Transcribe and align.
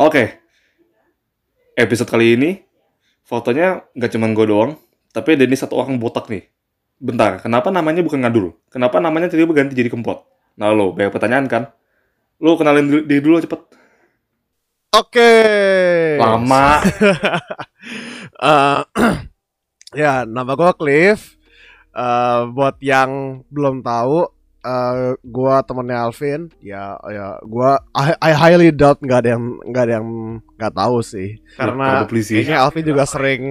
Oke. 0.00 0.40
Episode 1.76 2.08
kali 2.08 2.32
ini 2.32 2.50
fotonya 3.20 3.84
nggak 3.92 4.10
cuma 4.16 4.32
gue 4.32 4.46
doang, 4.48 4.72
tapi 5.12 5.36
ada 5.36 5.44
ini 5.44 5.52
satu 5.52 5.76
orang 5.76 6.00
botak 6.00 6.24
nih. 6.32 6.48
Bentar, 6.96 7.44
kenapa 7.44 7.68
namanya 7.68 8.00
bukan 8.00 8.24
ngadul? 8.24 8.56
Kenapa 8.72 8.96
namanya 8.96 9.28
tiba-tiba 9.28 9.52
ganti 9.60 9.76
jadi 9.76 9.92
kempot? 9.92 10.24
Nah 10.56 10.72
lo, 10.72 10.96
banyak 10.96 11.12
pertanyaan 11.12 11.44
kan? 11.52 11.68
Lo 12.40 12.56
kenalin 12.56 13.04
diri, 13.04 13.20
dulu 13.20 13.44
cepet. 13.44 13.60
Oke. 14.96 15.32
Lama. 16.16 16.80
Eh, 18.40 18.80
ya, 20.00 20.24
nama 20.24 20.56
gue 20.56 20.72
Cliff. 20.80 21.36
Eh, 21.92 22.40
buat 22.48 22.80
yang 22.80 23.44
belum 23.52 23.84
tahu, 23.84 24.24
eh 24.60 24.96
gue 25.16 25.54
temennya 25.64 25.98
Alvin. 26.04 26.40
Ya, 26.60 26.96
ya, 27.06 27.40
gue 27.40 27.70
I, 27.92 28.12
I 28.20 28.32
highly 28.32 28.68
doubt 28.70 29.00
nggak 29.00 29.24
ada 29.24 29.30
yang 29.34 29.44
nggak 29.64 29.84
ada 29.84 29.94
yang 29.98 30.08
nggak 30.56 30.74
tahu 30.74 30.96
sih. 31.00 31.40
Karena 31.54 32.04
kayaknya 32.04 32.60
Alvin 32.60 32.84
juga 32.84 33.04
sering. 33.04 33.42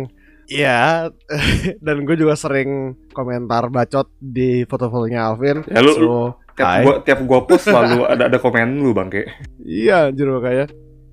Iya, 0.49 1.09
dan 1.85 2.05
gue 2.05 2.15
juga 2.17 2.33
sering 2.33 2.97
komentar 3.13 3.69
bacot 3.69 4.09
di 4.17 4.65
foto-fotonya 4.65 5.29
Alvin. 5.29 5.61
Ya, 5.69 5.81
lu- 5.81 5.93
So, 5.93 6.09
tiap 6.57 6.67
Hai. 6.67 6.83
gua 6.83 6.95
tiap 6.99 7.19
gua 7.23 7.39
post 7.45 7.69
selalu 7.69 8.03
ada 8.11 8.27
ada 8.27 8.37
komen 8.37 8.81
lu 8.81 8.91
bangke. 8.91 9.29
iya, 9.61 10.09
anjir 10.09 10.27
makanya. 10.27 10.65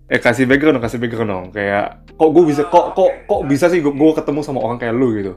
Eh 0.07 0.19
kasih 0.19 0.47
background 0.47 0.79
dong, 0.79 0.85
kasih 0.87 0.99
background 0.99 1.31
dong. 1.31 1.47
Kayak 1.51 2.07
kok 2.17 2.31
gue 2.33 2.45
bisa 2.47 2.63
kok 2.67 2.95
kok 2.95 3.11
kok 3.27 3.41
bisa 3.45 3.67
sih 3.67 3.79
gue 3.79 3.93
ketemu 4.15 4.41
sama 4.41 4.59
orang 4.63 4.79
kayak 4.79 4.95
lu 4.95 5.11
gitu. 5.15 5.35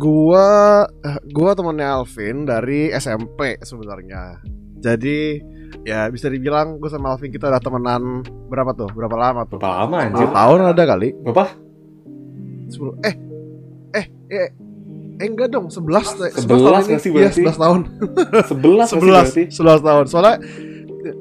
Gua 0.00 0.48
eh, 0.88 1.18
gua 1.28 1.52
temennya 1.52 1.92
Alvin 1.94 2.48
dari 2.48 2.88
SMP 2.90 3.60
sebenarnya. 3.60 4.40
Jadi 4.80 5.36
ya 5.80 6.08
bisa 6.08 6.26
dibilang 6.26 6.80
gue 6.80 6.88
sama 6.88 7.12
Alvin 7.12 7.28
kita 7.28 7.46
udah 7.46 7.60
temenan 7.60 8.02
berapa 8.48 8.72
tuh? 8.72 8.88
Berapa 8.90 9.12
lama 9.12 9.44
tuh? 9.44 9.60
Berapa 9.60 9.84
lama 9.84 9.96
anjir? 10.00 10.24
10 10.24 10.32
tahun 10.32 10.58
ada 10.66 10.82
kali. 10.88 11.08
Berapa? 11.20 11.44
10 12.66 12.80
eh 13.02 13.14
eh 13.92 14.06
eh 14.30 14.48
eh 15.20 15.26
enggak 15.28 15.52
dong 15.52 15.68
11 15.68 15.84
eh, 16.24 16.32
11 16.32 16.48
11 16.48 16.48
tahun 16.48 16.80
ini. 16.80 16.88
nggak 16.88 17.00
sih 17.00 17.10
Iya, 17.10 17.16
berarti? 17.20 17.42
11 17.44 17.60
tahun. 17.60 17.80
11 18.48 18.88
sih 18.88 18.98
berarti. 18.98 19.42
11 19.52 19.84
11 19.84 19.84
tahun. 19.84 20.04
Soalnya 20.08 20.34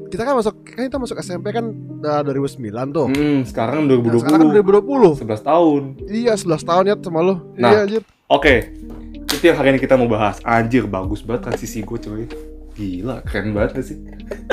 kita 0.10 0.22
kan 0.24 0.34
masuk 0.36 0.56
kan 0.66 0.84
kita 0.88 0.98
masuk 0.98 1.18
SMP 1.20 1.46
kan 1.52 1.66
uh, 2.02 2.22
2009 2.24 2.96
tuh. 2.96 3.08
Hmm, 3.12 3.44
sekarang 3.44 3.86
Nah, 3.86 4.00
2020. 4.00 4.24
sekarang 4.24 4.40
kan 4.40 4.50
2020. 4.56 5.20
11 5.20 5.44
tahun. 5.44 5.82
Iya, 6.06 6.34
11 6.34 6.64
tahun 6.64 6.84
ya 6.86 6.96
sama 6.98 7.20
lu. 7.22 7.36
Nah. 7.56 7.70
Iya, 7.70 7.80
anjir. 7.84 8.04
Oke, 8.30 8.70
itu 9.26 9.42
yang 9.42 9.58
hari 9.58 9.74
ini 9.74 9.82
kita 9.82 9.98
mau 9.98 10.06
bahas. 10.06 10.38
Anjir, 10.46 10.86
bagus 10.86 11.26
banget 11.26 11.50
transisi 11.50 11.82
gue 11.82 11.98
coy. 11.98 12.24
Gila, 12.78 13.26
keren 13.26 13.58
banget 13.58 13.82
gak 13.82 13.86
sih? 13.90 13.98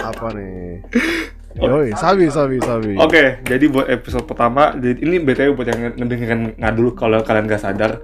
Apa 0.00 0.32
nih? 0.32 0.80
Yoi, 1.60 1.92
sabi 1.92 2.32
sabi 2.32 2.56
sabi. 2.60 2.96
Oke, 2.96 3.44
jadi 3.44 3.64
buat 3.68 3.84
episode 3.88 4.24
pertama, 4.24 4.72
jadi 4.72 4.96
ini 4.96 5.20
BTW 5.20 5.52
buat 5.52 5.68
yang 5.68 5.92
ngedengerin 5.92 6.56
ngadul 6.56 6.96
kalau 6.96 7.20
kalian 7.20 7.44
gak 7.44 7.60
sadar. 7.60 8.00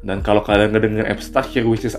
Dan 0.00 0.24
kalau 0.24 0.40
kalian 0.40 0.72
ngedengerin 0.72 1.08
episode 1.08 1.36
terakhir, 1.36 1.68
which 1.68 1.84
is 1.84 1.92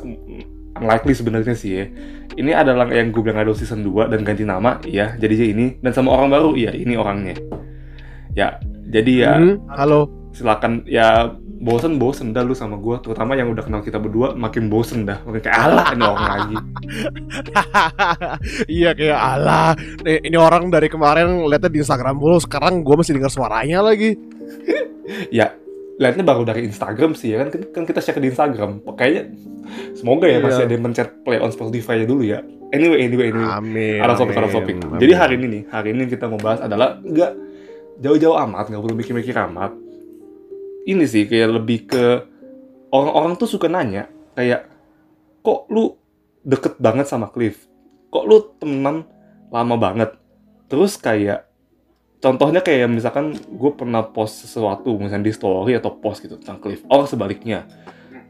unlikely 0.74 1.14
sebenarnya 1.14 1.54
sih 1.54 1.72
ya. 1.78 1.86
Ini 2.34 2.52
adalah 2.52 2.90
yang 2.90 3.14
gue 3.14 3.22
bilang 3.22 3.38
ngadul 3.38 3.54
season 3.54 3.86
2 3.86 4.10
dan 4.10 4.26
ganti 4.26 4.42
nama, 4.42 4.82
iya. 4.90 5.14
Jadi 5.22 5.54
ini, 5.54 5.78
dan 5.86 5.94
sama 5.94 6.18
orang 6.18 6.34
baru, 6.34 6.58
iya 6.58 6.74
ini 6.74 6.98
orangnya. 6.98 7.38
Ya, 8.34 8.58
jadi 8.90 9.14
ya 9.14 9.32
Hmm, 9.38 9.62
halo. 9.70 10.10
silakan 10.34 10.82
ya 10.90 11.30
bosen 11.62 12.02
bosen 12.02 12.34
dah 12.34 12.42
lu 12.42 12.58
sama 12.58 12.76
gua 12.82 12.98
terutama 13.00 13.38
yang 13.38 13.54
udah 13.54 13.64
kenal 13.66 13.82
kita 13.86 14.02
berdua 14.02 14.34
makin 14.34 14.68
bosen 14.72 15.06
dah. 15.06 15.22
Makin 15.26 15.42
kayak 15.44 15.58
alah 15.58 15.88
ini 15.94 16.04
orang 16.04 16.28
lagi. 16.30 16.56
Iya 18.70 18.92
kayak 18.98 19.20
Allah. 19.20 19.74
Nih, 20.04 20.20
ini 20.26 20.38
orang 20.38 20.68
dari 20.74 20.88
kemarin 20.90 21.46
lihatnya 21.48 21.70
di 21.70 21.80
Instagram 21.82 22.16
mulu 22.18 22.38
sekarang 22.42 22.82
gue 22.82 22.96
masih 22.98 23.16
dengar 23.18 23.32
suaranya 23.32 23.84
lagi. 23.86 24.16
Ya 25.36 25.52
lihatnya 26.00 26.24
baru 26.24 26.48
dari 26.48 26.64
Instagram 26.64 27.12
sih 27.14 27.36
ya 27.36 27.44
kan? 27.44 27.52
Kan 27.76 27.84
kita 27.84 28.00
share 28.00 28.24
di 28.24 28.32
Instagram. 28.32 28.80
Kayaknya 28.96 29.36
semoga 29.94 30.32
ya 30.32 30.40
Iya. 30.40 30.46
masih 30.48 30.62
ada 30.64 30.74
yang 30.74 30.84
mencet 30.84 31.10
play 31.28 31.40
on 31.44 31.52
Spotify 31.52 32.00
nya 32.00 32.08
dulu 32.08 32.24
ya. 32.24 32.40
Anyway 32.74 33.06
anyway 33.06 33.30
anyway. 33.30 33.52
Amin 33.54 34.02
ada 34.02 34.18
topik 34.18 34.34
ada 34.34 34.50
topik 34.50 34.82
jadi 34.98 35.14
hari 35.14 35.38
ini 35.38 35.46
nih 35.46 35.64
hari 35.70 35.94
ini 35.94 36.10
kita 36.10 36.26
mau 36.26 36.42
bahas 36.42 36.58
adalah 36.58 36.98
nggak 37.06 37.32
jauh-jauh 38.02 38.34
amat 38.50 38.66
nggak 38.74 38.82
perlu 38.82 38.96
mikir-mikir 38.98 39.36
amat 39.46 39.78
ini 40.84 41.06
sih 41.08 41.28
kayak 41.28 41.50
lebih 41.62 41.88
ke 41.88 42.06
orang-orang 42.92 43.40
tuh 43.40 43.48
suka 43.48 43.72
nanya 43.72 44.12
kayak 44.36 44.68
kok 45.44 45.68
lu 45.72 45.96
deket 46.44 46.80
banget 46.80 47.08
sama 47.08 47.32
Cliff? 47.32 47.68
Kok 48.12 48.26
lu 48.28 48.38
temenan 48.60 49.08
lama 49.50 49.76
banget? 49.80 50.16
Terus 50.68 51.00
kayak 51.00 51.48
contohnya 52.20 52.64
kayak 52.64 52.88
misalkan 52.92 53.36
gue 53.36 53.72
pernah 53.76 54.04
post 54.04 54.48
sesuatu 54.48 54.96
misalnya 55.00 55.28
di 55.28 55.36
story 55.36 55.76
atau 55.76 55.92
post 55.96 56.24
gitu 56.24 56.40
tentang 56.40 56.60
Cliff 56.60 56.84
or 56.92 57.08
sebaliknya. 57.08 57.68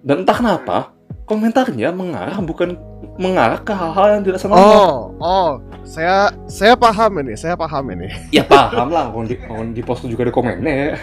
Dan 0.04 0.26
entah 0.26 0.38
kenapa 0.38 0.78
komentarnya 1.24 1.96
mengarah 1.96 2.38
bukan 2.44 2.76
mengarah 3.16 3.62
ke 3.62 3.72
hal-hal 3.72 4.20
yang 4.20 4.24
tidak 4.26 4.40
senang. 4.42 4.60
Oh 4.60 5.14
oh 5.22 5.50
saya 5.86 6.34
saya 6.50 6.74
paham 6.74 7.24
ini 7.24 7.34
saya 7.38 7.56
paham 7.56 7.94
ini. 7.94 8.10
Ya 8.34 8.44
paham 8.44 8.90
lah, 8.92 9.14
orang 9.14 9.28
di, 9.30 9.36
orang 9.48 9.70
di 9.72 9.82
post 9.86 10.06
juga 10.06 10.28
ada 10.28 10.34
komennya. 10.34 10.74
ya. 10.74 10.96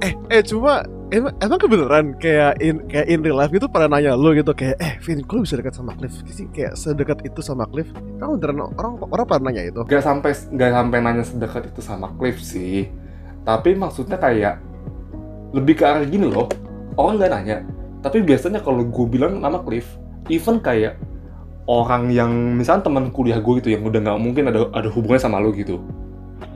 Eh 0.00 0.12
eh 0.32 0.42
cuma 0.44 0.84
emang, 1.12 1.32
emang 1.44 1.58
kebenaran 1.60 2.06
kayak 2.16 2.56
in 2.64 2.80
kayak 2.88 3.06
in 3.10 3.20
real 3.20 3.36
life 3.36 3.52
gitu 3.52 3.68
pada 3.68 3.84
nanya 3.84 4.16
lu 4.16 4.32
gitu 4.32 4.56
kayak 4.56 4.80
eh 4.80 4.96
Vin 5.04 5.20
kok 5.26 5.44
bisa 5.44 5.60
dekat 5.60 5.76
sama 5.76 5.92
Cliff 5.98 6.14
sih 6.32 6.48
kayak 6.48 6.72
sedekat 6.78 7.20
itu 7.26 7.40
sama 7.44 7.68
Cliff 7.68 7.90
kan 8.16 8.32
beneran 8.32 8.72
orang 8.76 8.96
orang 9.04 9.26
pada 9.28 9.42
nanya 9.44 9.68
itu 9.68 9.80
Gak 9.84 10.04
sampai 10.04 10.32
gak 10.56 10.72
sampai 10.72 10.98
nanya 11.04 11.24
sedekat 11.24 11.62
itu 11.68 11.80
sama 11.84 12.08
Cliff 12.16 12.40
sih. 12.40 12.88
Tapi 13.44 13.72
maksudnya 13.76 14.20
kayak 14.20 14.60
lebih 15.56 15.80
ke 15.80 15.84
arah 15.84 16.04
gini 16.06 16.28
loh. 16.28 16.46
Orang 16.94 17.18
gak 17.18 17.32
nanya. 17.32 17.64
Tapi 18.00 18.24
biasanya 18.24 18.64
kalau 18.64 18.84
gue 18.84 19.06
bilang 19.08 19.40
nama 19.44 19.60
Cliff, 19.60 19.84
even 20.32 20.60
kayak 20.60 20.96
orang 21.68 22.08
yang 22.08 22.32
misalnya 22.56 22.88
teman 22.88 23.12
kuliah 23.12 23.38
gue 23.38 23.60
gitu 23.60 23.76
yang 23.76 23.84
udah 23.84 24.00
nggak 24.00 24.18
mungkin 24.18 24.48
ada 24.48 24.66
ada 24.72 24.88
hubungannya 24.88 25.22
sama 25.22 25.38
lo 25.38 25.52
gitu. 25.52 25.84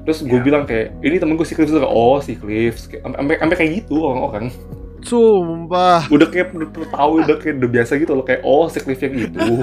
Terus 0.05 0.19
gue 0.21 0.37
Ya. 0.37 0.45
bilang 0.45 0.65
kayak 0.65 1.01
ini 1.01 1.17
temen 1.17 1.35
gue 1.35 1.43
si 1.43 1.53
Cliff 1.53 1.67
Terus, 1.67 1.81
oh 1.83 2.21
si 2.21 2.37
Cliff 2.37 2.77
Kayak- 2.87 3.05
sampai 3.11 3.35
sampai 3.39 3.57
kayak 3.57 3.71
gitu 3.81 3.97
orang-orang. 3.99 4.53
Sumpah. 5.01 6.09
Udah 6.09 6.29
kayak 6.29 6.53
udah, 6.53 6.69
udah 6.71 6.89
tahu 6.91 7.13
udah 7.21 7.37
kayak 7.37 7.55
udah 7.59 7.71
biasa 7.71 7.93
gitu 7.97 8.13
loh. 8.13 8.23
Kayak 8.23 8.41
oh 8.43 8.69
si 8.69 8.79
Cliff 8.79 9.01
yang 9.01 9.15
itu. 9.19 9.41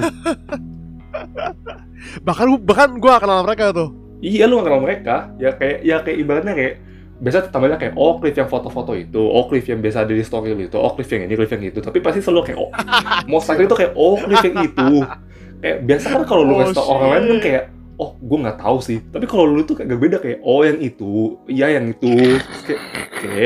Bahkan 2.22 2.46
bahkan 2.62 2.90
gue 2.94 3.12
kenal 3.12 3.42
mereka 3.42 3.70
tuh. 3.70 3.90
Iya 4.18 4.46
lu 4.46 4.58
gak 4.58 4.66
kenal 4.66 4.80
mereka. 4.80 5.16
Ya 5.36 5.50
kayak 5.52 5.76
ya 5.82 5.96
kayak 6.00 6.18
ibaratnya 6.18 6.54
kayak 6.54 6.74
biasa 7.18 7.38
tambahnya 7.48 7.78
kayak 7.78 7.94
oh 7.94 8.18
Cliff 8.18 8.34
yang 8.34 8.46
foto-foto 8.46 8.92
itu. 8.94 9.18
Oh 9.18 9.46
Cliff 9.46 9.62
yang 9.64 9.78
biasa 9.78 10.02
ada 10.02 10.12
di 10.12 10.22
story 10.22 10.52
lu 10.52 10.62
itu. 10.62 10.74
Oh 10.74 10.90
Cliff 10.92 11.06
yang 11.08 11.22
ini 11.24 11.34
Cliff 11.34 11.50
yang 11.50 11.62
itu. 11.64 11.78
Tapi 11.78 11.98
pasti 11.98 12.18
selalu 12.18 12.42
kayak 12.44 12.58
oh 12.58 12.70
most 13.30 13.46
likely 13.46 13.66
itu 13.66 13.76
kayak 13.76 13.92
oh 13.94 14.14
Cliff 14.16 14.42
yang 14.42 14.56
itu. 14.60 14.86
Kayak 15.58 15.78
biasa 15.86 16.06
kan 16.08 16.22
kalau 16.24 16.42
lu 16.42 16.52
Oh, 16.52 16.58
ngasih 16.58 16.74
tau 16.74 16.86
orang 16.88 17.08
lain 17.08 17.24
kan 17.24 17.38
kayak 17.40 17.62
oh 17.98 18.16
gue 18.16 18.38
nggak 18.42 18.58
tahu 18.60 18.78
sih. 18.80 18.98
Tapi 19.02 19.24
kalau 19.28 19.44
lu 19.48 19.62
tuh 19.64 19.76
kayak 19.78 19.88
gak 19.92 20.02
beda 20.02 20.16
kayak 20.20 20.38
oh 20.44 20.60
yang 20.64 20.78
itu 20.80 21.36
iya 21.48 21.66
yang 21.76 21.92
itu. 21.92 22.12
Terus 22.12 22.62
kayak 22.64 22.82
oke. 22.82 23.42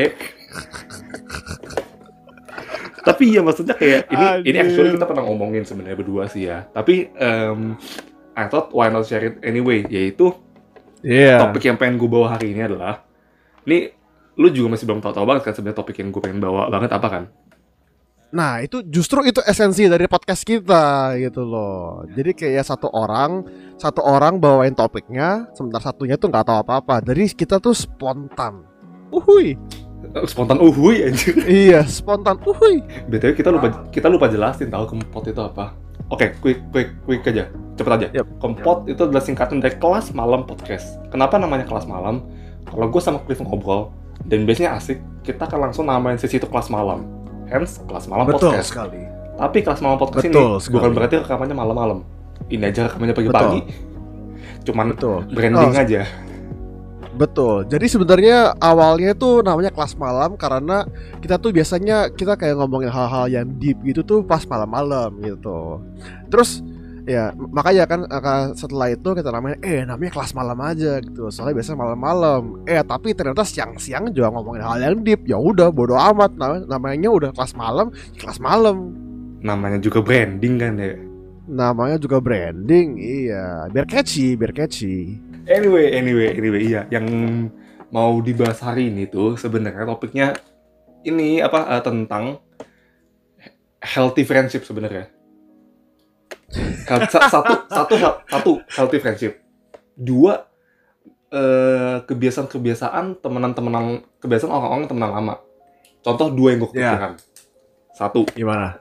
Tapi 3.06 3.22
ya 3.30 3.40
maksudnya 3.46 3.74
kayak 3.78 4.10
ini 4.10 4.26
ini 4.50 4.56
Anjir. 4.58 4.66
actually 4.66 4.90
kita 4.98 5.06
pernah 5.06 5.24
ngomongin 5.30 5.62
sebenarnya 5.62 5.96
berdua 5.98 6.26
sih 6.26 6.50
ya. 6.50 6.66
Tapi 6.70 7.14
em, 7.14 7.78
I 8.34 8.44
thought 8.50 8.74
why 8.74 8.90
not 8.90 9.06
share 9.06 9.22
it 9.22 9.38
anyway? 9.46 9.86
Yaitu 9.86 10.34
iya. 11.06 11.38
topik 11.38 11.62
yang 11.64 11.78
pengen 11.78 12.02
gue 12.02 12.10
bawa 12.10 12.34
hari 12.34 12.50
ini 12.52 12.66
adalah 12.66 13.06
ini 13.66 13.94
lu 14.36 14.52
juga 14.52 14.76
masih 14.76 14.84
belum 14.84 15.00
tahu-tahu 15.00 15.24
banget 15.24 15.42
kan 15.48 15.52
sebenarnya 15.56 15.78
topik 15.80 15.96
yang 15.96 16.12
gue 16.12 16.22
pengen 16.22 16.40
bawa 16.44 16.68
banget 16.68 16.92
apa 16.92 17.08
kan 17.08 17.24
Nah 18.36 18.60
itu 18.60 18.84
justru 18.84 19.24
itu 19.24 19.40
esensi 19.48 19.88
dari 19.88 20.04
podcast 20.04 20.44
kita 20.44 21.16
gitu 21.16 21.40
loh. 21.48 22.04
Jadi 22.12 22.36
kayak 22.36 22.68
satu 22.68 22.92
orang, 22.92 23.48
satu 23.80 24.04
orang 24.04 24.36
bawain 24.36 24.76
topiknya, 24.76 25.48
sementara 25.56 25.88
satunya 25.88 26.20
tuh 26.20 26.28
nggak 26.28 26.44
tahu 26.44 26.58
apa-apa. 26.60 27.00
Jadi 27.00 27.32
kita 27.32 27.56
tuh 27.56 27.72
spontan. 27.72 28.60
Uhui. 29.08 29.56
Spontan 30.28 30.60
uhui 30.60 31.08
anjir 31.08 31.32
iya, 31.64 31.80
spontan. 31.88 32.36
Uhui. 32.44 32.84
btw 33.08 33.32
kita 33.32 33.48
lupa 33.48 33.88
kita 33.88 34.12
lupa 34.12 34.28
jelasin 34.28 34.68
tahu 34.68 34.84
kempot 34.84 35.24
itu 35.24 35.40
apa 35.40 35.72
oke 36.12 36.26
quick 36.38 36.62
quick 36.70 36.90
quick 37.02 37.22
aja 37.26 37.50
cepet 37.74 37.92
aja 37.92 38.06
Yap. 38.14 38.26
kempot 38.38 38.86
itu 38.86 39.00
adalah 39.02 39.22
singkatan 39.22 39.58
dari 39.58 39.74
kelas 39.76 40.14
malam 40.14 40.46
podcast 40.46 41.02
kenapa 41.10 41.36
namanya 41.36 41.66
kelas 41.66 41.90
malam 41.90 42.22
kalau 42.66 42.86
gue 42.90 43.02
sama 43.02 43.18
Cliff 43.26 43.42
ngobrol 43.42 43.90
dan 44.26 44.46
biasanya 44.46 44.78
asik 44.78 45.02
kita 45.26 45.46
akan 45.46 45.70
langsung 45.70 45.90
namain 45.90 46.18
sesi 46.18 46.38
itu 46.38 46.46
kelas 46.46 46.70
malam 46.70 47.15
hence 47.46 47.80
kelas 47.84 48.06
malam 48.06 48.26
podcast 48.26 48.70
sekali. 48.70 49.02
Tapi 49.36 49.58
kelas 49.60 49.80
malam 49.84 50.00
podcast 50.00 50.24
Betul 50.24 50.56
ini 50.56 50.62
sekali. 50.62 50.74
bukan 50.80 50.90
berarti 50.96 51.14
rekamannya 51.20 51.56
malam-malam. 51.56 51.98
Ini 52.48 52.64
aja 52.68 52.88
rekamannya 52.88 53.14
pagi-pagi. 53.14 53.60
Cuman 54.64 54.86
Betul. 54.96 55.18
branding 55.30 55.72
Oh, 55.72 55.82
aja. 55.82 56.02
Betul. 57.16 57.64
Jadi 57.64 57.86
sebenarnya 57.88 58.52
awalnya 58.60 59.16
tuh 59.16 59.40
namanya 59.40 59.72
kelas 59.72 59.96
malam 59.96 60.36
karena 60.36 60.84
kita 61.24 61.40
tuh 61.40 61.48
biasanya 61.48 62.12
kita 62.12 62.36
kayak 62.36 62.60
ngomongin 62.60 62.92
hal-hal 62.92 63.24
yang 63.32 63.48
deep 63.56 63.80
gitu 63.88 64.04
tuh 64.04 64.20
pas 64.20 64.44
malam-malam 64.44 65.16
gitu. 65.24 65.80
Terus 66.28 66.60
Ya, 67.06 67.30
makanya 67.38 67.86
kan 67.86 68.02
setelah 68.58 68.90
itu 68.90 69.14
kita 69.14 69.30
namanya 69.30 69.62
eh 69.62 69.86
namanya 69.86 70.18
kelas 70.18 70.34
malam 70.34 70.58
aja 70.58 70.98
gitu. 70.98 71.30
Soalnya 71.30 71.62
biasanya 71.62 71.78
malam-malam. 71.78 72.66
Eh 72.66 72.82
tapi 72.82 73.14
ternyata 73.14 73.46
siang-siang 73.46 74.10
juga 74.10 74.34
ngomongin 74.34 74.66
hal 74.66 74.82
yang 74.82 75.06
deep. 75.06 75.22
Ya 75.22 75.38
udah 75.38 75.70
bodo 75.70 75.94
amat 75.94 76.34
namanya, 76.34 76.66
namanya 76.66 77.10
udah 77.14 77.30
kelas 77.30 77.54
malam, 77.54 77.94
ya 78.10 78.26
kelas 78.26 78.42
malam. 78.42 78.90
Namanya 79.38 79.78
juga 79.78 80.02
branding 80.02 80.54
kan 80.58 80.74
ya. 80.82 80.98
Namanya 81.46 81.96
juga 82.02 82.18
branding, 82.18 82.98
iya. 82.98 83.70
Biar 83.70 83.86
catchy, 83.86 84.34
biar 84.34 84.50
catchy. 84.50 85.22
Anyway, 85.46 85.94
anyway, 85.94 86.34
anyway, 86.34 86.58
iya. 86.66 86.90
Yang 86.90 87.06
mau 87.94 88.18
dibahas 88.18 88.58
hari 88.66 88.90
ini 88.90 89.06
tuh 89.06 89.38
sebenarnya 89.38 89.86
topiknya 89.86 90.34
ini 91.06 91.38
apa 91.38 91.70
uh, 91.70 91.82
tentang 91.86 92.42
healthy 93.78 94.26
friendship 94.26 94.66
sebenarnya. 94.66 95.06
Satu, 96.86 97.54
satu, 97.68 97.94
satu, 98.30 98.50
healthy 98.70 98.98
friendship. 98.98 99.32
Dua, 99.92 100.46
eh, 101.28 102.02
kebiasaan-kebiasaan 102.04 103.18
temenan-temenan, 103.18 104.04
kebiasaan 104.18 104.52
orang-orang 104.52 104.86
temenan 104.86 105.10
lama. 105.12 105.34
Contoh 106.00 106.30
dua 106.30 106.54
yang 106.54 106.62
gue 106.62 106.70
Ya. 106.72 106.94
kepikiran. 106.94 107.12
Satu, 107.90 108.20
Gimana? 108.30 108.78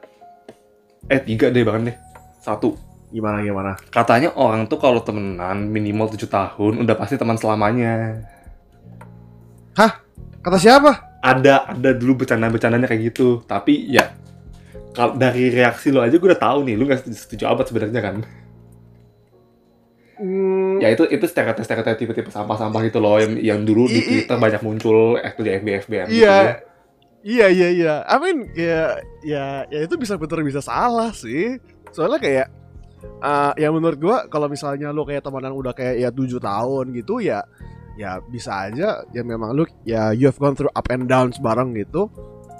eh 1.07 1.21
tiga 1.21 1.49
deh 1.49 1.65
bahkan 1.65 1.89
deh. 1.89 1.97
Satu, 2.37 2.77
Gimana 3.09 3.41
gimana? 3.41 3.73
katanya 3.89 4.33
orang 4.35 4.67
tuh 4.67 4.77
kalau 4.77 4.99
temenan 5.01 5.65
minimal 5.65 6.11
7 6.11 6.27
tahun 6.27 6.83
udah 6.83 6.95
pasti 6.95 7.15
teman 7.15 7.37
selamanya. 7.37 8.21
Kata 10.45 10.61
siapa? 10.61 11.17
Ada, 11.25 11.73
ada 11.73 11.89
dulu 11.97 12.21
bercanda-bercandanya 12.21 12.85
kayak 12.85 13.09
gitu. 13.09 13.41
Tapi 13.49 13.89
ya, 13.89 14.13
kal- 14.95 15.15
dari 15.15 15.51
reaksi 15.51 15.91
lo 15.91 15.99
aja 15.99 16.15
gue 16.15 16.25
udah 16.25 16.39
tahu 16.39 16.63
nih, 16.63 16.73
lu 16.73 16.83
gak 16.85 17.03
setuju 17.05 17.45
abad 17.45 17.65
sebenarnya 17.65 18.01
kan. 18.01 18.15
Hmm, 20.15 20.79
Ya 20.79 20.89
itu 20.89 21.03
itu 21.05 21.27
stereotip 21.27 21.61
stereotip 21.61 21.99
tipe-tipe 21.99 22.31
sampah-sampah 22.31 22.87
gitu 22.87 23.03
loh 23.03 23.19
yang 23.19 23.35
yang 23.35 23.59
dulu 23.61 23.85
di 23.85 23.99
Twitter 23.99 24.39
banyak 24.39 24.63
muncul 24.63 25.19
eh, 25.19 25.35
di 25.35 25.51
FB 25.51 25.67
FB 25.83 25.91
gitu 26.07 26.23
Iya. 26.23 26.35
ya. 26.39 26.53
Iya 27.19 27.47
iya 27.49 27.67
iya. 27.69 27.93
I 28.05 28.15
mean 28.17 28.37
ya 28.53 28.95
ya 29.21 29.45
ya 29.67 29.79
itu 29.81 29.97
bisa 29.97 30.15
bener 30.15 30.39
bisa 30.39 30.61
salah 30.61 31.11
sih. 31.11 31.59
Soalnya 31.91 32.19
kayak 32.21 32.47
eh 33.19 33.51
ya 33.59 33.69
menurut 33.69 33.99
gua 33.99 34.17
kalau 34.25 34.47
misalnya 34.47 34.89
lu 34.89 35.03
kayak 35.03 35.19
temenan 35.19 35.51
udah 35.51 35.75
kayak 35.75 35.99
ya 35.99 36.09
7 36.09 36.39
tahun 36.39 36.85
gitu 36.95 37.19
ya 37.19 37.43
ya 37.95 38.19
bisa 38.23 38.67
aja 38.67 39.03
ya 39.09 39.21
memang 39.21 39.51
lu 39.51 39.63
ya 39.83 40.11
you 40.11 40.27
have 40.27 40.37
gone 40.37 40.53
through 40.53 40.71
up 40.71 40.87
and 40.87 41.11
downs 41.11 41.35
bareng 41.39 41.75
gitu. 41.75 42.07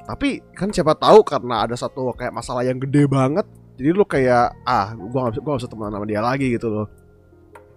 Tapi 0.06 0.42
kan 0.54 0.70
siapa 0.70 0.94
tahu 0.94 1.26
karena 1.26 1.66
ada 1.66 1.74
satu 1.74 2.14
kayak 2.14 2.34
masalah 2.34 2.62
yang 2.62 2.78
gede 2.78 3.10
banget 3.10 3.46
jadi 3.76 3.90
lu 3.92 4.08
kayak 4.08 4.56
ah 4.64 4.96
gua 4.96 5.28
gak 5.28 5.36
bisa, 5.36 5.42
gua 5.44 5.52
gak 5.58 5.62
bisa 5.66 5.72
temenan 5.74 5.94
sama 6.00 6.06
dia 6.08 6.22
lagi 6.24 6.48
gitu 6.54 6.68
loh. 6.72 6.88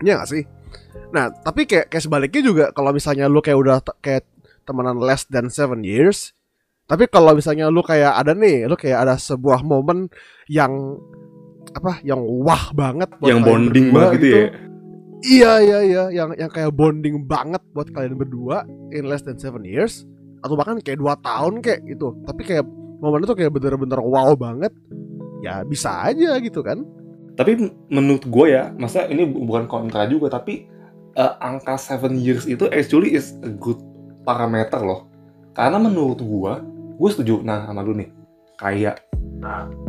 Iya 0.05 0.23
gak 0.23 0.31
sih? 0.31 0.45
Nah, 1.11 1.33
tapi 1.33 1.65
kayak 1.65 1.89
kayak 1.91 2.05
sebaliknya 2.05 2.43
juga 2.45 2.65
kalau 2.71 2.93
misalnya 2.93 3.27
lu 3.27 3.41
kayak 3.41 3.59
udah 3.59 3.77
kayak 4.05 4.29
temenan 4.63 5.01
less 5.01 5.25
than 5.27 5.49
seven 5.49 5.81
years 5.81 6.37
tapi 6.89 7.05
kalau 7.05 7.37
misalnya 7.37 7.69
lu 7.69 7.85
kayak 7.85 8.17
ada 8.17 8.33
nih, 8.33 8.65
lu 8.65 8.73
kayak 8.73 9.05
ada 9.05 9.15
sebuah 9.21 9.61
momen 9.61 10.09
yang 10.49 10.97
apa? 11.77 12.01
Yang 12.01 12.25
wah 12.41 12.73
banget 12.73 13.13
buat 13.21 13.29
Yang 13.29 13.41
bonding 13.45 13.87
banget 13.93 14.13
gitu 14.17 14.27
ya. 14.27 14.47
Iya 15.19 15.53
iya 15.61 15.79
iya, 15.85 16.05
yang 16.15 16.31
yang 16.33 16.49
kayak 16.49 16.73
bonding 16.73 17.29
banget 17.29 17.61
buat 17.77 17.93
kalian 17.93 18.17
berdua 18.17 18.65
in 18.89 19.05
less 19.05 19.21
than 19.21 19.37
seven 19.37 19.69
years 19.69 20.09
atau 20.43 20.55
bahkan 20.55 20.79
kayak 20.83 20.99
dua 20.99 21.15
tahun 21.21 21.61
kayak 21.63 21.85
gitu. 21.87 22.15
Tapi 22.27 22.43
kayak 22.47 22.65
momen 23.03 23.23
itu 23.23 23.35
kayak 23.35 23.53
bener-bener 23.55 24.01
wow 24.03 24.35
banget. 24.35 24.73
Ya 25.43 25.63
bisa 25.63 26.03
aja 26.03 26.39
gitu 26.43 26.63
kan. 26.63 26.83
Tapi 27.39 27.71
menurut 27.87 28.27
gue 28.27 28.47
ya, 28.51 28.75
masa 28.75 29.07
ini 29.07 29.23
bu- 29.23 29.47
bukan 29.47 29.71
kontra 29.71 30.11
juga, 30.11 30.27
tapi 30.27 30.67
eh, 31.15 31.33
angka 31.39 31.79
7 31.79 32.19
years 32.19 32.51
itu 32.51 32.67
actually 32.75 33.15
is 33.15 33.39
a 33.47 33.51
good 33.51 33.79
parameter 34.27 34.83
loh. 34.83 35.07
Karena 35.55 35.79
menurut 35.79 36.19
gue, 36.19 36.53
gue 36.99 37.09
setuju 37.15 37.47
nah 37.47 37.67
sama 37.67 37.87
lu 37.87 37.95
nih. 37.95 38.11
Kayak 38.59 39.07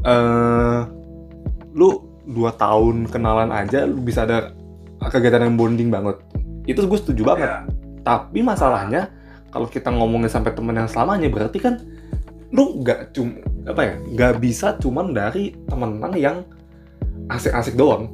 eh 0.05 0.79
lu 1.73 2.05
dua 2.29 2.53
tahun 2.53 3.09
kenalan 3.09 3.49
aja 3.49 3.89
lu 3.89 3.97
bisa 4.01 4.29
ada 4.29 4.53
kegiatan 5.09 5.49
yang 5.49 5.57
bonding 5.57 5.89
banget. 5.89 6.21
Itu 6.69 6.85
gue 6.85 6.99
setuju 7.01 7.33
banget. 7.33 7.49
Tapi 8.05 8.45
masalahnya 8.45 9.09
kalau 9.49 9.67
kita 9.67 9.89
ngomongin 9.89 10.29
sampai 10.29 10.53
temen 10.53 10.73
yang 10.73 10.89
selamanya 10.89 11.27
berarti 11.27 11.57
kan 11.57 11.81
lu 12.49 12.81
nggak 12.81 13.13
cum 13.13 13.37
apa 13.69 13.81
ya 13.85 13.93
nggak 14.01 14.33
bisa 14.41 14.73
cuman 14.81 15.13
dari 15.13 15.53
temenan 15.69 16.13
yang 16.17 16.37
asik-asik 17.29 17.77
doang. 17.77 18.09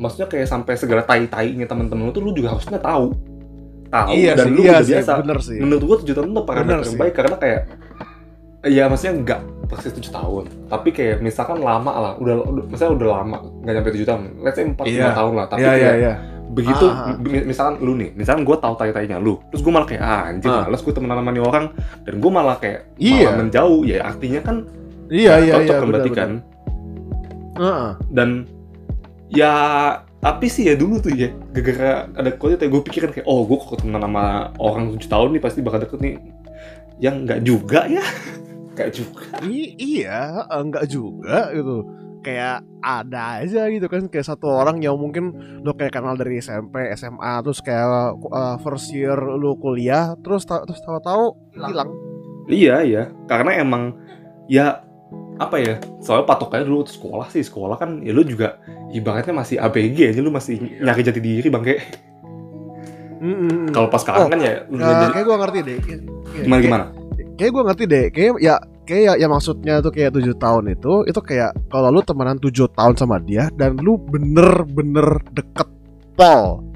Maksudnya 0.00 0.26
kayak 0.26 0.48
sampai 0.48 0.74
segala 0.74 1.04
tai-tainya 1.04 1.68
temen-temen 1.68 2.08
lu 2.08 2.12
tuh 2.12 2.22
lu 2.24 2.32
juga 2.32 2.56
harusnya 2.56 2.80
tahu. 2.80 3.14
Tahu 3.90 4.10
dan 4.34 4.46
lu 4.54 4.62
iya 4.64 4.80
udah 4.80 4.86
sih, 4.86 4.94
biasa. 4.96 5.12
bener 5.22 5.38
sih. 5.42 5.58
Menurut 5.60 5.82
gua 5.84 5.96
7 6.02 6.14
tahun 6.14 6.30
Bener 6.30 6.44
parameter 6.46 6.78
yang 6.82 6.94
sih. 6.94 6.98
baik 6.98 7.14
karena 7.14 7.36
kayak 7.36 7.60
ya 8.66 8.84
maksudnya 8.86 9.14
nggak 9.22 9.40
persis 9.70 9.92
7 9.94 10.10
tahun. 10.10 10.44
Tapi 10.66 10.88
kayak 10.90 11.16
misalkan 11.22 11.58
lama 11.62 11.92
lah, 11.94 12.12
udah, 12.18 12.34
udah 12.42 12.64
misalnya 12.66 12.92
udah 12.98 13.08
lama 13.22 13.36
nggak 13.62 13.74
nyampe 13.76 13.90
7 13.94 14.08
tahun. 14.08 14.22
Let's 14.42 14.56
say 14.58 14.64
4 14.66 14.82
Iya. 14.88 15.06
5 15.14 15.18
tahun 15.18 15.32
lah. 15.38 15.46
Tapi 15.46 15.60
Iya 15.62 15.70
iya 15.70 15.78
kayak 15.78 15.94
iya. 16.00 16.14
Begitu 16.50 16.82
Ah, 16.84 17.14
ah. 17.14 17.16
mi- 17.16 17.46
misalkan 17.46 17.78
lu 17.78 17.94
nih, 17.94 18.10
misalkan 18.12 18.42
gua 18.42 18.56
tahu 18.56 18.74
tai-tainya 18.74 19.16
lu, 19.16 19.38
terus 19.48 19.62
gua 19.62 19.72
malah 19.72 19.86
kayak 19.86 20.02
ah, 20.02 20.22
anjir 20.26 20.48
Ah. 20.48 20.66
males 20.66 20.80
gua 20.80 20.92
temenan 20.92 21.16
sama 21.16 21.30
nih 21.30 21.42
orang 21.42 21.64
dan 22.02 22.14
gua 22.18 22.30
malah 22.32 22.56
kayak 22.56 22.80
Iya. 22.96 23.14
malah 23.24 23.36
menjauh 23.38 23.80
ya 23.82 23.98
artinya 24.04 24.40
kan 24.40 24.56
Iya 25.06 25.30
nggak 25.30 25.38
iya 25.40 25.52
cocok 25.52 25.66
iya. 25.66 25.78
kan 25.78 25.86
berarti 25.88 26.10
kan 26.12 26.30
Heeh. 27.52 27.90
dan 28.10 28.28
ya 29.28 29.52
tapi 30.18 30.46
sih 30.46 30.64
ya 30.64 30.74
dulu 30.74 30.98
tuh 30.98 31.10
ya 31.10 31.30
gara-gara 31.50 31.92
ada 32.12 32.30
quote 32.32 32.60
gue 32.60 32.82
pikiran 32.84 33.10
kayak 33.10 33.24
oh 33.24 33.42
gue 33.42 33.56
kok 33.56 33.80
temenan 33.80 34.02
sama 34.02 34.24
orang 34.56 34.92
7 34.92 35.06
tahun 35.06 35.28
nih 35.32 35.42
pasti 35.42 35.60
bakal 35.60 35.80
deket 35.80 35.98
nih 35.98 36.14
yang 36.98 37.24
nggak 37.24 37.40
juga 37.40 37.86
ya 37.86 38.04
kayak 38.76 38.92
juga 38.92 39.24
I- 39.40 39.74
iya, 39.76 40.44
enggak 40.46 40.86
juga 40.86 41.50
gitu. 41.50 41.76
Kayak 42.20 42.56
ada 42.78 43.40
aja 43.40 43.64
gitu 43.66 43.86
kan 43.86 44.04
kayak 44.06 44.26
satu 44.26 44.46
orang 44.46 44.78
yang 44.78 44.92
mungkin 44.94 45.32
lu 45.58 45.72
kayak 45.72 45.94
kenal 45.94 46.12
dari 46.14 46.36
SMP, 46.38 46.76
SMA, 46.92 47.40
terus 47.40 47.58
kayak 47.58 47.88
uh, 48.22 48.56
first 48.58 48.88
year 48.90 49.16
lu 49.16 49.56
kuliah, 49.56 50.12
terus 50.18 50.44
ta- 50.44 50.60
terus 50.62 50.80
tahu-tahu 50.80 51.32
hilang. 51.50 51.88
iya 52.46 52.82
iya 52.82 53.02
karena 53.24 53.56
emang 53.56 53.94
ya 54.46 54.82
apa 55.36 55.56
ya 55.56 55.74
soalnya 55.98 56.26
patokannya 56.26 56.66
dulu 56.66 56.82
sekolah 56.84 57.28
sih 57.28 57.40
sekolah 57.40 57.76
kan 57.76 58.00
ya 58.00 58.10
lu 58.10 58.20
juga 58.20 58.60
ibaratnya 58.90 59.32
masih 59.32 59.56
ABG 59.56 60.10
aja 60.10 60.20
lu 60.20 60.28
masih 60.28 60.58
nyari 60.76 61.00
jati 61.00 61.16
diri 61.18 61.46
bang 61.46 61.62
kayak 61.62 61.80
Mm-mm. 63.20 63.68
kalau 63.70 63.86
pas 63.86 64.00
sekarang 64.00 64.26
Oh, 64.26 64.28
kan 64.28 64.40
ya 64.40 64.64
Nah, 64.66 64.80
jadi 64.82 65.04
kayak 65.10 65.26
gue 65.26 65.36
ngerti 65.36 65.58
deh. 65.60 65.76
Gimana 65.78 66.04
kayak- 66.50 66.64
gimana 66.64 66.84
Kayak 67.36 67.50
gue 67.50 67.62
ngerti 67.62 67.84
deh. 67.86 68.04
Kayak 68.10 68.32
ya 68.38 68.54
kayak 68.90 69.02
ya, 69.06 69.12
ya 69.22 69.26
maksudnya 69.30 69.78
tuh 69.78 69.94
kayak 69.94 70.10
tujuh 70.18 70.34
tahun 70.34 70.74
itu 70.74 71.06
itu 71.06 71.20
kayak 71.22 71.54
kalau 71.70 71.94
lu 71.94 72.02
temenan 72.02 72.42
tujuh 72.42 72.66
tahun 72.74 72.98
sama 72.98 73.22
dia 73.22 73.46
dan 73.54 73.78
lu 73.78 73.94
bener-bener 73.94 75.22
deket 75.30 75.70
pol 76.18 76.66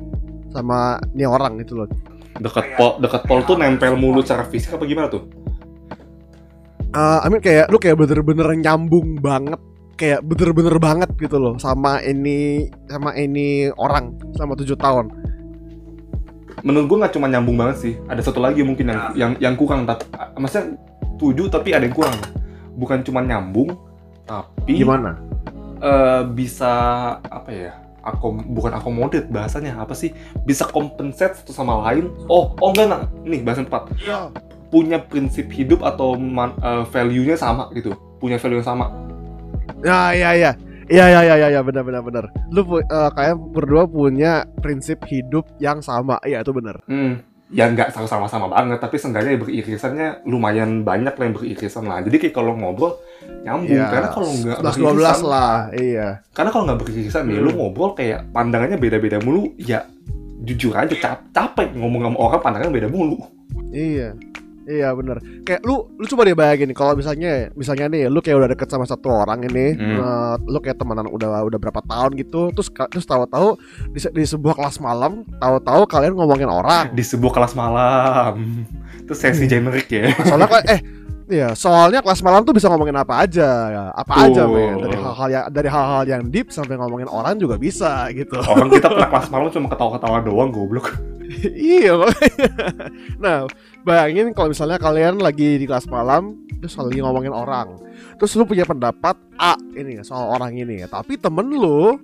sama 0.55 1.03
nih 1.11 1.27
orang 1.27 1.59
gitu 1.67 1.83
loh. 1.83 1.91
deket 2.39 2.79
pol 2.79 3.03
deket 3.03 3.27
pol 3.27 3.43
tuh 3.43 3.59
nempel 3.59 3.99
mulu 3.99 4.23
secara 4.23 4.47
fisik 4.47 4.79
apa 4.79 4.87
gimana 4.87 5.11
tuh 5.11 5.27
Eh, 6.95 7.19
I 7.19 7.27
mean 7.27 7.43
kayak 7.43 7.75
lu 7.75 7.83
kayak 7.83 7.99
bener-bener 7.99 8.55
nyambung 8.55 9.19
banget 9.19 9.59
kayak 9.99 10.23
bener-bener 10.23 10.79
banget 10.79 11.11
gitu 11.19 11.43
loh 11.43 11.59
sama 11.59 11.99
ini 12.07 12.71
sama 12.87 13.11
ini 13.19 13.67
orang 13.75 14.15
selama 14.39 14.55
tujuh 14.63 14.79
tahun. 14.79 15.11
menurut 16.65 16.87
gue 16.87 16.99
nggak 17.03 17.15
cuma 17.19 17.29
nyambung 17.29 17.61
banget 17.61 17.77
sih 17.77 17.93
ada 18.09 18.25
satu 18.25 18.41
lagi 18.41 18.65
mungkin 18.65 18.89
yang 18.89 19.03
yang 19.19 19.33
yang 19.37 19.55
kurang 19.59 19.85
tapi 19.85 20.07
maksudnya 20.41 20.79
tujuh 21.25 21.49
tapi 21.49 21.73
ada 21.73 21.85
yang 21.85 21.97
kurang 21.97 22.17
bukan 22.75 23.01
cuma 23.01 23.21
nyambung 23.21 23.73
tapi 24.25 24.77
Gimana? 24.77 25.17
eh, 25.81 26.23
bisa 26.29 26.73
apa 27.19 27.49
ya 27.49 27.73
akom 28.05 28.37
bukan 28.53 28.77
akomodir 28.77 29.25
bahasanya 29.27 29.81
apa 29.81 29.97
sih 29.97 30.13
bisa 30.45 30.69
compensate 30.69 31.41
satu 31.41 31.57
sama 31.57 31.81
lain 31.89 32.13
oh 32.29 32.53
oh 32.61 32.69
enggak 32.69 32.89
nah 32.89 33.03
nih 33.25 33.41
bahasa 33.41 33.65
tepat 33.65 33.89
punya 34.69 35.01
prinsip 35.01 35.49
hidup 35.49 35.81
atau 35.81 36.13
man- 36.15 36.57
eh, 36.59 36.85
value-nya 36.85 37.37
sama 37.37 37.73
gitu 37.73 37.97
punya 38.21 38.37
value 38.37 38.61
yang 38.61 38.69
sama 38.69 38.87
Ya 39.81 40.13
ya 40.13 40.33
ya. 40.33 40.51
Iya 40.85 41.07
ya 41.09 41.21
ya 41.25 41.35
ya 41.37 41.49
ya 41.51 41.61
benar 41.61 41.85
benar 41.85 42.01
benar. 42.01 42.25
Lu 42.49 42.65
pu- 42.65 42.81
eh, 42.81 43.11
kayak 43.13 43.37
berdua 43.53 43.85
punya 43.85 44.45
prinsip 44.61 45.01
hidup 45.05 45.45
yang 45.57 45.81
sama. 45.81 46.17
Iya 46.21 46.41
itu 46.41 46.53
benar. 46.53 46.81
Hmm, 46.85 47.21
ya 47.55 47.71
nggak 47.71 47.95
sama-sama 47.95 48.51
banget, 48.51 48.83
tapi 48.83 48.99
seenggaknya 48.99 49.39
beririsannya 49.39 50.27
lumayan 50.27 50.83
banyak 50.83 51.15
lah 51.15 51.23
yang 51.23 51.35
beririsan 51.39 51.87
lah. 51.87 52.03
Jadi 52.03 52.17
kayak 52.19 52.35
kalau 52.35 52.59
ngobrol 52.59 52.99
nyambung, 53.47 53.79
Iya. 53.79 53.87
karena 53.95 54.09
kalau 54.11 54.29
nggak 54.29 54.59
11 54.59 54.75
12 54.75 54.83
beririsan, 54.83 55.23
lah. 55.31 55.57
Iya. 55.71 56.09
karena 56.35 56.51
kalau 56.51 56.65
nggak 56.67 56.81
beririsan 56.83 57.23
nih, 57.31 57.37
Hmm. 57.39 57.45
lu 57.47 57.51
ngobrol 57.55 57.91
kayak 57.95 58.21
pandangannya 58.35 58.77
beda-beda 58.77 59.23
mulu, 59.23 59.55
ya 59.55 59.87
jujur 60.45 60.75
aja 60.77 60.93
cap 60.99 61.25
capek 61.33 61.73
ngomong 61.79 62.11
sama 62.11 62.19
orang 62.19 62.41
pandangan 62.43 62.75
beda 62.75 62.89
mulu. 62.91 63.17
Iya. 63.71 64.19
Iya 64.65 64.93
bener 64.93 65.17
Kayak 65.43 65.61
lu 65.63 65.93
Lu 65.95 66.07
coba 66.07 66.25
deh 66.25 66.33
bayangin 66.33 66.73
Kalau 66.73 66.93
misalnya 66.93 67.53
Misalnya 67.53 67.85
nih 67.87 68.09
Lu 68.09 68.19
kayak 68.19 68.37
udah 68.39 68.49
deket 68.49 68.67
sama 68.67 68.85
satu 68.85 69.13
orang 69.13 69.45
ini 69.45 69.77
Hmm. 69.77 70.01
eh, 70.01 70.35
Lu 70.43 70.59
kayak 70.59 70.77
temenan 70.77 71.05
udah 71.07 71.45
udah 71.45 71.59
berapa 71.59 71.81
tahun 71.81 72.17
gitu 72.17 72.49
Terus 72.51 72.69
terus 72.89 73.05
tahu-tahu 73.05 73.61
di, 73.91 74.01
di 74.01 74.25
sebuah 74.25 74.55
kelas 74.55 74.81
malam 74.81 75.29
Tahu-tahu 75.37 75.85
kalian 75.85 76.15
ngomongin 76.15 76.49
orang 76.49 76.91
Di 76.91 77.05
sebuah 77.05 77.33
kelas 77.35 77.53
malam. 77.53 78.65
Itu 78.99 79.13
sesi 79.13 79.45
generik 79.45 79.87
ya. 79.87 80.17
Soalnya 80.29 80.49
kal- 80.49 80.65
eh 80.67 80.81
Iya, 81.25 81.57
soalnya 81.57 82.05
kelas 82.05 82.21
malam 82.21 82.45
tuh 82.45 82.53
bisa 82.53 82.69
ngomongin 82.69 83.01
apa 83.01 83.25
aja, 83.25 83.49
ya. 83.73 83.85
apa 83.97 84.29
aja, 84.29 84.45
Betul. 84.45 84.61
men. 84.61 84.77
Dari 84.77 84.97
hal-hal 85.01 85.29
yang 85.33 85.45
dari 85.49 85.69
hal-hal 85.73 86.03
yang 86.05 86.23
deep 86.29 86.53
sampai 86.53 86.77
ngomongin 86.77 87.09
orang 87.09 87.41
juga 87.41 87.57
bisa 87.57 88.13
gitu. 88.13 88.37
Orang 88.45 88.69
kita 88.69 88.93
pernah 88.93 89.09
kelas 89.09 89.33
malam 89.33 89.49
cuma 89.49 89.73
ketawa-ketawa 89.73 90.21
doang 90.21 90.53
goblok. 90.53 90.93
iya. 91.73 91.97
Nah, 93.17 93.49
bayangin 93.85 94.33
kalau 94.33 94.51
misalnya 94.51 94.81
kalian 94.81 95.21
lagi 95.21 95.61
di 95.61 95.69
kelas 95.69 95.87
malam 95.87 96.41
terus 96.59 96.75
lagi 96.81 97.05
ngomongin 97.05 97.31
orang. 97.31 97.77
Terus 98.17 98.33
lu 98.41 98.49
punya 98.49 98.65
pendapat 98.65 99.15
A 99.37 99.55
ini 99.77 100.01
soal 100.01 100.33
orang 100.33 100.57
ini, 100.57 100.81
tapi 100.89 101.21
temen 101.21 101.53
lu 101.53 102.01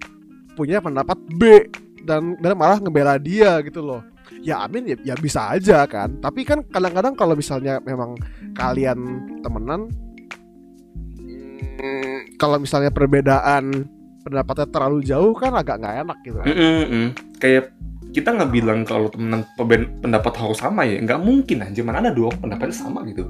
punya 0.55 0.85
pendapat 0.85 1.17
B 1.41 1.65
dan 2.05 2.37
dan 2.39 2.53
malah 2.55 2.77
ngebela 2.77 3.17
dia 3.17 3.59
gitu 3.65 3.81
loh. 3.81 4.05
Ya 4.45 4.61
amin 4.63 4.95
ya, 4.95 4.97
ya 5.13 5.15
bisa 5.17 5.53
aja 5.53 5.89
kan. 5.89 6.21
Tapi 6.21 6.45
kan 6.45 6.61
kadang-kadang 6.69 7.17
kalau 7.17 7.33
misalnya 7.35 7.81
memang 7.81 8.17
kalian 8.53 8.99
temenan 9.41 9.89
mm, 11.17 12.37
kalau 12.37 12.61
misalnya 12.61 12.93
perbedaan 12.93 13.89
pendapatnya 14.21 14.69
terlalu 14.69 15.01
jauh 15.05 15.33
kan 15.33 15.57
agak 15.57 15.81
nggak 15.81 15.97
enak 16.05 16.19
gitu 16.25 16.37
kan. 16.41 16.47
Mm-mm-mm. 16.53 17.07
Kayak 17.41 17.73
kita 18.11 18.29
nggak 18.31 18.51
bilang 18.51 18.83
kalau 18.83 19.09
peben- 19.57 19.99
pendapat 19.99 20.33
harus 20.37 20.59
sama 20.59 20.83
ya, 20.83 20.99
nggak 20.99 21.21
mungkin 21.21 21.63
aja. 21.63 21.81
Mana 21.81 22.01
ada 22.01 22.11
dua 22.11 22.31
pendapatnya 22.33 22.75
sama 22.75 23.03
gitu. 23.05 23.27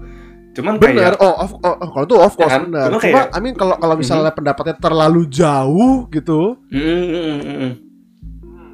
Cuman 0.50 0.76
Bener, 0.76 1.14
kayak 1.14 1.22
oh, 1.22 1.34
of, 1.36 1.50
oh, 1.56 1.76
oh, 1.76 1.88
kalau 1.88 2.04
itu 2.04 2.16
of 2.16 2.32
course 2.34 2.50
kan? 2.50 2.66
bener. 2.66 2.88
Cuma 2.88 2.98
Cuma, 2.98 3.02
kayak- 3.22 3.30
I 3.30 3.38
mean 3.38 3.54
kalau 3.54 3.74
kalau 3.76 3.94
misalnya 3.94 4.32
pendapatnya 4.32 4.74
terlalu 4.74 5.22
jauh 5.26 6.10
gitu, 6.10 6.58
Mm-mm-mm-mm. 6.66 7.70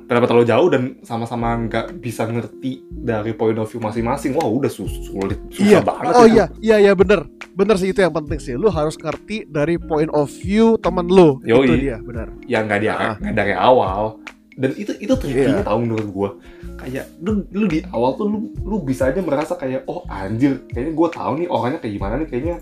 pendapat 0.06 0.26
terlalu 0.26 0.46
jauh 0.46 0.68
dan 0.70 0.82
sama-sama 1.02 1.58
nggak 1.58 1.98
bisa 1.98 2.24
ngerti 2.24 2.78
dari 2.88 3.34
point 3.34 3.58
of 3.58 3.66
view 3.66 3.76
masing-masing. 3.78 4.32
Wah 4.32 4.46
udah 4.46 4.70
sus- 4.70 5.04
sulit, 5.04 5.36
susah 5.50 5.66
iya, 5.68 5.78
banget 5.82 6.12
oh 6.14 6.24
itu. 6.24 6.32
iya, 6.32 6.44
iya 6.62 6.76
iya 6.80 6.92
bener, 6.94 7.26
bener 7.52 7.74
sih 7.74 7.90
itu 7.90 8.00
yang 8.00 8.14
penting 8.14 8.38
sih. 8.38 8.54
Lu 8.54 8.70
harus 8.70 8.94
ngerti 8.94 9.44
dari 9.44 9.76
point 9.76 10.08
of 10.10 10.30
view 10.32 10.78
temen 10.78 11.04
lu. 11.04 11.42
Yoi. 11.42 11.66
Itu 11.66 11.74
dia, 11.76 11.98
bener. 11.98 12.30
yang 12.46 12.64
nggak 12.64 12.80
dia 12.80 12.94
Ah. 12.94 13.14
nggak 13.18 13.34
dari 13.34 13.52
awal 13.52 14.16
dan 14.56 14.72
itu 14.72 14.92
itu 14.96 15.12
tricky 15.14 15.44
Iya. 15.44 15.60
tau 15.62 15.76
menurut 15.78 16.08
gua 16.08 16.30
kayak 16.76 17.12
lu 17.20 17.44
lu 17.52 17.68
di 17.68 17.84
awal 17.92 18.16
tuh 18.16 18.24
lu 18.26 18.38
lu 18.64 18.80
bisa 18.80 19.08
aja 19.08 19.20
merasa 19.20 19.52
kayak 19.54 19.84
oh 19.84 20.02
anjir 20.08 20.64
kayaknya 20.72 20.92
gua 20.92 21.08
tahu 21.08 21.32
nih 21.40 21.48
orangnya 21.48 21.78
kayak 21.78 21.94
gimana 21.94 22.14
nih 22.16 22.28
kayaknya 22.28 22.56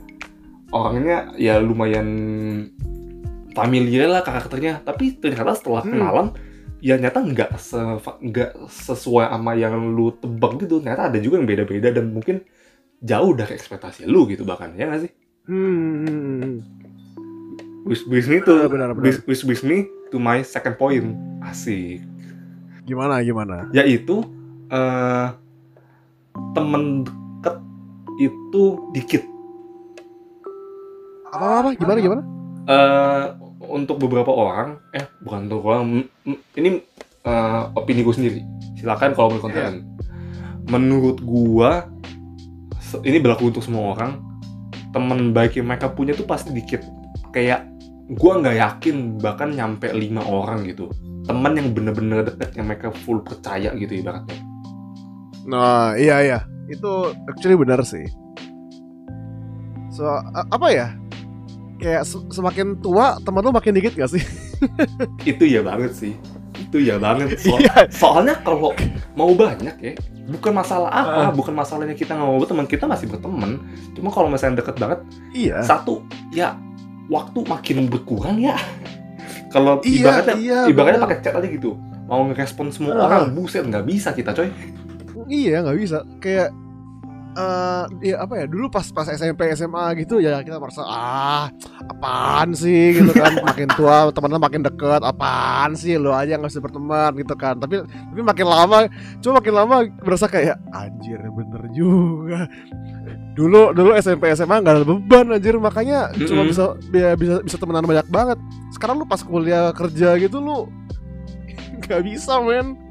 orangnya 0.69 1.17
ya 1.39 1.63
lumayan 1.63 2.09
familiar 3.55 4.11
lah 4.11 4.23
karakternya 4.27 4.83
tapi 4.83 5.15
ternyata 5.15 5.55
setelah 5.55 5.87
Hmm. 5.87 5.93
kenalan 5.95 6.27
ya 6.83 6.99
nyata 6.99 7.23
nggak 7.23 7.51
se 7.57 7.79
nggak 8.21 8.51
sesuai 8.69 9.31
sama 9.31 9.55
yang 9.55 9.95
lu 9.95 10.11
tebak 10.13 10.59
gitu 10.61 10.83
ternyata 10.83 11.09
ada 11.09 11.19
juga 11.23 11.39
yang 11.41 11.47
beda-beda 11.49 11.89
dan 11.95 12.11
mungkin 12.11 12.43
jauh 13.01 13.33
dari 13.33 13.55
ekspektasi 13.55 14.05
lu 14.05 14.27
gitu 14.27 14.43
bahkan 14.43 14.75
ya 14.75 14.91
nggak 14.91 15.03
sih 15.07 15.13
Hmm, 15.45 16.65
which 17.85 18.01
brings 18.09 18.25
me 18.27 18.41
to 18.41 18.65
Benar, 18.69 18.97
benar. 18.97 19.13
me 19.63 19.79
to 20.15 20.23
my 20.23 20.39
second 20.47 20.79
point. 20.79 21.19
Asik. 21.43 22.07
Gimana 22.87 23.19
gimana? 23.27 23.67
yaitu 23.75 24.23
eh 24.71 25.27
temen 26.55 27.03
deket 27.03 27.57
itu 28.23 28.63
dikit. 28.95 29.23
Apa 31.35 31.67
apa 31.67 31.69
gimana 31.75 31.99
gimana? 31.99 32.23
eh 32.65 33.25
untuk 33.65 33.99
beberapa 33.99 34.31
orang 34.31 34.79
eh 34.95 35.05
bukan 35.27 35.51
untuk 35.51 35.61
orang 35.67 36.07
ini 36.55 36.79
eh, 37.27 37.63
opini 37.75 38.07
gue 38.07 38.15
sendiri. 38.15 38.41
Silakan 38.79 39.19
kalau 39.19 39.35
mau 39.35 39.43
konten. 39.43 39.91
Menurut 40.71 41.19
gua 41.21 41.91
ini 43.03 43.19
berlaku 43.19 43.51
untuk 43.51 43.67
semua 43.67 43.99
orang. 43.99 44.23
Temen 44.95 45.35
baik 45.35 45.59
yang 45.59 45.67
mereka 45.67 45.91
punya 45.91 46.15
tuh 46.15 46.23
pasti 46.23 46.55
dikit. 46.55 46.87
Kayak 47.35 47.74
gua 48.11 48.37
nggak 48.37 48.57
yakin 48.57 48.97
bahkan 49.17 49.49
nyampe 49.51 49.89
lima 49.91 50.21
orang 50.21 50.63
gitu 50.63 50.93
teman 51.23 51.55
yang 51.55 51.73
bener-bener 51.73 52.21
deket 52.23 52.53
yang 52.53 52.67
mereka 52.67 52.93
full 52.93 53.21
percaya 53.21 53.73
gitu 53.73 53.95
ibaratnya 53.95 54.39
Nah, 55.45 55.93
iya 55.93 56.25
iya. 56.25 56.39
Itu 56.67 56.89
actually 57.29 57.53
benar 57.55 57.85
sih. 57.85 58.09
So, 59.91 60.09
apa 60.49 60.73
ya? 60.73 60.97
Kayak 61.77 62.09
se- 62.09 62.25
semakin 62.33 62.81
tua 62.81 63.21
teman 63.21 63.45
lu 63.45 63.53
makin 63.53 63.77
dikit 63.77 63.93
gak 63.93 64.09
sih? 64.09 64.25
itu 65.31 65.45
ya 65.45 65.61
banget 65.61 65.93
sih 65.93 66.17
itu 66.57 66.81
ya 66.81 66.97
banget 66.97 67.37
So- 67.37 67.59
Iya. 67.59 67.91
soalnya 67.91 68.41
kalau 68.41 68.73
mau 69.13 69.29
banyak 69.31 69.77
ya 69.77 69.93
bukan 70.25 70.55
masalah 70.55 70.89
apa 70.89 71.21
Ah. 71.21 71.31
bukan 71.31 71.53
masalahnya 71.53 71.93
kita 71.93 72.15
nggak 72.15 72.25
mau 72.25 72.39
berteman 72.39 72.65
kita 72.65 72.87
masih 72.87 73.07
berteman 73.07 73.61
cuma 73.93 74.09
kalau 74.09 74.31
misalnya 74.31 74.63
deket 74.63 74.79
banget 74.79 75.01
Iya. 75.35 75.61
satu 75.61 76.01
ya 76.31 76.57
waktu 77.07 77.39
makin 77.45 77.87
berkurang 77.87 78.41
ya. 78.41 78.57
Kalau 79.55 79.79
Iya, 79.81 80.19
ibaratnya 80.19 80.35
iya, 80.37 80.59
ibaratnya 80.67 81.01
pakai 81.01 81.19
chat 81.21 81.35
aja 81.35 81.47
gitu. 81.47 81.79
Mau 82.05 82.27
ngerespon 82.27 82.69
semua 82.69 82.93
Ah. 82.95 83.07
orang 83.07 83.33
buset 83.33 83.63
nggak 83.63 83.87
bisa 83.87 84.11
kita 84.11 84.35
coy. 84.35 84.51
Iya 85.27 85.63
nggak 85.63 85.79
bisa. 85.79 86.03
Kayak 86.19 86.51
eh 87.35 88.15
ya 88.15 88.23
apa 88.23 88.39
ya 88.39 88.45
dulu 88.47 88.71
pas 88.71 88.87
pas 88.95 89.11
SMP 89.11 89.51
SMA 89.59 89.85
gitu 89.99 90.23
ya 90.23 90.39
kita 90.47 90.63
merasa 90.63 90.87
ah 90.87 91.51
apaan 91.83 92.55
sih? 92.55 92.95
gitu 92.95 93.11
kan 93.11 93.35
makin 93.49 93.69
tua 93.75 94.15
temennya 94.15 94.39
makin 94.39 94.63
deket 94.63 95.03
apaan 95.03 95.75
sih? 95.75 95.99
Lo 95.99 96.15
aja 96.15 96.39
nggak 96.39 96.51
bisa 96.51 96.63
berteman 96.63 97.13
gitu 97.19 97.35
kan. 97.35 97.59
Tapi 97.59 97.83
tapi 97.83 98.21
makin 98.23 98.47
lama 98.47 98.87
cuma 99.19 99.43
makin 99.43 99.55
lama 99.55 99.75
berasa 100.03 100.31
kayak 100.31 100.63
anjir 100.71 101.19
bener 101.19 101.63
juga. 101.75 102.47
Dulu 103.35 103.75
dulu 103.75 103.91
SMP 103.99 104.31
SMA 104.39 104.63
nggak 104.63 104.75
ada 104.79 104.87
beban 104.87 105.27
anjir. 105.35 105.59
Makanya 105.59 106.15
cuma 106.15 106.47
Mm-mm. 106.47 106.55
bisa 106.55 106.65
bisa 106.95 107.09
bisa 107.19 107.35
bisa 107.43 107.57
temenan 107.59 107.83
banyak 107.83 108.07
banget. 108.07 108.39
Sekarang 108.71 109.03
lu 109.03 109.07
pas 109.11 109.19
kuliah 109.27 109.75
kerja 109.75 110.15
gitu 110.23 110.39
lu 110.39 110.71
nggak 111.83 112.03
bisa 112.07 112.39
men 112.39 112.84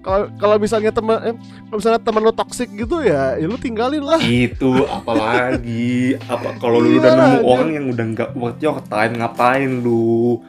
kalau 0.00 0.32
kalau 0.40 0.56
misalnya 0.56 0.90
teman 0.90 1.16
eh, 1.20 1.36
kalau 1.68 1.78
misalnya 1.78 2.00
teman 2.00 2.20
lu 2.24 2.32
toksik 2.32 2.68
gitu 2.72 3.04
ya, 3.04 3.36
ya 3.36 3.46
lu 3.46 3.60
tinggalin 3.60 4.00
lah. 4.00 4.20
itu 4.24 4.88
apalagi 4.88 6.16
apa 6.24 6.56
kalau 6.56 6.80
lu 6.80 6.96
Iya, 6.96 6.98
udah 7.04 7.12
nemu 7.12 7.38
orang 7.44 7.70
yang 7.76 7.86
udah 7.92 8.04
nggak 8.16 8.30
worth 8.32 8.60
your 8.64 8.80
time 8.88 9.20
ngapain 9.20 9.84
lu 9.84 10.40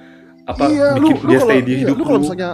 apa 0.47 0.63
iya, 0.71 0.95
lu, 0.95 1.11
bikin 1.11 1.19
lu 1.21 1.29
dia 1.29 1.39
kalau 1.39 1.47
stay 1.51 1.59
di 1.61 1.71
iya, 1.71 1.79
hidup 1.85 1.95
lu 1.99 2.03
kalau 2.07 2.17
lu 2.17 2.23
misalnya 2.23 2.51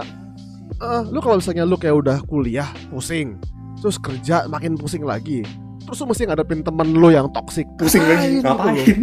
eh, 0.78 1.02
lu 1.06 1.18
kalau 1.22 1.36
misalnya 1.38 1.64
lu 1.64 1.76
kayak 1.78 1.96
udah 1.98 2.18
kuliah 2.26 2.68
pusing, 2.90 3.38
terus 3.78 3.96
kerja 3.98 4.46
makin 4.50 4.74
pusing 4.74 5.02
lagi. 5.06 5.42
Terus 5.88 6.04
lu 6.04 6.12
mesti 6.12 6.28
ngadepin 6.28 6.60
temen 6.60 6.88
lu 6.92 7.08
yang 7.08 7.32
toksik. 7.32 7.64
pusing 7.80 8.04
lagi 8.04 8.44
ngapain 8.44 9.00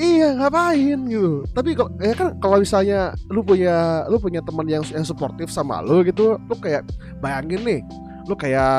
Iya 0.00 0.32
ngapain 0.32 0.98
gitu. 1.12 1.44
Tapi 1.52 1.76
kalau 1.76 1.92
ya 2.00 2.14
kan 2.16 2.28
kalau 2.40 2.56
misalnya 2.56 3.12
lu 3.28 3.44
punya 3.44 4.08
lu 4.08 4.16
punya 4.16 4.40
teman 4.40 4.64
yang 4.64 4.80
yang 4.88 5.04
suportif 5.04 5.52
sama 5.52 5.84
lu 5.84 6.00
gitu, 6.08 6.40
lu 6.40 6.54
kayak 6.56 6.88
bayangin 7.20 7.60
nih, 7.60 7.80
lu 8.24 8.32
kayak 8.32 8.72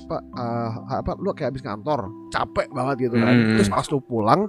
apa 0.00 0.16
eh, 0.32 0.70
apa 0.96 1.12
lu 1.20 1.36
kayak 1.36 1.52
habis 1.52 1.60
kantor, 1.60 2.08
capek 2.32 2.72
banget 2.72 3.12
gitu 3.12 3.20
kan. 3.20 3.34
Hmm. 3.36 3.60
Terus 3.60 3.68
pas 3.68 3.86
lu 3.92 4.00
pulang, 4.00 4.40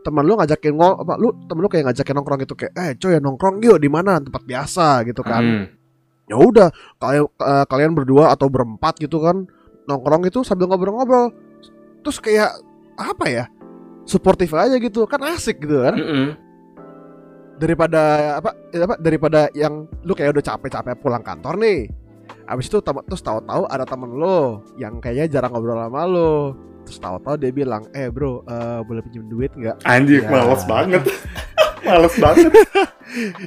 teman 0.00 0.24
lu 0.24 0.40
ngajakin 0.40 0.72
ngol 0.80 0.92
apa 1.04 1.14
lu 1.20 1.28
temen 1.44 1.60
lu 1.60 1.68
kayak 1.68 1.84
ngajakin 1.92 2.14
nongkrong 2.16 2.40
gitu 2.40 2.54
kayak 2.56 2.72
eh 2.72 2.90
coy 2.96 3.12
nongkrong 3.20 3.54
yuk 3.60 3.76
di 3.76 3.92
mana 3.92 4.16
tempat 4.16 4.42
biasa 4.48 5.04
gitu 5.04 5.20
kan. 5.20 5.44
Hmm. 5.44 5.64
Ya 6.26 6.40
udah, 6.40 6.72
kalian 6.96 7.28
eh, 7.28 7.64
kalian 7.68 7.92
berdua 7.92 8.32
atau 8.32 8.48
berempat 8.48 8.96
gitu 8.96 9.20
kan 9.20 9.44
nongkrong 9.84 10.24
itu 10.24 10.40
sambil 10.40 10.72
ngobrol-ngobrol. 10.72 11.36
Terus 12.00 12.16
kayak 12.16 12.50
apa 12.96 13.26
ya? 13.28 13.44
Suportif 14.06 14.54
aja 14.54 14.78
gitu, 14.78 15.02
kan 15.04 15.18
asik 15.26 15.60
gitu 15.60 15.82
kan 15.82 15.98
Mm-mm. 15.98 16.26
daripada 17.56 18.02
apa 18.38 18.50
ya 18.70 18.84
apa 18.84 18.94
daripada 18.96 19.40
yang 19.50 19.84
lu 20.02 20.12
kayak 20.12 20.30
udah 20.32 20.44
capek-capek 20.46 20.94
pulang 20.96 21.20
kantor 21.20 21.56
nih 21.56 21.88
abis 22.46 22.68
itu 22.68 22.78
terus 22.78 23.18
tahu-tahu 23.18 23.66
ada 23.66 23.82
temen 23.82 24.12
lo 24.12 24.38
yang 24.76 25.00
kayaknya 25.00 25.26
jarang 25.32 25.50
ngobrol 25.50 25.74
sama 25.74 26.04
lo 26.04 26.54
terus 26.84 27.00
tahu-tahu 27.00 27.34
dia 27.34 27.50
bilang 27.50 27.82
eh 27.90 28.06
bro 28.06 28.44
eh, 28.44 28.80
boleh 28.84 29.02
pinjam 29.02 29.26
duit 29.26 29.50
nggak 29.50 29.82
Anjir, 29.82 30.22
Ya. 30.22 30.30
males 30.30 30.62
banget. 30.70 31.02
males 31.82 32.14
banget, 32.16 32.50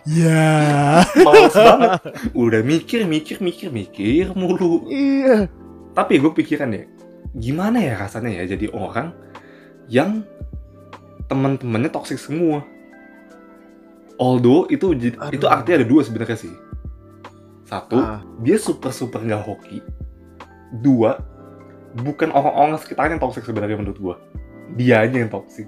ya 0.06 1.04
males 1.18 1.56
banget. 1.68 1.92
Udah 2.32 2.62
mikir, 2.64 3.04
mikir, 3.04 3.40
mikir, 3.40 3.68
mikir 3.68 4.32
mulu. 4.32 4.88
iya 4.88 5.48
Tapi 5.92 6.18
gue 6.18 6.32
pikiran 6.32 6.72
ya, 6.72 6.88
gimana 7.34 7.80
ya 7.80 8.00
rasanya 8.00 8.32
ya 8.32 8.56
jadi 8.56 8.72
orang 8.72 9.12
yang 9.88 10.24
teman-temannya 11.30 11.88
toxic 11.88 12.18
semua. 12.18 12.66
Although 14.18 14.68
itu 14.68 14.92
Aduh. 14.92 15.32
itu 15.32 15.46
artinya 15.46 15.80
ada 15.80 15.88
dua 15.88 16.02
sebenarnya 16.04 16.36
sih. 16.36 16.52
Satu, 17.64 17.96
Ah, 17.96 18.20
dia 18.42 18.58
super 18.58 18.90
super 18.90 19.22
nggak 19.22 19.46
hoki. 19.46 19.80
Dua, 20.76 21.22
bukan 21.96 22.30
orang-orang 22.30 22.76
sekitarnya 22.78 23.16
yang 23.16 23.24
toxic 23.24 23.46
sebenarnya 23.46 23.78
menurut 23.78 23.98
gue 23.98 24.16
dianya 24.72 25.24
yang 25.24 25.32
toxic 25.32 25.66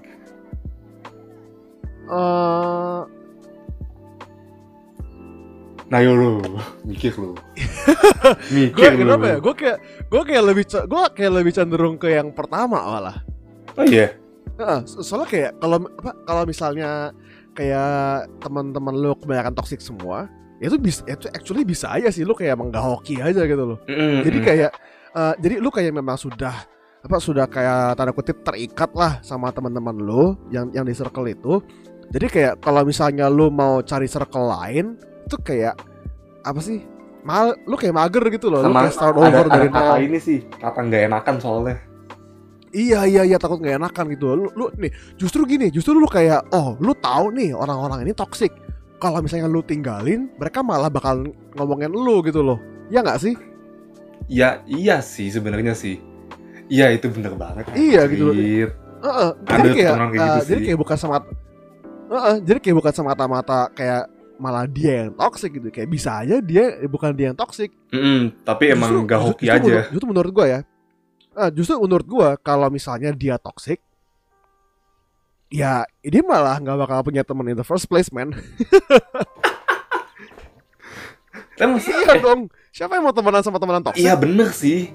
Eh, 2.04 3.00
nah 5.88 6.00
yo 6.00 6.12
lo 6.12 6.40
mikir 6.82 7.12
lo 7.16 7.34
gue 7.34 7.42
mikir 8.54 8.94
lo 8.94 8.98
kenapa 9.02 9.26
ya? 9.26 9.36
Gue 9.38 9.54
kayak 9.54 9.78
gue 10.06 10.22
kayak 10.22 10.44
lebih 10.44 10.64
gue 10.68 11.02
kayak 11.12 11.32
lebih 11.32 11.52
cenderung 11.52 11.96
ke 11.96 12.08
yang 12.10 12.30
pertama 12.30 12.78
malah. 12.80 13.16
oh 13.74 13.84
iya 13.84 14.12
Heeh, 14.12 14.21
so- 14.84 15.02
soalnya 15.04 15.28
kayak 15.28 15.50
kalau 15.58 15.76
apa 16.00 16.12
kalau 16.28 16.42
misalnya 16.44 16.90
kayak 17.52 18.28
teman-teman 18.40 18.94
lu 18.96 19.12
kebanyakan 19.18 19.52
toxic 19.52 19.80
semua, 19.84 20.28
itu 20.62 20.76
bisa 20.80 21.04
itu 21.04 21.28
actually 21.32 21.64
bisa 21.66 21.90
aja 21.92 22.08
sih 22.08 22.24
lu 22.24 22.32
kayak 22.32 22.56
emang 22.56 22.72
gak 22.72 22.84
hoki 22.84 23.20
aja 23.20 23.44
gitu 23.44 23.76
loh. 23.76 23.78
Mm-mm, 23.88 24.24
Jadi 24.24 24.38
mm. 24.40 24.44
kayak 24.44 24.70
eh, 25.12 25.34
jadi 25.42 25.54
lu 25.60 25.68
kayak 25.68 25.92
memang 25.92 26.16
sudah 26.16 26.54
apa 27.02 27.16
sudah 27.18 27.50
kayak 27.50 27.98
tanda 27.98 28.14
kutip 28.14 28.46
terikat 28.46 28.94
lah 28.94 29.18
sama 29.26 29.50
teman-teman 29.50 29.96
lu 29.98 30.38
yang 30.54 30.70
yang 30.70 30.86
di 30.86 30.94
circle 30.94 31.26
itu. 31.26 31.58
Jadi 32.12 32.26
kayak 32.28 32.54
kalau 32.60 32.84
misalnya 32.84 33.26
lu 33.26 33.48
mau 33.48 33.80
cari 33.82 34.06
circle 34.06 34.46
lain 34.48 34.96
itu 35.26 35.36
kayak 35.40 35.74
apa 36.44 36.60
sih? 36.62 36.84
Mal, 37.22 37.54
lu 37.70 37.78
kayak 37.78 37.94
mager 37.94 38.24
gitu 38.34 38.50
loh, 38.50 38.66
lu 38.66 38.74
sama 38.74 38.90
kayak 38.90 38.94
start 38.98 39.14
ada, 39.14 39.22
over 39.22 39.46
ada 39.46 39.54
dari 39.54 39.68
kata 39.70 39.94
nol. 39.94 40.02
ini 40.02 40.18
sih 40.18 40.38
kata 40.42 40.78
nggak 40.82 41.02
enakan 41.06 41.36
soalnya 41.38 41.76
Iya 42.72 43.04
iya 43.04 43.22
iya 43.22 43.36
takut 43.36 43.60
nggak 43.60 43.76
enakan 43.78 44.04
gitu. 44.10 44.32
Lu, 44.32 44.48
lu 44.52 44.72
nih 44.74 44.88
justru 45.14 45.44
gini, 45.44 45.68
justru 45.68 45.92
lu 45.92 46.08
kayak 46.08 46.48
oh 46.50 46.74
lu 46.80 46.92
tahu 46.92 47.28
nih 47.30 47.52
orang-orang 47.52 48.02
ini 48.02 48.12
toxic. 48.12 48.48
Kalau 48.96 49.20
misalnya 49.20 49.46
lu 49.46 49.60
tinggalin, 49.60 50.32
mereka 50.34 50.62
malah 50.62 50.88
bakal 50.88 51.26
ngomongin 51.52 51.90
lu 51.90 52.22
gitu 52.22 52.40
loh. 52.40 52.56
Ya 52.88 53.00
nggak 53.00 53.20
sih? 53.20 53.34
ya 54.30 54.62
iya 54.64 55.02
sih 55.02 55.28
sebenarnya 55.28 55.74
sih 55.74 55.98
iya 56.70 56.88
itu 56.88 57.10
bener 57.10 57.34
banget 57.34 57.66
Iya, 57.74 58.06
gitu 58.06 58.30
loh. 58.30 58.34
Jadi 59.44 59.68
kayak, 59.74 59.92
eh, 59.98 60.10
gitu 60.14 60.40
sih. 60.46 60.64
kayak 60.64 60.78
bukan 60.78 60.96
sama 60.96 61.18
Heeh, 62.06 62.34
jadi 62.44 62.58
kayak 62.60 62.76
bukan 62.76 62.92
semata-mata 62.92 63.72
kayak 63.72 64.04
malah 64.36 64.64
dia 64.64 65.04
yang 65.04 65.12
toxic 65.12 65.48
gitu. 65.52 65.68
Kayak 65.68 65.88
bisa 65.88 66.20
aja 66.20 66.38
dia 66.38 66.76
bukan 66.84 67.10
dia 67.12 67.32
yang 67.32 67.36
toxic. 67.36 67.72
Mm-mm, 67.88 68.44
tapi 68.44 68.70
emang 68.70 68.94
Justru- 68.94 69.08
gak 69.08 69.20
hoki 69.20 69.44
justru 69.44 69.52
aja 69.52 69.64
Menurut, 69.66 69.86
justru 69.90 70.06
menurut 70.08 70.30
gua 70.30 70.46
ya. 70.46 70.60
Ah, 71.32 71.48
justru 71.48 71.80
menurut 71.80 72.04
gua 72.04 72.28
kalau 72.36 72.68
misalnya 72.68 73.08
dia 73.10 73.40
toxic 73.40 73.80
ya 75.48 75.84
ini 76.00 76.20
malah 76.20 76.56
nggak 76.56 76.76
bakal 76.80 76.98
punya 77.04 77.24
teman 77.24 77.48
in 77.48 77.56
the 77.56 77.64
first 77.64 77.84
place 77.84 78.08
man 78.08 78.32
iya 81.60 82.18
dong 82.18 82.48
siapa 82.72 82.96
yang 82.96 83.04
mau 83.04 83.14
temenan 83.14 83.44
sama 83.44 83.60
temenan 83.60 83.84
toxic 83.84 84.02
Iya 84.02 84.16
bener 84.16 84.48
sih. 84.50 84.90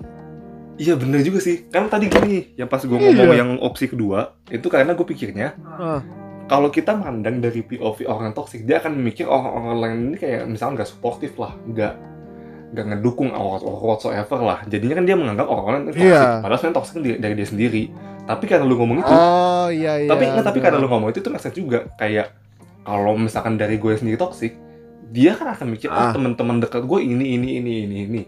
Iya 0.78 0.94
bener 0.94 1.26
juga 1.26 1.42
sih. 1.42 1.66
Kan 1.74 1.90
tadi 1.90 2.06
gini, 2.06 2.54
yang 2.54 2.70
pas 2.70 2.86
gue 2.86 2.94
Iya. 2.94 3.10
ngomong 3.18 3.34
yang 3.34 3.52
opsi 3.66 3.90
kedua, 3.90 4.38
itu 4.50 4.70
karena 4.70 4.94
gue 4.94 5.06
pikirnya 5.10 5.58
Ah, 5.58 6.02
kalau 6.46 6.70
kita 6.70 6.94
mandang 6.94 7.42
dari 7.42 7.66
POV 7.66 8.06
orang 8.06 8.38
toxic, 8.38 8.62
dia 8.62 8.78
akan 8.78 8.94
mikir 9.02 9.26
orang-orang 9.26 9.78
lain 9.82 9.98
ini 10.14 10.18
kayak 10.22 10.46
misalnya 10.46 10.82
nggak 10.82 10.90
suportif 10.94 11.34
lah, 11.42 11.58
nggak 11.66 11.94
nggak 12.68 12.86
ngedukung 12.90 13.32
or 13.32 13.60
or 13.60 13.76
whatsoever 13.86 14.40
lah. 14.40 14.60
Jadinya 14.66 15.00
kan 15.00 15.06
dia 15.06 15.16
menganggap 15.16 15.48
orang-orang 15.48 15.88
toxic, 15.88 16.04
Iya. 16.04 16.44
padahal 16.44 16.58
sebenarnya 16.58 16.78
toxic 16.78 16.96
dari, 16.98 17.18
dari 17.18 17.34
dia 17.36 17.48
sendiri. 17.48 17.84
Tapi 18.28 18.44
karena 18.44 18.64
lu 18.64 18.76
ngomong 18.76 18.98
itu, 19.00 19.08
oh 19.10 19.68
iya 19.72 19.94
iya 19.98 20.10
tapi 20.12 20.24
nggak, 20.28 20.44
tapi 20.44 20.60
karena 20.60 20.78
lu 20.78 20.88
ngomong 20.88 21.10
itu 21.10 21.20
itu 21.20 21.30
sense 21.34 21.56
juga 21.56 21.88
kayak 21.96 22.36
kalau 22.84 23.16
misalkan 23.16 23.56
dari 23.56 23.80
gue 23.80 23.96
sendiri 23.96 24.20
toxic, 24.20 24.60
dia 25.08 25.32
kan 25.34 25.56
akan 25.56 25.68
mikir 25.72 25.88
Ah. 25.88 26.12
oh 26.12 26.20
teman-teman 26.20 26.60
dekat 26.60 26.84
gue 26.84 27.00
ini 27.00 27.36
ini 27.36 27.50
ini 27.58 27.74
ini 27.84 27.98
ini. 28.04 28.22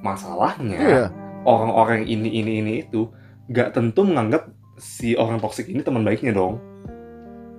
Masalahnya 0.00 0.76
iya 0.76 1.04
orang-orang 1.42 2.04
ini 2.04 2.28
ini 2.28 2.52
ini 2.60 2.72
itu 2.82 3.08
nggak 3.46 3.72
tentu 3.72 4.02
menganggap 4.02 4.50
si 4.76 5.14
orang 5.14 5.38
toksik 5.38 5.66
ini 5.66 5.80
teman 5.80 6.02
baiknya 6.02 6.34
dong 6.34 6.58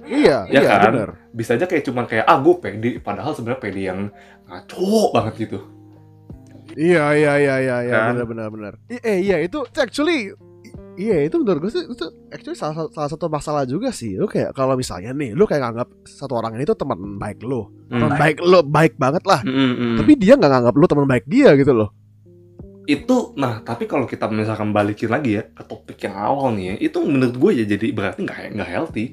iya 0.04 0.44
Ya 0.48 0.60
iya 0.60 0.76
kan? 0.78 0.92
bener 0.92 1.10
bisa 1.32 1.56
aja 1.56 1.66
kayak 1.66 1.84
cuman 1.84 2.06
kayak 2.06 2.24
ah 2.24 2.38
gue 2.38 2.56
pede 2.60 2.92
padahal 3.00 3.32
sebenarnya 3.32 3.60
pede 3.60 3.82
yang 3.84 4.00
ngaco 4.44 5.12
banget 5.12 5.34
gitu 5.48 5.60
iya 6.74 7.06
iya 7.14 7.34
iya 7.36 7.56
iya 7.58 7.78
iya 7.84 7.98
Kan? 8.10 8.26
bener 8.26 8.48
bener 8.50 8.74
I- 8.88 9.00
eh 9.02 9.18
iya 9.22 9.38
itu 9.40 9.62
actually 9.72 10.34
iya 10.96 11.24
itu 11.24 11.38
menurut 11.38 11.62
gue 11.62 11.72
sih 11.72 11.84
itu 11.86 12.06
actually 12.28 12.54
salah, 12.54 12.90
salah 12.90 13.08
satu 13.08 13.26
masalah 13.28 13.64
juga 13.64 13.90
sih 13.90 14.14
lu 14.14 14.26
kayak 14.26 14.52
kalau 14.52 14.74
misalnya 14.74 15.12
nih 15.12 15.32
lu 15.32 15.46
kayak 15.46 15.62
nganggap 15.62 15.88
satu 16.04 16.34
orang 16.36 16.54
ini 16.54 16.66
tuh 16.66 16.76
teman 16.76 16.98
baik 17.16 17.40
lu 17.42 17.70
teman 17.88 18.10
Hmm. 18.10 18.20
baik 18.20 18.38
lu 18.42 18.60
baik 18.62 18.94
banget 18.96 19.24
lah 19.24 19.40
Mm, 19.40 19.54
mm, 19.54 19.74
mm. 19.78 19.96
tapi 19.96 20.12
dia 20.16 20.34
nggak 20.34 20.50
nganggap 20.50 20.74
lu 20.74 20.86
teman 20.86 21.06
baik 21.06 21.26
dia 21.26 21.54
gitu 21.54 21.72
loh 21.72 21.90
itu 22.84 23.18
nah 23.36 23.60
tapi 23.62 23.84
kalau 23.84 24.04
kita 24.04 24.28
misalkan 24.28 24.72
balikin 24.72 25.08
lagi 25.08 25.36
ya 25.36 25.44
ke 25.46 25.62
topik 25.62 26.00
yang 26.02 26.16
awal 26.16 26.50
nih 26.50 26.66
ya 26.68 26.76
itu 26.82 26.98
menurut 27.02 27.36
gue 27.36 27.52
ya 27.54 27.66
jadi 27.68 27.88
berarti 27.92 28.20
nggak 28.24 28.38
nggak 28.56 28.70
healthy 28.70 29.06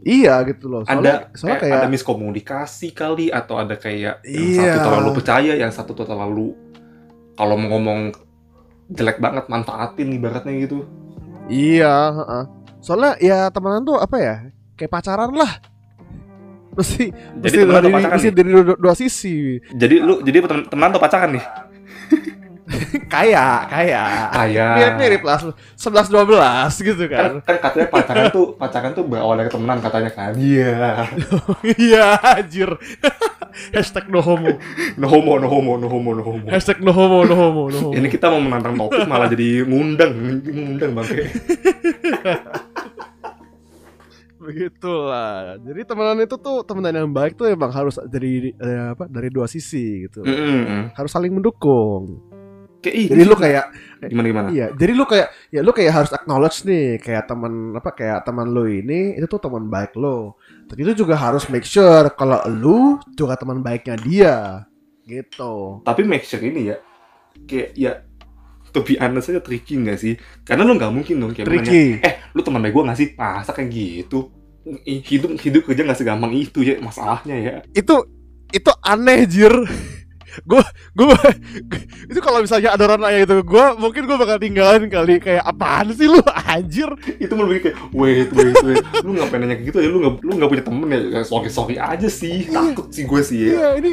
iya 0.00 0.42
gitu 0.42 0.66
loh 0.66 0.82
soalnya, 0.82 1.30
ada 1.30 1.38
soalnya 1.38 1.56
kayak, 1.56 1.70
kayak 1.70 1.80
ada 1.80 1.88
miskomunikasi 1.88 2.88
kali 2.90 3.26
atau 3.30 3.54
ada 3.56 3.74
kayak 3.74 3.98
yang 3.98 4.18
Iya. 4.26 4.62
satu 4.66 4.78
terlalu 4.82 5.08
percaya 5.12 5.52
yang 5.54 5.70
satu 5.70 5.90
tuh 5.92 6.04
terlalu 6.04 6.46
kalau 7.40 7.56
mau 7.56 7.72
ngomong 7.72 8.12
jelek 8.88 9.16
banget 9.16 9.48
manfaatin 9.48 10.12
ibaratnya 10.12 10.52
gitu 10.60 10.84
Iya, 11.46 11.90
heeh. 12.14 12.44
Soalnya 12.78 13.18
ya 13.18 13.48
temenan 13.48 13.82
tuh 13.82 13.96
apa 13.96 14.16
ya? 14.16 14.36
Kayak 14.74 14.92
pacaran 14.92 15.32
lah. 15.32 15.58
Mesti 16.70 17.10
jadi 17.42 17.66
mesti 17.66 17.66
dari, 17.66 17.88
mesti 17.90 18.28
dari 18.30 18.50
dua, 18.54 18.76
dua 18.78 18.94
sisi. 18.94 19.58
jadi 19.68 19.98
lu 19.98 20.22
jadi 20.22 20.38
temen- 20.40 20.68
temenan 20.68 20.94
atau 20.94 21.02
pacaran 21.02 21.34
nih 21.34 21.42
kayak, 23.12 23.66
kayak. 23.66 24.10
kayak 24.30 24.74
Mirip-mirip 24.78 25.22
lah. 25.26 25.38
11 25.74 26.06
12 26.06 26.86
gitu 26.86 27.04
kan, 27.10 27.42
kan. 27.42 27.42
kan 27.42 27.56
katanya 27.58 27.86
pacaran 27.90 28.24
tuh 28.30 28.46
pacaran 28.54 28.90
tuh 28.94 29.02
berawal 29.02 29.34
dari 29.34 29.50
temenan 29.50 29.82
katanya 29.82 30.10
kan 30.12 30.32
iya 30.38 31.10
Iya, 31.82 32.04
anjir. 32.22 32.70
Hashtag 33.74 34.08
no 34.08 34.20
homo. 34.20 34.56
no 34.96 35.06
homo 35.06 35.38
no 35.38 35.46
homo 35.48 35.72
no 35.76 35.86
homo 35.88 36.10
no 36.14 36.22
homo 36.22 36.44
Hashtag 36.48 36.78
no 36.80 36.92
homo, 36.92 37.24
no 37.24 37.34
homo, 37.34 37.62
no 37.70 37.78
homo. 37.78 37.96
ini 37.96 38.08
kita 38.08 38.30
mau 38.30 38.40
menantang 38.40 38.76
topik 38.76 39.04
malah 39.06 39.28
jadi 39.28 39.64
ngundang 39.64 40.12
ngundang 40.44 40.92
bangke 40.94 41.24
Begitulah. 44.40 45.60
Jadi 45.60 45.80
temenan 45.84 46.24
itu 46.24 46.36
tuh 46.40 46.64
temenan 46.64 47.04
yang 47.04 47.12
baik 47.12 47.36
tuh 47.36 47.44
emang 47.44 47.68
harus 47.68 48.00
dari 48.08 48.56
eh, 48.56 48.96
apa? 48.96 49.04
Dari 49.04 49.28
dua 49.28 49.44
sisi 49.44 50.08
gitu. 50.08 50.24
Mm-mm. 50.24 50.96
Harus 50.96 51.12
saling 51.12 51.28
mendukung. 51.28 52.24
kayak 52.80 52.96
ih, 52.96 53.06
Jadi 53.12 53.22
lu 53.28 53.36
kayak 53.36 53.64
gimana 54.08 54.26
gimana 54.32 54.48
Iya, 54.48 54.72
jadi 54.72 54.96
lu 54.96 55.04
kayak 55.04 55.28
ya 55.52 55.60
lu 55.60 55.68
kayak 55.68 55.92
harus 55.92 56.16
acknowledge 56.16 56.64
nih 56.64 56.96
kayak 56.96 57.28
teman 57.28 57.76
apa 57.76 57.92
kayak 57.92 58.24
teman 58.24 58.48
lu 58.48 58.64
ini 58.64 59.20
itu 59.20 59.28
tuh 59.28 59.36
teman 59.36 59.68
baik 59.68 59.92
lo. 60.00 60.40
Lu 60.78 60.92
juga 60.94 61.18
harus 61.18 61.46
make 61.50 61.66
sure 61.66 62.10
kalau 62.14 62.38
lu 62.46 62.78
juga 63.18 63.34
teman 63.34 63.58
baiknya 63.64 63.96
dia. 63.98 64.36
Gitu. 65.10 65.82
tapi 65.82 66.06
make 66.06 66.22
sure 66.22 66.38
ini 66.38 66.70
ya 66.70 66.78
kayak 67.50 67.74
ya 67.74 67.92
to 68.70 68.78
be 68.86 68.94
honest 68.94 69.26
aja 69.34 69.42
tricky 69.42 69.74
nggak 69.74 69.98
sih 69.98 70.14
karena 70.46 70.62
lu 70.62 70.78
nggak 70.78 70.92
mungkin 70.94 71.18
dong 71.18 71.34
kayak 71.34 71.50
Tricky. 71.50 71.98
eh 71.98 72.22
lu 72.30 72.46
teman 72.46 72.62
baik 72.62 72.78
gue 72.78 72.84
nggak 72.86 72.98
sih 72.98 73.08
masa 73.18 73.50
kayak 73.50 73.74
gitu 73.74 74.30
hidup 74.86 75.34
hidup 75.40 75.62
kerja 75.66 75.82
nggak 75.82 75.98
segampang 75.98 76.30
itu 76.30 76.62
ya 76.62 76.78
masalahnya 76.78 77.36
ya 77.36 77.54
Itu 77.74 78.06
itu 78.54 78.70
aneh 78.86 79.26
jir. 79.26 79.50
gue 80.46 80.62
gue 80.96 81.06
itu 82.10 82.20
kalau 82.20 82.40
misalnya 82.40 82.72
ada 82.72 82.82
orang 82.88 83.00
nanya 83.04 83.20
itu 83.24 83.36
gue 83.44 83.64
mungkin 83.76 84.02
gue 84.08 84.16
bakal 84.16 84.36
tinggalin 84.40 84.88
kali 84.88 85.20
kayak 85.20 85.44
apaan 85.44 85.92
sih 85.92 86.06
lu 86.08 86.20
anjir? 86.52 86.90
Itu 87.20 87.34
lebih 87.36 87.70
kayak 87.70 87.76
wait 87.92 88.28
wait 88.32 88.56
wait 88.64 88.84
lu 89.04 89.16
ngapain 89.16 89.40
nanya 89.42 89.56
kayak 89.60 89.68
gitu 89.72 89.78
ya 89.82 89.88
lu 89.88 89.98
nggak 90.00 90.14
lu 90.24 90.32
nggak 90.38 90.50
punya 90.50 90.64
temen 90.64 90.88
ya? 90.88 91.00
Ya, 91.00 91.20
sorry 91.26 91.50
sorry 91.50 91.74
aja 91.76 92.08
sih 92.08 92.48
takut 92.48 92.88
sih 92.92 93.04
gue 93.08 93.20
sih 93.24 93.38
ya. 93.44 93.48
Iya 93.50 93.68
ini 93.82 93.92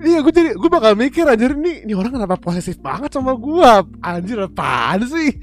iya 0.00 0.18
gue 0.24 0.32
jadi 0.32 0.50
gue 0.56 0.70
bakal 0.72 0.96
mikir 0.96 1.28
anjir 1.28 1.52
ini 1.52 1.84
ini 1.84 1.92
orang 1.92 2.16
kenapa 2.16 2.40
posesif 2.40 2.80
banget 2.80 3.12
sama 3.12 3.36
gue 3.36 3.70
anjir 4.00 4.38
apaan 4.40 5.04
sih? 5.04 5.36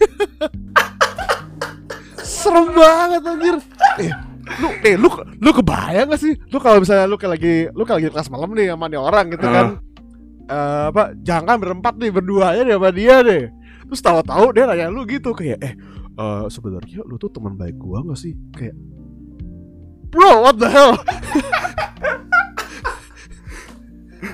Serem 2.22 2.72
banget 2.72 3.22
anjir. 3.26 3.56
Eh, 4.00 4.12
lu 4.58 4.68
eh 4.82 4.94
lu 4.98 5.08
lu 5.38 5.50
kebayang 5.54 6.10
gak 6.10 6.20
sih? 6.20 6.34
Lu 6.50 6.58
kalau 6.58 6.82
misalnya 6.82 7.06
lu 7.06 7.14
kayak 7.14 7.32
lagi 7.38 7.54
lu 7.70 7.82
kayak 7.86 7.98
lagi 8.02 8.08
kelas 8.10 8.28
malam 8.34 8.50
nih 8.58 8.74
sama 8.74 8.90
nih 8.90 9.00
orang 9.00 9.26
gitu 9.30 9.46
kan 9.46 9.66
Eh, 10.50 10.84
apa 10.90 11.14
jangan 11.22 11.62
berempat 11.62 11.94
nih 11.94 12.10
berdua 12.10 12.50
aja 12.50 12.66
deh 12.66 12.74
sama 12.74 12.90
dia 12.90 13.22
deh. 13.22 13.46
Terus 13.86 14.02
tahu-tahu 14.02 14.50
dia 14.50 14.66
nanya 14.66 14.90
lu 14.90 15.06
gitu 15.06 15.30
kayak 15.30 15.62
eh 15.62 15.78
eh, 16.18 16.44
sebenarnya 16.50 17.06
lu 17.06 17.14
tuh 17.22 17.30
teman 17.30 17.54
baik 17.54 17.78
gua 17.78 18.02
gak 18.02 18.18
sih? 18.18 18.34
Kayak 18.58 18.74
bro 20.10 20.42
what 20.42 20.58
the 20.58 20.66
hell? 20.66 20.98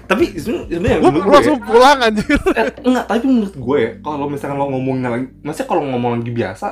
Tapi 0.09 0.41
sebenarnya 0.41 1.05
gue 1.05 1.11
gue 1.13 1.21
ya, 1.21 1.35
langsung 1.37 1.61
pulang 1.61 1.99
anjir. 2.01 2.39
Eh, 2.57 2.73
enggak 2.81 3.05
tapi 3.13 3.25
menurut 3.29 3.53
gue 3.53 3.77
ya 3.77 3.91
kalau 4.01 4.27
misalkan 4.33 4.57
lo 4.57 4.73
ngomongnya 4.73 5.09
lagi 5.13 5.27
maksudnya 5.45 5.69
kalau 5.69 5.83
ngomong 5.85 6.23
lagi 6.23 6.33
biasa 6.33 6.67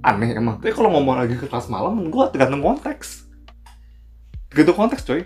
aneh 0.00 0.32
emang 0.32 0.56
tapi 0.58 0.72
kalau 0.72 0.90
ngomong 0.90 1.16
lagi 1.18 1.36
ke 1.36 1.44
kelas 1.44 1.68
malam 1.68 2.08
gue 2.08 2.24
tergantung 2.30 2.60
konteks 2.60 3.28
tergantung 4.48 4.76
konteks 4.78 5.02
coy 5.04 5.22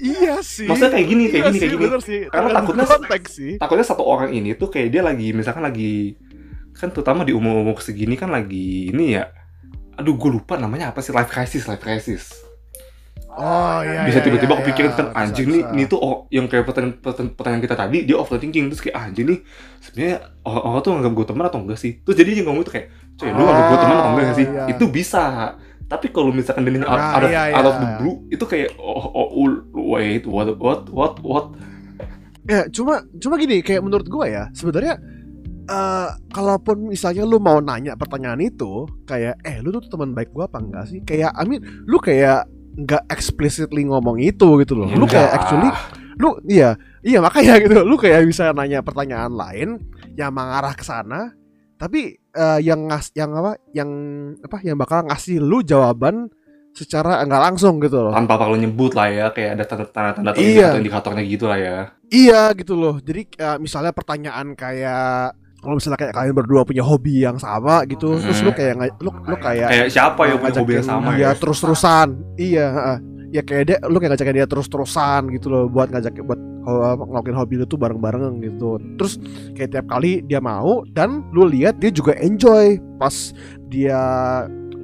Iya 0.00 0.40
sih. 0.40 0.64
Maksudnya 0.64 0.96
kayak 0.96 1.08
gini, 1.12 1.24
kayak 1.28 1.44
Iya 1.44 1.44
gini, 1.44 1.52
sih, 1.52 1.60
kayak 1.60 1.76
gini. 1.76 1.84
bener 1.84 2.00
sih. 2.00 2.20
Karena 2.32 2.48
takutnya- 2.56 2.88
konteks 2.88 3.28
sih. 3.36 3.52
takutnya 3.60 3.84
satu 3.84 4.00
orang 4.00 4.32
ini 4.32 4.56
tuh 4.56 4.72
kayak 4.72 4.88
dia 4.88 5.04
lagi 5.04 5.36
misalkan 5.36 5.60
lagi 5.60 6.16
kan 6.72 6.88
terutama 6.88 7.28
di 7.28 7.36
umur-umur 7.36 7.76
segini 7.84 8.16
kan 8.16 8.32
lagi 8.32 8.88
ini 8.88 9.12
ya 9.12 9.28
aduh 9.92 10.16
gue 10.16 10.30
lupa 10.32 10.56
namanya 10.56 10.88
apa 10.88 11.04
sih 11.04 11.12
life 11.12 11.28
crisis 11.28 11.68
life 11.68 11.84
crisis 11.84 12.32
Oh 13.30 13.78
iya. 13.84 14.08
bisa 14.08 14.18
iya, 14.18 14.26
tiba-tiba 14.26 14.56
iya, 14.56 14.60
kepikiran 14.64 14.90
iya. 14.90 14.96
kan 14.96 15.06
Bisa, 15.06 15.20
anjing 15.20 15.48
nih 15.52 15.62
bisa. 15.62 15.74
ini 15.76 15.84
tuh 15.86 15.98
oh, 16.00 16.14
yang 16.32 16.48
kayak 16.48 16.64
pertanyaan, 16.64 16.94
pertanyaan, 16.98 17.36
pertanyaan 17.36 17.62
kita 17.62 17.76
tadi 17.76 17.98
dia 18.02 18.16
overthinking 18.16 18.64
terus 18.72 18.80
kayak 18.80 18.96
anjing 18.98 19.26
nih 19.28 19.38
sebenarnya 19.78 20.16
orang, 20.42 20.62
orang 20.64 20.80
tuh 20.80 20.90
nganggap 20.96 21.12
gue 21.12 21.26
teman 21.28 21.44
atau 21.46 21.58
enggak 21.60 21.78
sih 21.78 21.92
terus 22.00 22.16
jadi 22.16 22.30
dia 22.32 22.44
ngomong 22.48 22.64
tuh 22.64 22.72
kayak 22.74 22.86
coy 23.20 23.30
lu 23.30 23.42
nganggap 23.44 23.64
gue 23.68 23.78
teman 23.78 23.96
atau 23.96 24.10
enggak 24.16 24.32
sih 24.32 24.46
Oh, 24.48 24.54
iya. 24.56 24.64
itu 24.72 24.84
bisa 24.88 25.24
tapi 25.90 26.06
kalau 26.14 26.30
misalkan 26.30 26.62
dia 26.64 26.86
out, 26.86 26.94
Nah, 26.96 27.10
out 27.18 27.24
of, 27.26 27.30
iya, 27.30 27.42
out 27.50 27.66
of 27.66 27.74
iya. 27.76 27.82
the 27.82 27.88
blue 27.98 28.16
itu 28.30 28.44
kayak 28.46 28.68
oh, 28.78 29.04
oh, 29.10 29.26
oh 29.36 29.48
wait 29.92 30.22
what 30.24 30.48
what 30.58 30.86
what 30.88 31.14
what 31.20 31.46
Ya, 32.48 32.66
cuma 32.66 33.04
cuma 33.20 33.38
gini, 33.38 33.60
kayak 33.62 33.84
menurut 33.84 34.10
gua 34.10 34.26
ya, 34.26 34.44
sebenarnya 34.50 34.98
eh 35.70 36.08
kalaupun 36.34 36.90
misalnya 36.90 37.22
lu 37.22 37.38
mau 37.38 37.62
nanya 37.62 37.94
pertanyaan 37.94 38.42
itu, 38.42 38.90
kayak 39.06 39.38
eh 39.46 39.62
lu 39.62 39.70
tuh 39.70 39.86
teman 39.86 40.16
baik 40.16 40.34
gua 40.34 40.50
apa 40.50 40.58
enggak 40.58 40.84
sih? 40.90 40.98
Kayak 41.06 41.30
I 41.36 41.44
mean, 41.46 41.62
lu 41.86 42.02
kayak 42.02 42.50
nggak 42.74 43.06
explicitly 43.12 43.86
ngomong 43.86 44.18
itu 44.18 44.46
gitu 44.66 44.74
loh. 44.74 44.88
Lu 44.90 45.06
kayak 45.06 45.30
actually 45.30 45.70
lu 46.18 46.36
iya, 46.48 46.74
iya 47.06 47.22
makanya 47.22 47.60
gitu. 47.62 47.86
Lu 47.86 47.94
kayak 47.94 48.26
bisa 48.26 48.50
nanya 48.50 48.82
pertanyaan 48.82 49.30
lain 49.30 49.68
yang 50.18 50.34
mengarah 50.34 50.74
ke 50.74 50.82
sana, 50.82 51.30
tapi 51.80 52.00
eh, 52.14 52.58
yang 52.60 52.84
ngas 52.86 53.08
yang 53.12 53.32
apa? 53.32 53.56
Yang 53.72 53.90
apa? 54.38 54.56
Yang 54.60 54.76
bakal 54.78 54.98
ngasih 55.08 55.40
lu 55.40 55.64
jawaban 55.64 56.28
secara 56.70 57.24
nggak 57.24 57.42
langsung 57.42 57.80
gitu 57.80 57.98
loh. 57.98 58.14
tanpa 58.14 58.38
perlu 58.38 58.54
nyebut 58.54 58.94
lah 58.94 59.08
ya 59.08 59.26
kayak 59.28 59.58
ada 59.58 59.64
tanda-tanda 59.66 60.30
atau 60.30 60.38
Iya. 60.38 60.70
indikator-indikatornya 60.70 61.24
gitu 61.26 61.44
lah 61.44 61.58
ya 61.58 61.78
Iya 62.06 62.42
gitu 62.54 62.74
loh. 62.74 63.00
Jadi 63.00 63.26
eh, 63.32 63.58
misalnya 63.58 63.90
pertanyaan 63.90 64.54
kayak 64.54 65.34
kalau 65.58 65.76
misalnya 65.76 65.98
kayak 65.98 66.14
kalian 66.14 66.32
berdua 66.32 66.62
punya 66.62 66.80
hobi 66.80 67.20
yang 67.20 67.36
sama 67.36 67.84
gitu, 67.84 68.14
Hmm. 68.14 68.22
terus 68.22 68.40
lu 68.40 68.50
kayak 68.50 68.74
nga- 68.76 68.96
lu 68.98 69.10
lu 69.12 69.36
kayak 69.36 69.68
kayak 69.68 69.88
siapa 69.88 70.20
yang 70.24 70.38
punya 70.38 70.56
hobi 70.56 70.72
yang 70.74 70.86
sama 70.86 71.08
dia 71.10 71.20
ya 71.20 71.30
terus-terusan. 71.34 72.08
Iya, 72.38 72.66
heeh. 72.70 72.96
Ya 73.30 73.46
kayak 73.46 73.64
dia 73.70 73.78
lu 73.86 74.02
kayak 74.02 74.18
ngajakin 74.18 74.42
dia 74.42 74.48
terus-terusan 74.50 75.30
gitu 75.30 75.54
loh 75.54 75.64
buat 75.70 75.86
ngajak 75.94 76.18
buat 76.26 76.40
ngelakuin 77.06 77.38
hobi 77.38 77.54
lu 77.62 77.64
tuh 77.70 77.78
bareng-bareng 77.78 78.42
gitu. 78.42 78.82
Terus 78.98 79.22
kayak 79.54 79.70
tiap 79.70 79.86
kali 79.86 80.26
dia 80.26 80.42
mau 80.42 80.82
dan 80.90 81.22
lu 81.30 81.46
lihat 81.46 81.78
dia 81.78 81.94
juga 81.94 82.18
enjoy 82.18 82.82
pas 82.98 83.30
dia 83.70 83.98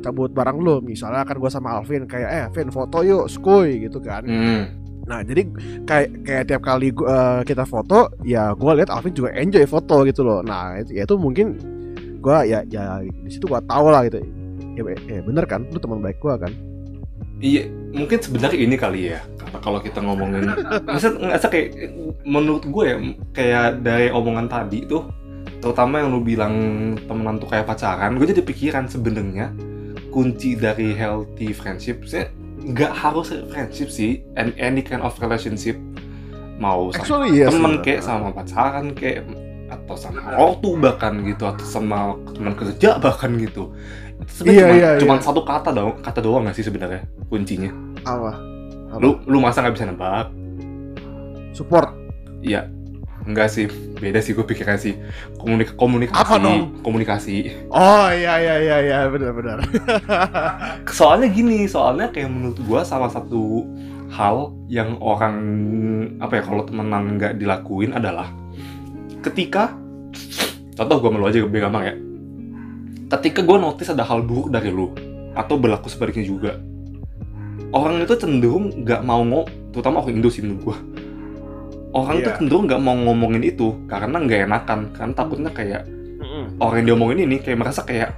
cabut 0.06 0.30
bareng 0.30 0.62
lu. 0.62 0.78
Misalnya 0.78 1.26
kan 1.26 1.42
gua 1.42 1.50
sama 1.50 1.74
Alvin 1.74 2.06
kayak 2.06 2.30
eh 2.30 2.46
Vin 2.54 2.70
foto 2.70 3.02
yuk, 3.02 3.26
skuy 3.26 3.82
gitu 3.82 3.98
kan. 3.98 4.22
Hmm. 4.22 4.62
Nah 5.10 5.26
jadi 5.26 5.42
kayak 5.82 6.08
kayak 6.22 6.44
tiap 6.46 6.62
kali 6.62 6.94
gua, 6.94 7.06
eh, 7.10 7.40
kita 7.46 7.66
foto 7.66 8.14
ya 8.22 8.54
gue 8.54 8.72
lihat 8.78 8.90
Alvin 8.94 9.14
juga 9.14 9.34
enjoy 9.34 9.66
foto 9.66 10.06
gitu 10.06 10.22
loh. 10.22 10.46
Nah 10.46 10.78
itu, 10.78 10.94
ya 10.94 11.02
itu 11.02 11.18
mungkin 11.18 11.58
gue 12.22 12.38
ya 12.46 12.62
ya 12.70 13.02
di 13.02 13.30
situ 13.30 13.50
gue 13.50 13.58
tahu 13.66 13.86
lah 13.90 14.06
gitu. 14.06 14.22
Ya, 14.78 14.82
ya 15.10 15.20
bener 15.24 15.46
kan, 15.50 15.66
lu 15.70 15.78
teman 15.82 15.98
baik 15.98 16.22
gue 16.22 16.34
kan. 16.38 16.52
Iya, 17.36 17.68
mungkin 17.92 18.18
sebenarnya 18.20 18.58
ini 18.58 18.76
kali 18.80 19.00
ya. 19.12 19.20
Karena 19.36 19.58
kalau 19.60 19.78
kita 19.84 20.00
ngomongin, 20.00 20.48
ngerasa 20.88 21.48
kayak 21.52 21.92
menurut 22.24 22.64
gue 22.64 22.84
ya, 22.84 22.96
kayak 23.36 23.66
dari 23.84 24.08
omongan 24.08 24.48
tadi 24.48 24.88
tuh, 24.88 25.08
terutama 25.60 26.00
yang 26.00 26.16
lu 26.16 26.20
bilang 26.24 26.54
temenan 27.04 27.36
tuh 27.36 27.48
kayak 27.48 27.68
pacaran, 27.68 28.16
gue 28.16 28.26
jadi 28.32 28.42
pikiran 28.44 28.88
sebenarnya 28.88 29.52
kunci 30.08 30.56
dari 30.56 30.96
healthy 30.96 31.52
friendship, 31.52 32.08
saya 32.08 32.32
nggak 32.64 32.92
harus 32.96 33.36
friendship 33.52 33.92
sih, 33.92 34.24
and 34.40 34.56
any 34.56 34.80
kind 34.80 35.04
of 35.04 35.12
relationship 35.20 35.76
mau 36.56 36.88
sama 36.88 37.04
Actually 37.04 37.28
iya 37.36 37.52
temen 37.52 37.72
sih. 37.76 37.82
kayak 37.84 38.00
sama 38.00 38.28
pacaran 38.32 38.96
kayak 38.96 39.28
atau 39.66 39.98
sama 39.98 40.38
ortu 40.38 40.78
bahkan 40.78 41.20
gitu 41.26 41.44
atau 41.44 41.66
sama 41.66 42.14
teman 42.32 42.54
kerja 42.54 42.96
bahkan 43.02 43.34
gitu 43.36 43.74
itu 43.74 44.05
sebenarnya 44.24 44.56
Iya, 44.56 44.66
cuma, 44.66 44.76
iya, 44.76 44.90
cuma 44.98 45.14
iya. 45.14 45.22
satu 45.22 45.40
kata 45.42 45.70
doang 45.70 45.94
kata 45.98 46.20
doang 46.20 46.42
nggak 46.44 46.56
sih 46.56 46.64
sebenarnya 46.64 47.04
kuncinya 47.26 47.70
apa? 48.02 48.32
Apa? 48.88 48.98
lu 48.98 49.20
lu 49.24 49.38
masa 49.38 49.60
nggak 49.60 49.74
bisa 49.74 49.86
nebak 49.86 50.26
Support. 51.52 51.88
iya 52.40 52.68
enggak 53.22 53.48
sih 53.48 53.66
beda 53.96 54.20
sih 54.20 54.30
gue 54.30 54.44
pikirnya 54.44 54.76
sih 54.76 54.94
Komunik 55.34 55.74
komunikasi 55.74 56.20
Apa 56.20 56.36
dong? 56.36 56.78
komunikasi 56.80 57.34
Oh 57.68 58.06
iya 58.06 58.38
iya 58.38 58.54
iya 58.60 58.76
iya 58.78 58.98
benar 59.08 59.32
benar. 59.32 59.58
soalnya 60.92 61.26
gini 61.26 61.64
soalnya 61.64 62.08
kayak 62.08 62.28
menurut 62.28 62.54
gue 62.56 62.80
salah 62.82 63.08
satu 63.08 63.66
hal 64.08 64.54
yang 64.66 65.00
orang 65.00 65.36
apa 66.18 66.38
ya 66.38 66.42
kalau 66.44 66.62
temenan 66.62 67.16
nggak 67.16 67.34
dilakuin 67.36 67.92
adalah 67.92 68.30
ketika 69.20 69.74
contoh 70.72 70.96
gue 71.00 71.10
malu 71.10 71.26
aja 71.26 71.42
lebih 71.42 71.58
gampang 71.58 71.84
ya 71.84 71.94
ketika 73.08 73.40
gue 73.40 73.56
notice 73.56 73.90
ada 73.90 74.02
hal 74.02 74.22
buruk 74.22 74.50
dari 74.50 74.68
lu 74.68 74.90
atau 75.32 75.54
berlaku 75.54 75.86
sebaliknya 75.86 76.24
juga. 76.24 76.52
Orang 77.70 77.98
itu 77.98 78.14
cenderung 78.14 78.72
nggak 78.82 79.02
mau 79.02 79.20
ngomong 79.20 79.44
terutama 79.70 80.00
orang 80.00 80.16
Indo 80.16 80.30
sih 80.30 80.40
gue 80.40 80.76
orang 81.92 82.20
itu 82.20 82.28
Iya. 82.28 82.36
cenderung 82.36 82.64
nggak 82.68 82.80
mau 82.80 82.92
ngomongin 82.94 83.42
itu 83.42 83.72
karena 83.86 84.16
nggak 84.16 84.40
enakan. 84.48 84.78
Karena 84.92 85.12
takutnya 85.12 85.50
kayak 85.50 85.82
orang 86.58 86.76
yang 86.82 86.94
diomongin 86.94 87.24
ini 87.24 87.36
kayak 87.40 87.58
merasa 87.58 87.82
kayak 87.82 88.12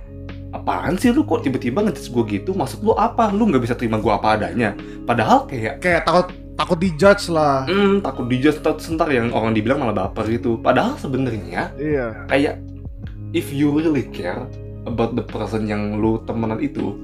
apaan 0.48 0.96
sih 0.96 1.12
lu 1.12 1.22
kok 1.22 1.44
tiba-tiba 1.44 1.84
ngejudge 1.84 2.10
gue 2.10 2.24
gitu? 2.38 2.50
Maksud 2.54 2.82
lu 2.82 2.92
apa? 2.94 3.30
Lu 3.30 3.46
nggak 3.46 3.62
bisa 3.62 3.74
terima 3.74 3.98
gue 3.98 4.10
apa 4.10 4.34
adanya. 4.34 4.74
Padahal 5.04 5.46
kayak 5.46 5.78
Kayak 5.78 6.02
takut 6.04 6.26
takut 6.54 6.78
dijudge 6.78 7.30
lah. 7.30 7.62
hmm, 7.66 8.02
takut 8.02 8.26
dijudge 8.26 8.58
atau 8.58 8.74
sentar 8.78 9.06
yang 9.08 9.30
orang 9.30 9.54
dibilang 9.54 9.78
malah 9.78 10.06
baper 10.06 10.26
gitu. 10.28 10.58
Padahal 10.58 10.98
sebenarnya 10.98 11.70
Iya. 11.78 12.26
kayak 12.26 12.54
if 13.30 13.50
you 13.50 13.70
really 13.70 14.02
care 14.10 14.42
about 14.86 15.16
the 15.16 15.24
person 15.24 15.66
yang 15.66 15.98
lu 15.98 16.20
temenan 16.22 16.60
itu 16.62 16.94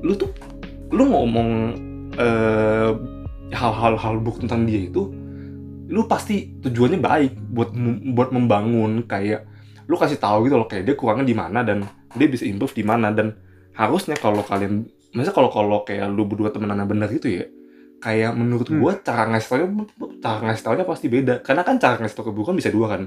lu 0.00 0.12
tuh 0.16 0.30
lu 0.92 1.08
ngomong 1.08 1.50
eh, 2.16 2.90
hal-hal 3.52 3.94
hal 4.00 4.14
buruk 4.20 4.44
tentang 4.44 4.64
dia 4.64 4.88
itu 4.88 5.12
lu 5.92 6.08
pasti 6.08 6.56
tujuannya 6.64 7.00
baik 7.00 7.32
buat 7.52 7.70
buat 8.16 8.32
membangun 8.32 9.04
kayak 9.04 9.44
lu 9.90 10.00
kasih 10.00 10.16
tahu 10.16 10.48
gitu 10.48 10.56
loh 10.56 10.64
kayak 10.64 10.88
dia 10.88 10.94
kurangnya 10.96 11.26
di 11.28 11.36
mana 11.36 11.60
dan 11.60 11.84
dia 12.16 12.28
bisa 12.28 12.48
improve 12.48 12.72
di 12.72 12.84
mana. 12.86 13.12
Dan 13.12 13.36
harusnya 13.76 14.16
kalau 14.16 14.40
kalian 14.40 14.88
masa 15.12 15.32
kalau 15.32 15.52
kalau 15.52 15.84
kayak 15.84 16.08
lu 16.08 16.24
berdua 16.24 16.48
temenan 16.48 16.80
yang 16.80 16.88
bener 16.88 17.08
gitu 17.12 17.28
ya 17.28 17.44
kayak 18.02 18.34
menurut 18.34 18.66
Hmm. 18.66 18.78
gua 18.78 18.92
cara 18.98 19.30
ngasih 19.30 19.48
taunya 19.48 19.68
cara 20.18 20.38
ngasih 20.42 20.62
taunya 20.62 20.82
pasti 20.82 21.06
beda 21.06 21.34
karena 21.38 21.62
kan 21.62 21.78
cara 21.78 21.96
ngasih 21.96 22.12
tau 22.12 22.26
keburukan 22.26 22.52
bisa 22.52 22.68
dua 22.68 22.86
kan 22.90 23.02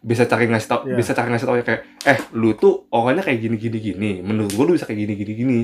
bisa 0.00 0.24
cari 0.24 0.46
ngasih 0.46 0.66
tau 0.66 0.80
Iya. 0.82 0.96
bisa 0.96 1.12
cara 1.12 1.28
ngasih 1.28 1.44
tau 1.44 1.56
kayak 1.58 1.82
eh 2.02 2.18
lu 2.32 2.52
tuh 2.54 2.88
orangnya 2.90 3.22
kayak 3.22 3.38
gini 3.38 3.56
gini 3.56 3.78
gini 3.78 4.12
menurut 4.20 4.52
gua 4.52 4.64
lu 4.64 4.72
bisa 4.72 4.84
kayak 4.84 5.00
gini 5.00 5.12
gini 5.14 5.32
gini 5.34 5.58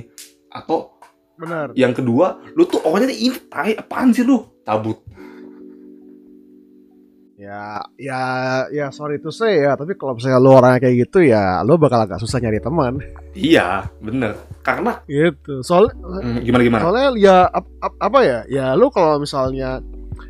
atau 0.48 0.92
Benar. 1.34 1.72
yang 1.74 1.90
kedua 1.90 2.44
lu 2.52 2.64
tuh 2.64 2.84
orangnya 2.84 3.10
ini 3.10 3.36
tai 3.48 3.72
apaan 3.74 4.10
sih 4.10 4.22
lu 4.22 4.38
tabut 4.62 5.03
Ya, 7.44 7.76
ya, 8.00 8.20
ya 8.70 8.86
sorry 8.88 9.18
to 9.18 9.28
say 9.28 9.60
ya, 9.60 9.76
tapi 9.76 9.92
kalau 9.94 10.16
misalnya 10.16 10.38
lo 10.38 10.56
orangnya 10.56 10.80
kayak 10.80 10.96
gitu 11.04 11.18
ya, 11.20 11.60
lo 11.60 11.76
bakal 11.76 12.00
agak 12.00 12.16
susah 12.16 12.40
nyari 12.40 12.56
teman. 12.58 12.96
iya 13.32 13.84
bener 13.98 14.32
karena 14.62 15.04
Gitu. 15.04 15.60
Soal, 15.60 15.92
hmm, 15.92 16.40
gimana 16.40 16.62
gimana 16.62 16.82
soalnya 16.82 17.06
ya 17.14 17.36
ap- 17.44 17.76
ap- 17.78 18.00
apa 18.00 18.18
ya, 18.22 18.38
ya 18.48 18.66
lo 18.72 18.88
kalau 18.88 19.18
misalnya 19.18 19.84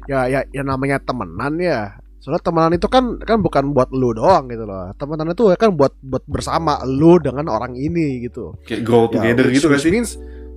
ya 0.05 0.27
ya 0.27 0.42
ya 0.48 0.62
namanya 0.62 0.98
temenan 0.98 1.55
ya. 1.57 1.94
Soalnya 2.18 2.40
temenan 2.40 2.72
itu 2.72 2.88
kan 2.88 3.20
kan 3.20 3.38
bukan 3.38 3.70
buat 3.70 3.92
lo 3.92 4.11
doang 4.11 4.48
gitu 4.48 4.64
loh. 4.64 4.90
Temenan 4.96 5.31
itu 5.31 5.44
kan 5.55 5.70
buat 5.70 5.92
buat 6.00 6.24
bersama 6.24 6.81
lo 6.83 7.20
dengan 7.20 7.46
orang 7.46 7.77
ini 7.77 8.24
gitu. 8.24 8.57
kayak 8.64 8.83
grow 8.83 9.07
Ya, 9.07 9.20
together 9.20 9.44
which- 9.46 9.61
gitu 9.61 9.68
which 9.68 9.85
sih 9.85 9.92
means, 9.92 10.11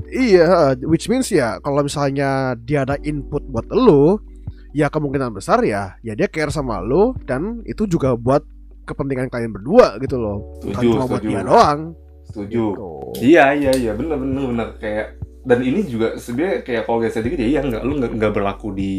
iya, 0.09 0.47
which 0.81 1.05
means 1.05 1.27
ya 1.27 1.59
kalau 1.59 1.83
misalnya 1.83 2.55
dia 2.57 2.81
ada 2.81 2.95
input 2.97 3.43
buat 3.45 3.67
lo, 3.69 4.23
ya 4.77 4.93
kemungkinan 4.93 5.33
besar 5.33 5.65
ya, 5.65 5.97
ya 6.05 6.13
dia 6.13 6.29
care 6.29 6.53
sama 6.53 6.77
lo 6.85 7.17
dan 7.25 7.65
itu 7.65 7.89
juga 7.89 8.13
buat 8.13 8.45
kepentingan 8.85 9.33
kalian 9.33 9.49
berdua 9.57 9.97
gitu 9.97 10.21
loh, 10.21 10.61
bukan 10.61 10.81
cuma 10.85 11.05
buat 11.09 11.23
dia 11.25 11.41
doang. 11.41 11.97
setuju. 12.27 12.65
Gitu. 12.75 12.91
Iya 13.23 13.45
iya 13.55 13.71
iya. 13.73 13.91
Bener 13.95 14.19
bener 14.19 14.43
bener. 14.53 14.67
Kayak 14.77 15.17
dan 15.47 15.59
ini 15.63 15.79
juga 15.87 16.19
sebenarnya 16.19 16.61
kayak 16.61 16.83
kalau 16.85 16.97
gak 16.99 17.15
sedikit 17.15 17.39
ya 17.39 17.47
iya 17.47 17.61
nggak 17.63 17.83
lu 17.87 17.93
nggak 18.03 18.33
berlaku 18.35 18.75
di 18.75 18.95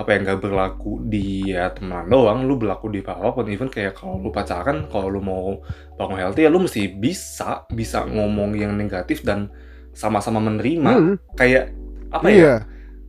apa 0.00 0.16
ya 0.16 0.18
nggak 0.24 0.40
berlaku 0.40 1.04
di 1.04 1.52
ya 1.52 1.70
teman 1.76 2.08
doang. 2.08 2.48
Lu 2.48 2.56
berlaku 2.56 2.88
di 2.88 3.04
apa 3.04 3.30
pun. 3.36 3.46
Even 3.52 3.68
kayak 3.68 4.00
kalau 4.00 4.16
lu 4.16 4.32
pacaran 4.32 4.88
kalau 4.88 5.12
lu 5.12 5.20
mau 5.20 5.60
bangun 6.00 6.18
healthy 6.18 6.48
ya 6.48 6.50
lu 6.50 6.64
mesti 6.64 6.88
bisa 6.88 7.68
bisa 7.68 8.08
ngomong 8.08 8.56
yang 8.56 8.72
negatif 8.74 9.20
dan 9.22 9.52
sama-sama 9.92 10.40
menerima. 10.40 10.90
Hmm, 10.90 11.16
kayak 11.36 11.76
apa 12.10 12.26
ya? 12.26 12.34
Iya, 12.34 12.54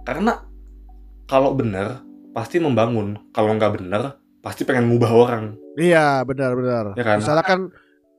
karena 0.04 0.51
kalau 1.32 1.56
bener 1.56 2.04
pasti 2.36 2.60
membangun. 2.60 3.16
Kalau 3.32 3.56
nggak 3.56 3.80
bener 3.80 4.20
pasti 4.44 4.68
pengen 4.68 4.92
ngubah 4.92 5.08
orang. 5.08 5.44
Iya 5.80 6.28
benar-benar. 6.28 7.00
Ya 7.00 7.04
kan? 7.08 7.18
Misalnya 7.24 7.46
kan, 7.48 7.60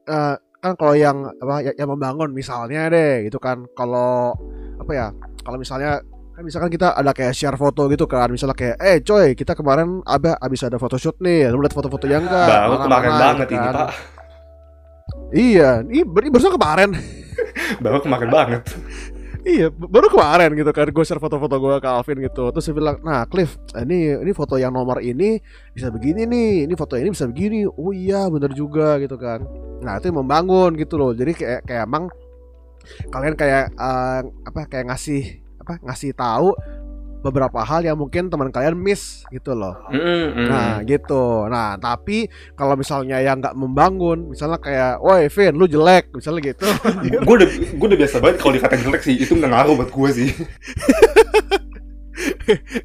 eh, 0.08 0.34
kan 0.58 0.72
kalau 0.80 0.96
yang 0.96 1.28
apa 1.28 1.60
ya- 1.60 1.76
yang 1.76 1.92
membangun 1.92 2.32
misalnya 2.32 2.88
deh 2.88 3.28
gitu 3.28 3.36
kan, 3.36 3.68
kalau 3.76 4.32
apa 4.80 4.92
ya, 4.96 5.06
kalau 5.44 5.60
misalnya 5.60 6.00
kan 6.32 6.42
misalkan 6.42 6.72
kita 6.72 6.96
ada 6.96 7.12
kayak 7.12 7.36
share 7.36 7.60
foto 7.60 7.84
gitu 7.92 8.08
kan. 8.08 8.32
Misalnya 8.32 8.56
kayak 8.56 8.76
eh 8.80 9.04
coy 9.04 9.36
kita 9.36 9.52
kemarin 9.52 10.00
ada 10.08 10.40
abis 10.40 10.64
ada 10.64 10.80
photoshoot 10.80 11.20
nih. 11.20 11.52
Lu 11.52 11.60
lihat 11.60 11.76
foto-fotonya 11.76 12.16
enggak? 12.16 12.48
Baru 12.48 12.76
kemarin 12.80 13.10
gitu 13.10 13.20
banget 13.20 13.46
ini 13.46 13.58
kan. 13.60 13.74
pak. 13.76 13.90
Iya 15.32 15.70
ini 15.84 16.00
ber- 16.04 16.32
baru 16.32 16.56
kemarin. 16.56 16.90
Baru 17.84 17.98
kemarin 18.00 18.28
banget 18.28 18.62
iya 19.42 19.66
baru 19.70 20.06
kemarin 20.06 20.54
gitu 20.54 20.70
kan 20.70 20.86
gue 20.88 21.04
share 21.04 21.18
foto-foto 21.18 21.58
gue 21.58 21.74
ke 21.82 21.88
Alvin 21.88 22.18
gitu. 22.22 22.50
Terus 22.54 22.64
dia 22.70 22.76
bilang 22.76 22.96
nah 23.02 23.26
Cliff 23.26 23.58
ini 23.74 24.14
ini 24.22 24.32
foto 24.32 24.54
yang 24.56 24.70
nomor 24.74 25.02
ini 25.02 25.42
bisa 25.74 25.90
begini 25.90 26.26
nih 26.26 26.70
ini 26.70 26.74
foto 26.78 26.94
ini 26.94 27.10
bisa 27.10 27.26
begini. 27.26 27.66
Oh 27.66 27.90
iya 27.90 28.30
bener 28.30 28.54
juga 28.54 29.02
gitu 29.02 29.18
kan. 29.18 29.42
Nah 29.82 29.98
itu 29.98 30.10
yang 30.10 30.22
membangun 30.22 30.78
gitu 30.78 30.94
loh. 30.94 31.10
Jadi 31.10 31.34
kayak 31.34 31.60
kayak 31.66 31.84
emang 31.86 32.06
kalian 33.10 33.34
kayak 33.38 33.74
eh, 33.74 34.20
apa 34.46 34.60
kayak 34.70 34.94
ngasih 34.94 35.42
apa 35.62 35.78
ngasih 35.82 36.10
tahu 36.18 36.50
beberapa 37.22 37.62
hal 37.62 37.86
yang 37.86 37.94
mungkin 37.94 38.26
teman 38.28 38.50
kalian 38.50 38.74
miss 38.74 39.22
gitu 39.30 39.54
loh 39.54 39.78
Mm, 39.88 39.98
mm. 40.34 40.48
Nah 40.50 40.72
gitu. 40.82 41.46
Nah 41.46 41.78
tapi 41.78 42.26
kalau 42.58 42.74
misalnya 42.74 43.22
yang 43.22 43.38
nggak 43.38 43.54
membangun, 43.54 44.32
misalnya 44.32 44.58
kayak, 44.58 44.98
woi 45.00 45.30
Vin, 45.30 45.54
lu 45.54 45.66
jelek, 45.70 46.10
misalnya 46.12 46.52
gitu. 46.52 46.66
gue 47.26 47.34
udah 47.38 47.48
gue 47.48 47.86
udah 47.86 48.00
biasa 48.00 48.16
banget 48.18 48.36
kalau 48.42 48.52
dikatain 48.56 48.82
jelek 48.82 49.02
sih 49.04 49.14
itu 49.16 49.32
nggak 49.36 49.52
ngaruh 49.52 49.74
buat 49.78 49.90
gue 49.92 50.08
sih 50.12 50.30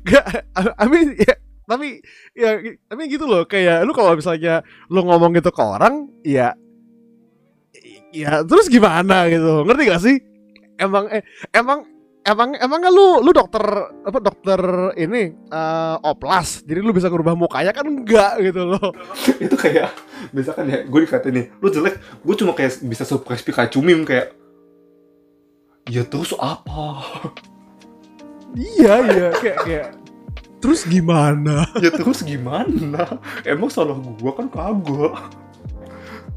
Gak, 0.08 0.26
I 0.56 0.86
mean, 0.88 1.13
ya, 1.19 1.36
tapi 1.67 2.00
ya, 2.34 2.58
tapi 2.88 3.02
gitu 3.12 3.28
loh. 3.28 3.43
Kayak 3.43 3.84
lu 3.86 3.91
kalau 3.91 4.15
misalnya 4.15 4.63
lu 4.88 5.04
ngomong 5.04 5.36
gitu 5.36 5.52
ke 5.52 5.62
orang, 5.62 6.08
ya, 6.23 6.56
ya 8.15 8.41
terus 8.47 8.71
gimana 8.71 9.28
gitu? 9.28 9.67
Ngerti 9.67 9.84
gak 9.89 10.02
sih? 10.02 10.17
Emang, 10.80 11.10
eh, 11.12 11.26
emang, 11.52 11.84
emang, 12.27 12.59
emang 12.59 12.81
lu, 12.91 13.23
lu 13.23 13.31
dokter 13.31 13.63
apa 14.03 14.19
dokter 14.19 14.59
ini 14.99 15.31
eh, 15.31 15.95
oplas, 16.03 16.61
jadi 16.67 16.83
lu 16.83 16.91
bisa 16.91 17.07
ngerubah 17.07 17.39
mukanya 17.39 17.71
kan 17.71 17.87
enggak 17.87 18.43
gitu 18.43 18.67
loh. 18.67 18.91
itu 19.43 19.55
kayak 19.55 19.95
misalkan 20.35 20.67
ya 20.67 20.79
gue 20.83 20.99
dikatain 21.07 21.33
nih 21.33 21.45
lu 21.61 21.67
jelek 21.71 21.95
gue 21.97 22.35
cuma 22.35 22.51
kayak 22.57 22.83
bisa 22.83 23.07
surprise 23.07 23.43
Pikachu 23.45 23.79
meme 23.79 24.03
kayak 24.03 24.33
ya 25.87 26.03
terus 26.03 26.35
apa 26.35 26.99
iya 28.57 28.93
iya 29.07 29.27
kayak 29.37 29.57
kayak 29.63 29.87
terus 30.57 30.83
gimana? 30.89 31.69
ya 31.85 31.93
terus 31.93 32.25
gimana 32.25 33.21
emang 33.45 33.69
salah 33.71 33.95
gue 33.95 34.31
kan 34.33 34.47
kagak 34.51 35.15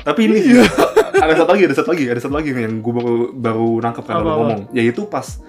tapi 0.00 0.28
ini 0.28 0.38
Iya. 0.56 0.64
ada 1.24 1.34
satu 1.36 1.50
lagi 1.56 1.64
ada 1.66 1.76
satu 1.76 1.88
lagi 1.92 2.04
ada 2.08 2.20
satu 2.20 2.34
lagi 2.36 2.50
yang 2.54 2.80
gue 2.80 2.92
baru 2.94 3.16
baru 3.34 3.68
nangkep 3.84 4.04
kan 4.06 4.16
apa? 4.20 4.24
ngomong 4.24 4.60
yaitu 4.72 5.04
pas 5.08 5.40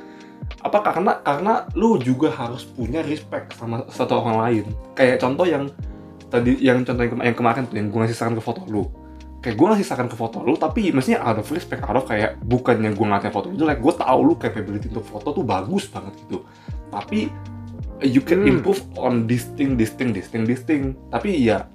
apa 0.62 0.78
karena 0.82 1.18
karena 1.20 1.54
lu 1.74 1.98
juga 1.98 2.30
harus 2.30 2.64
punya 2.64 3.02
respect 3.02 3.54
sama 3.56 3.82
satu 3.88 4.18
orang 4.18 4.38
lain. 4.40 4.66
Kayak 4.94 5.18
contoh 5.18 5.44
yang 5.44 5.70
tadi 6.28 6.56
yang 6.58 6.82
contoh 6.82 7.02
yang, 7.02 7.12
kema- 7.12 7.26
yang 7.26 7.36
kemarin 7.36 7.64
tuh 7.66 7.76
yang 7.76 7.88
gue 7.88 8.00
ngasih 8.00 8.16
saran 8.16 8.34
ke 8.34 8.42
foto 8.42 8.62
lu. 8.66 8.86
Kayak 9.42 9.58
gue 9.58 9.68
ngasih 9.74 9.88
saran 9.88 10.06
ke 10.06 10.14
foto 10.14 10.38
lu 10.40 10.54
tapi 10.54 10.92
mestinya 10.92 11.26
out 11.26 11.42
of 11.42 11.50
respect 11.50 11.82
out 11.82 11.96
of 11.96 12.06
kayak 12.06 12.38
bukannya 12.40 12.94
gue 12.94 13.04
ngatain 13.04 13.30
foto 13.30 13.50
lu 13.50 13.58
jelek 13.58 13.80
gue 13.80 13.94
tahu 13.96 14.20
lu 14.22 14.34
capability 14.36 14.86
untuk 14.88 15.02
foto 15.04 15.34
tuh 15.34 15.42
bagus 15.42 15.90
banget 15.90 16.14
gitu. 16.20 16.46
Tapi 16.88 17.26
you 18.02 18.22
can 18.22 18.42
Hmm. 18.42 18.52
improve 18.52 18.82
on 18.96 19.26
this 19.26 19.50
thing 19.52 19.76
this 19.76 19.92
thing 19.92 20.10
this 20.10 20.26
thing 20.28 20.44
this 20.44 20.62
thing. 20.62 20.94
Tapi 21.10 21.42
ya 21.42 21.66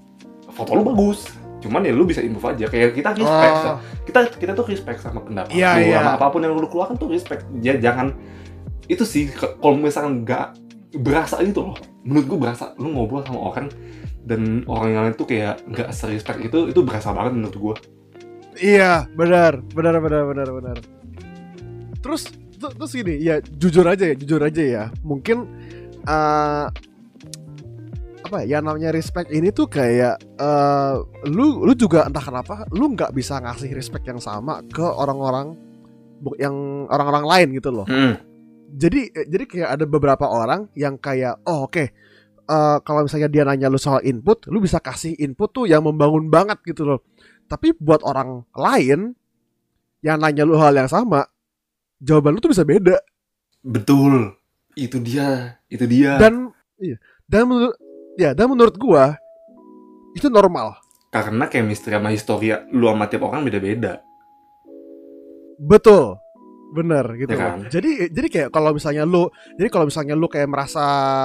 foto 0.48 0.72
lu 0.72 0.82
bagus. 0.84 1.26
Cuman 1.58 1.82
ya 1.82 1.90
lu 1.90 2.04
bisa 2.04 2.22
improve 2.22 2.54
aja. 2.54 2.66
Kayak 2.66 2.94
kita 2.94 3.10
respect 3.12 3.54
Oh, 3.58 3.76
kita 4.04 4.18
kita 4.32 4.52
tuh 4.54 4.64
respect 4.64 4.98
sama 5.00 5.18
pendapat 5.20 5.50
Iya, 5.50 5.70
lu 5.74 5.82
iya. 5.84 5.98
sama 5.98 6.10
apa 6.14 6.26
pun 6.28 6.40
yang 6.40 6.54
lu 6.54 6.64
keluarkan 6.64 6.94
tuh 6.94 7.10
respect. 7.10 7.42
Ya 7.58 7.74
jangan 7.74 8.14
itu 8.86 9.04
sih 9.06 9.30
kalau 9.34 9.78
misalkan 9.78 10.22
nggak 10.22 10.58
berasa 11.02 11.42
gitu 11.42 11.72
loh 11.72 11.76
menurut 12.06 12.26
gue 12.26 12.38
berasa 12.38 12.64
lu 12.78 12.94
ngobrol 12.94 13.22
sama 13.26 13.52
orang 13.52 13.66
dan 14.26 14.62
orang 14.66 14.88
yang 14.94 15.02
lain 15.06 15.14
tuh 15.14 15.26
kayak 15.28 15.62
nggak 15.66 15.90
serespect 15.94 16.42
itu 16.42 16.70
itu 16.70 16.80
berasa 16.82 17.10
banget 17.14 17.34
menurut 17.36 17.56
gue 17.56 17.76
iya, 18.60 19.04
benar, 19.12 19.60
benar, 19.72 20.00
benar, 20.00 20.22
benar, 20.24 20.48
benar. 20.48 20.76
Terus, 22.00 22.32
terus 22.56 22.92
gini, 22.92 23.20
ya 23.20 23.40
jujur 23.40 23.84
aja 23.84 24.04
ya, 24.12 24.14
jujur 24.16 24.40
aja 24.40 24.62
ya. 24.62 24.84
Mungkin 25.04 25.44
eh 26.06 26.66
apa 28.26 28.42
ya 28.42 28.58
namanya 28.58 28.90
respect 28.90 29.30
ini 29.30 29.54
tuh 29.54 29.70
kayak 29.70 30.18
eh 30.18 30.94
lu 31.30 31.62
lu 31.62 31.72
juga 31.78 32.10
entah 32.10 32.22
kenapa 32.22 32.66
lu 32.74 32.90
nggak 32.94 33.14
bisa 33.14 33.38
ngasih 33.38 33.70
respect 33.70 34.02
yang 34.06 34.18
sama 34.18 34.66
ke 34.66 34.82
orang-orang 34.82 35.54
yang 36.40 36.86
orang-orang 36.90 37.24
lain 37.28 37.48
gitu 37.60 37.70
loh. 37.70 37.86
Jadi 38.66 39.00
eh, 39.14 39.26
jadi 39.30 39.44
kayak 39.46 39.68
ada 39.78 39.84
beberapa 39.86 40.26
orang 40.26 40.66
yang 40.74 40.98
kayak 40.98 41.38
oh 41.46 41.70
oke 41.70 41.84
eh, 42.46 42.76
kalau 42.82 43.00
misalnya 43.06 43.30
dia 43.30 43.46
nanya 43.46 43.70
lu 43.70 43.78
soal 43.78 44.02
input 44.02 44.50
lu 44.50 44.58
bisa 44.58 44.82
kasih 44.82 45.14
input 45.22 45.50
tuh 45.54 45.64
yang 45.70 45.86
membangun 45.86 46.26
banget 46.26 46.58
gitu 46.66 46.82
loh. 46.82 47.00
Tapi 47.46 47.78
buat 47.78 48.02
orang 48.02 48.42
lain 48.58 49.14
yang 50.02 50.18
nanya 50.18 50.42
lu 50.42 50.58
hal 50.58 50.74
yang 50.74 50.90
sama 50.90 51.30
jawaban 52.02 52.34
lu 52.34 52.42
tuh 52.42 52.50
bisa 52.50 52.66
beda. 52.66 52.98
Betul. 53.62 54.34
Itu 54.74 54.98
dia 54.98 55.62
itu 55.70 55.86
dia. 55.86 56.18
Dan 56.18 56.50
iya 56.82 56.98
dan 57.26 57.48
menurut 57.48 57.76
ya 58.18 58.30
dan 58.34 58.46
menurut 58.50 58.74
gua 58.74 59.14
itu 60.18 60.26
normal. 60.26 60.74
Karena 61.14 61.46
chemistry 61.46 61.94
sama 61.94 62.10
historia 62.10 62.66
lu 62.74 62.90
sama 62.90 63.06
tiap 63.06 63.24
orang 63.30 63.46
beda-beda. 63.46 64.02
Betul 65.56 66.25
bener 66.66 67.04
gitu 67.14 67.30
Ya 67.30 67.38
loh. 67.38 67.46
kan? 67.46 67.58
jadi 67.70 67.90
jadi 68.10 68.26
kayak 68.26 68.48
kalau 68.50 68.74
misalnya 68.74 69.06
lu 69.06 69.30
jadi 69.54 69.68
kalau 69.70 69.86
misalnya 69.86 70.14
lu 70.14 70.26
kayak 70.26 70.50
merasa 70.50 70.82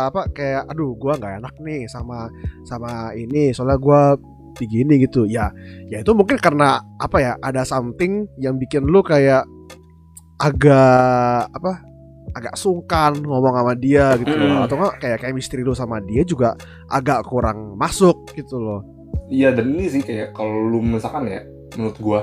apa 0.07 0.29
kayak 0.29 0.69
aduh 0.69 0.93
gua 0.95 1.17
nggak 1.17 1.41
enak 1.41 1.55
nih 1.59 1.81
sama 1.85 2.29
sama 2.61 3.11
ini 3.13 3.49
soalnya 3.51 3.77
gua 3.77 4.15
begini 4.53 5.01
gitu 5.01 5.25
ya 5.25 5.49
ya 5.87 6.03
itu 6.03 6.11
mungkin 6.11 6.37
karena 6.37 6.77
apa 6.97 7.17
ya 7.17 7.33
ada 7.39 7.63
something 7.63 8.29
yang 8.37 8.55
bikin 8.55 8.85
lu 8.85 9.01
kayak 9.01 9.47
agak 10.37 11.47
apa 11.49 11.71
agak 12.31 12.55
sungkan 12.55 13.17
ngomong 13.19 13.53
sama 13.53 13.73
dia 13.75 14.15
gitu 14.17 14.31
loh 14.31 14.63
atau 14.63 14.75
enggak 14.77 14.95
kayak 14.99 15.17
kayak 15.19 15.35
misteri 15.35 15.61
lu 15.61 15.75
sama 15.75 15.99
dia 16.01 16.23
juga 16.23 16.55
agak 16.87 17.27
kurang 17.27 17.75
masuk 17.75 18.29
gitu 18.33 18.57
loh 18.57 18.81
Iya 19.27 19.55
dan 19.55 19.71
ini 19.71 19.87
sih 19.87 20.03
kayak 20.03 20.35
kalau 20.35 20.67
lu 20.67 20.79
misalkan 20.79 21.27
ya 21.27 21.43
menurut 21.75 21.97
gua 21.99 22.21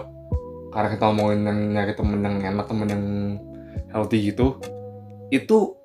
karena 0.68 0.88
kita 0.92 1.04
yang 1.08 1.58
nyari 1.72 1.92
temen 1.96 2.18
yang 2.20 2.36
enak 2.44 2.66
temen 2.68 2.86
yang 2.88 3.04
healthy 3.88 4.32
gitu 4.32 4.60
itu 5.28 5.76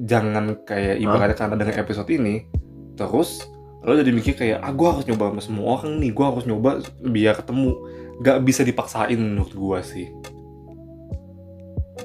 jangan 0.00 0.56
kayak 0.64 0.98
ibaratnya 0.98 1.36
karena 1.36 1.56
dengan 1.56 1.76
episode 1.76 2.08
ini 2.08 2.48
terus 2.96 3.44
lo 3.82 3.98
jadi 3.98 4.14
mikir 4.14 4.34
kayak 4.38 4.62
ah 4.62 4.70
gua 4.70 4.94
harus 4.94 5.10
nyoba 5.10 5.34
sama 5.34 5.42
semua 5.42 5.66
orang 5.74 5.98
nih 5.98 6.14
gua 6.14 6.30
harus 6.30 6.46
nyoba 6.46 6.78
biar 7.02 7.34
ketemu. 7.42 7.74
Gak 8.22 8.38
bisa 8.46 8.62
dipaksain 8.62 9.18
menurut 9.18 9.50
gua 9.58 9.82
sih. 9.82 10.06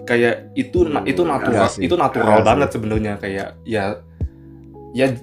Kayak 0.09 0.49
itu 0.57 0.89
na- 0.89 1.05
itu 1.05 1.21
natural 1.21 1.69
itu 1.77 1.93
natural 1.93 2.25
Enggak 2.25 2.41
sih. 2.41 2.47
banget 2.49 2.69
sebenarnya 2.73 3.13
kayak 3.21 3.47
ya 3.61 4.01
ya 4.97 5.13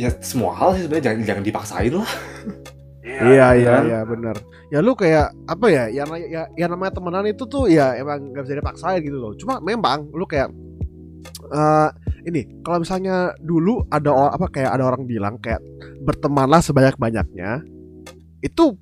ya 0.00 0.08
semua 0.24 0.56
hal 0.56 0.80
sih 0.80 0.88
sebenarnya 0.88 1.12
jangan 1.12 1.20
jangan 1.28 1.44
dipaksain 1.44 1.92
lah 1.92 2.08
Iya 3.02 3.46
iya 3.58 3.72
kan? 3.74 3.82
iya 3.82 4.00
benar. 4.06 4.36
Ya 4.70 4.78
lu 4.78 4.94
kayak 4.94 5.34
apa 5.50 5.66
ya? 5.68 5.84
Ya 5.90 6.06
ya, 6.06 6.46
ya 6.54 6.66
namanya 6.70 6.94
temenan 6.94 7.26
itu 7.26 7.42
tuh 7.50 7.66
ya 7.66 7.98
emang 7.98 8.30
gak 8.30 8.46
bisa 8.46 8.58
dipaksain 8.62 9.02
gitu 9.02 9.18
loh. 9.18 9.34
Cuma 9.34 9.58
memang 9.58 10.06
lu 10.14 10.22
kayak 10.22 10.54
eh 11.52 11.88
ini 12.30 12.62
kalau 12.62 12.80
misalnya 12.80 13.34
dulu 13.42 13.82
ada 13.90 14.10
orang 14.14 14.32
apa 14.38 14.46
kayak 14.54 14.70
ada 14.70 14.84
orang 14.86 15.02
bilang 15.04 15.34
kayak 15.42 15.58
bertemanlah 16.06 16.62
sebanyak 16.62 16.94
banyaknya 16.94 17.66
itu 18.42 18.78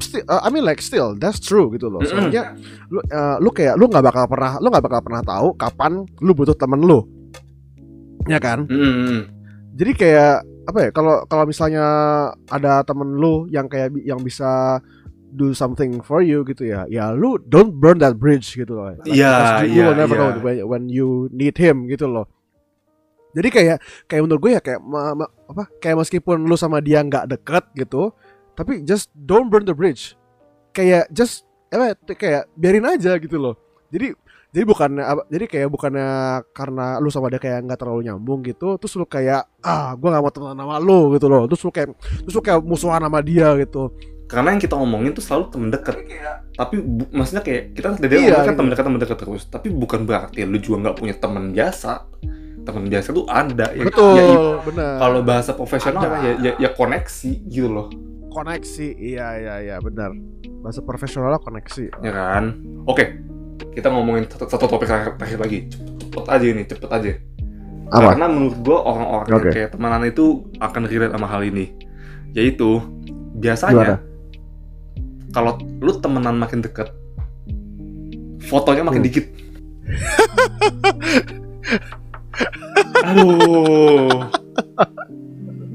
still, 0.00 0.24
I 0.28 0.48
mean 0.52 0.68
like 0.68 0.84
still 0.84 1.16
that's 1.16 1.40
true 1.40 1.72
gitu 1.72 1.88
loh. 1.88 2.04
Soalnya 2.04 2.52
lu 2.92 3.00
eh, 3.00 3.36
lu 3.40 3.48
kayak 3.48 3.80
lu 3.80 3.88
nggak 3.88 4.04
bakal 4.04 4.24
pernah 4.28 4.60
lu 4.60 4.68
nggak 4.68 4.84
bakal 4.84 5.00
pernah 5.00 5.22
tahu 5.24 5.48
kapan 5.56 6.04
lu 6.20 6.32
butuh 6.36 6.52
temen 6.52 6.84
lu. 6.84 7.00
Ya 8.28 8.36
kan? 8.36 8.68
Jadi 9.72 9.92
kayak 9.96 10.44
apa 10.62 10.78
ya 10.78 10.90
kalau 10.94 11.26
kalau 11.26 11.44
misalnya 11.46 11.84
ada 12.46 12.86
temen 12.86 13.18
lu 13.18 13.50
yang 13.50 13.66
kayak 13.66 13.90
yang 14.06 14.22
bisa 14.22 14.78
do 15.32 15.56
something 15.56 15.98
for 16.04 16.20
you 16.20 16.44
gitu 16.44 16.68
ya 16.68 16.84
ya 16.86 17.10
lu 17.16 17.40
don't 17.48 17.80
burn 17.80 17.98
that 17.98 18.14
bridge 18.20 18.52
gitu 18.52 18.76
loh. 18.76 18.92
Iya, 19.02 19.64
iya, 19.64 19.84
iya. 20.06 20.38
when, 20.44 20.56
when 20.68 20.84
you 20.92 21.26
need 21.32 21.56
him 21.56 21.88
gitu 21.88 22.06
loh. 22.06 22.28
Jadi 23.32 23.48
kayak 23.48 23.78
kayak 24.06 24.22
menurut 24.28 24.40
gue 24.44 24.52
ya 24.52 24.60
kayak 24.60 24.80
ma- 24.84 25.16
ma- 25.16 25.32
apa 25.48 25.64
kayak 25.80 26.04
meskipun 26.04 26.44
lu 26.44 26.54
sama 26.54 26.84
dia 26.84 27.00
nggak 27.00 27.32
deket 27.32 27.64
gitu 27.74 28.12
tapi 28.52 28.84
just 28.84 29.08
don't 29.16 29.48
burn 29.48 29.64
the 29.64 29.72
bridge. 29.74 30.14
Kayak 30.76 31.08
just 31.10 31.48
apa 31.72 31.96
kayak 32.12 32.44
biarin 32.54 32.84
aja 32.84 33.16
gitu 33.16 33.40
loh. 33.40 33.56
Jadi 33.88 34.12
jadi 34.52 34.64
bukannya 34.64 35.00
apa- 35.00 35.26
jadi 35.26 35.44
kayak 35.48 35.68
bukannya 35.72 36.08
karena 36.52 37.00
lu 37.00 37.08
sama 37.08 37.32
dia 37.32 37.40
kayak 37.40 37.64
nggak 37.64 37.80
terlalu 37.80 38.04
nyambung 38.04 38.44
gitu 38.44 38.76
terus 38.76 38.92
lu 38.94 39.08
kayak 39.08 39.48
ah 39.60 39.96
gua 39.96 40.12
nggak 40.12 40.22
mau 40.22 40.28
temenan 40.28 40.58
sama 40.60 40.76
lu 40.76 41.16
gitu 41.16 41.26
loh. 41.26 41.48
Terus 41.48 41.60
lu 41.62 41.70
kayak 41.72 41.88
terus 42.20 42.34
lu 42.36 42.42
kayak 42.44 42.60
musuhan 42.60 43.00
sama 43.00 43.24
dia 43.24 43.48
gitu. 43.56 43.88
Karena 44.28 44.52
yang 44.52 44.60
kita 44.60 44.76
omongin 44.76 45.12
tuh 45.12 45.24
selalu 45.24 45.44
temen 45.48 45.68
deket. 45.68 45.96
Tapi 46.52 46.74
bu- 46.78 47.08
maksudnya 47.10 47.40
kayak 47.40 47.62
kita 47.72 47.96
dari 47.96 48.12
Iya, 48.18 48.32
kan 48.34 48.44
gitu. 48.46 48.58
temen 48.60 48.70
dekat 48.70 48.84
temen 48.84 49.00
dekat 49.00 49.18
terus. 49.18 49.42
Tapi 49.48 49.68
bukan 49.68 50.00
berarti 50.04 50.44
lu 50.44 50.56
juga 50.56 50.76
nggak 50.84 50.96
punya 50.96 51.14
temen 51.16 51.44
biasa. 51.50 51.92
Teman 52.62 52.84
biasa 52.86 53.08
tuh 53.10 53.24
ada 53.26 53.66
ya, 53.74 53.82
betul 53.82 54.14
ya, 54.14 54.62
benar. 54.62 54.94
kalau 55.00 55.20
bahasa 55.24 55.50
profesional 55.50 56.04
Ada. 56.06 56.20
ya, 56.22 56.32
ya 56.38 56.52
ya 56.60 56.70
koneksi 56.70 57.30
gitu 57.48 57.66
loh. 57.66 57.88
Koneksi 58.28 58.88
iya 58.94 59.26
iya 59.34 59.54
iya 59.58 59.76
benar. 59.80 60.12
Bahasa 60.60 60.78
profesionalnya 60.78 61.40
koneksi. 61.40 61.90
Ya 62.00 62.12
kan? 62.12 62.44
Oke 62.84 63.31
kita 63.72 63.88
ngomongin 63.88 64.28
satu, 64.28 64.44
satu 64.48 64.66
topik 64.68 64.88
terakhir 64.88 65.38
lagi. 65.40 65.68
Cepet 66.00 66.24
aja 66.28 66.46
ini 66.46 66.62
cepet 66.68 66.90
aja. 66.90 67.12
Apa? 67.92 68.16
Karena 68.16 68.26
menurut 68.28 68.56
gua 68.64 68.78
orang-orang 68.88 69.26
yang 69.28 69.40
Oke. 69.40 69.50
kayak 69.52 69.70
temenan 69.76 70.04
itu 70.08 70.24
akan 70.60 70.82
relate 70.88 71.12
sama 71.12 71.26
hal 71.28 71.42
ini. 71.44 71.72
Yaitu 72.32 72.80
biasanya 73.36 74.00
kalau 75.32 75.56
lu 75.80 75.92
temenan 76.00 76.36
makin 76.36 76.60
deket 76.64 76.92
fotonya 78.44 78.84
makin 78.84 79.00
Hmm. 79.04 79.08
dikit. 79.08 79.26
Aduh 83.02 84.30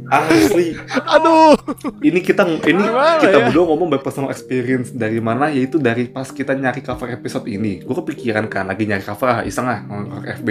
asli. 0.10 0.76
Aduh. 1.16 1.56
Ini 2.00 2.20
kita 2.20 2.48
ini 2.64 2.80
Gimana 2.80 3.20
kita 3.20 3.38
ya? 3.38 3.46
berdua 3.50 3.66
ngomong 3.68 3.88
by 3.90 4.00
personal 4.00 4.30
experience 4.30 4.92
dari 4.92 5.20
mana 5.20 5.50
yaitu 5.50 5.78
dari 5.78 6.08
pas 6.08 6.28
kita 6.28 6.54
nyari 6.54 6.80
cover 6.80 7.12
episode 7.12 7.46
ini. 7.46 7.84
Gue 7.84 7.96
kepikiran 7.96 8.48
kan 8.48 8.68
lagi 8.68 8.84
nyari 8.84 9.04
cover 9.04 9.28
ah 9.28 9.40
iseng 9.44 9.68
cover 9.68 10.24
FB 10.40 10.50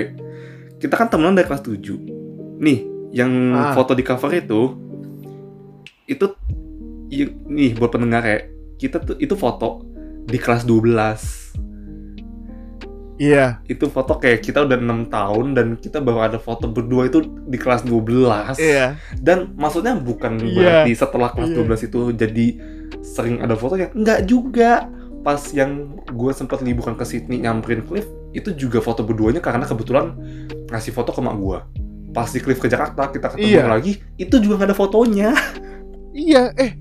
kita 0.76 0.92
kan 0.92 1.08
temenan 1.08 1.32
dari 1.32 1.48
kelas 1.48 1.64
7 1.64 2.60
nih 2.60 2.78
yang 3.16 3.32
Ah. 3.56 3.72
foto 3.72 3.96
di 3.96 4.04
cover 4.04 4.28
itu 4.28 4.76
itu 6.04 6.26
nih 7.48 7.72
buat 7.74 7.88
pendengar 7.88 8.20
ya 8.22 8.44
kita 8.76 9.00
tuh 9.00 9.16
itu 9.16 9.32
foto 9.34 9.80
di 10.28 10.36
kelas 10.36 10.68
12 10.68 11.56
iya. 13.16 13.60
Itu 13.64 13.88
foto 13.88 14.16
kayak 14.16 14.40
kita 14.40 14.62
udah 14.62 14.76
enam 14.76 15.06
tahun 15.06 15.52
dan 15.52 15.66
kita 15.74 15.98
baru 15.98 16.26
ada 16.26 16.38
foto 16.38 16.66
berdua 16.66 17.06
itu 17.06 17.20
di 17.44 17.56
kelas 17.56 17.82
12 17.82 18.56
iya. 18.56 18.94
Dan 19.16 19.52
maksudnya 19.54 19.94
bukan 19.94 20.36
Iya. 20.38 20.52
berarti 20.84 20.92
setelah 20.92 21.28
kelas 21.30 21.50
Iya. 21.50 21.56
12 21.58 21.80
itu 21.82 21.98
jadi 22.12 22.46
sering 23.00 23.40
ada 23.40 23.54
fotonya 23.54 23.88
enggak 23.92 24.24
juga. 24.24 24.88
Pas 25.20 25.42
yang 25.50 25.98
gue 26.06 26.30
sempat 26.30 26.62
liburan 26.62 26.94
ke 26.94 27.02
Sydney 27.02 27.42
nyamperin 27.42 27.82
Cliff 27.82 28.06
itu 28.30 28.54
juga 28.54 28.78
foto 28.78 29.02
berduanya 29.02 29.42
karena 29.42 29.64
kebetulan 29.64 30.14
ngasih 30.68 30.92
foto 30.92 31.10
ke 31.10 31.18
mak 31.18 31.34
gue 31.34 31.58
pas 32.12 32.28
di 32.28 32.38
Cliff 32.38 32.56
ke 32.56 32.64
Jakarta 32.64 33.10
kita 33.10 33.34
ketemu 33.34 33.48
Iya. 33.50 33.64
lagi 33.66 33.92
itu 34.16 34.34
juga 34.38 34.56
nggak 34.56 34.68
ada 34.70 34.76
fotonya. 34.76 35.30
Iya 36.16 36.48
eh 36.56 36.72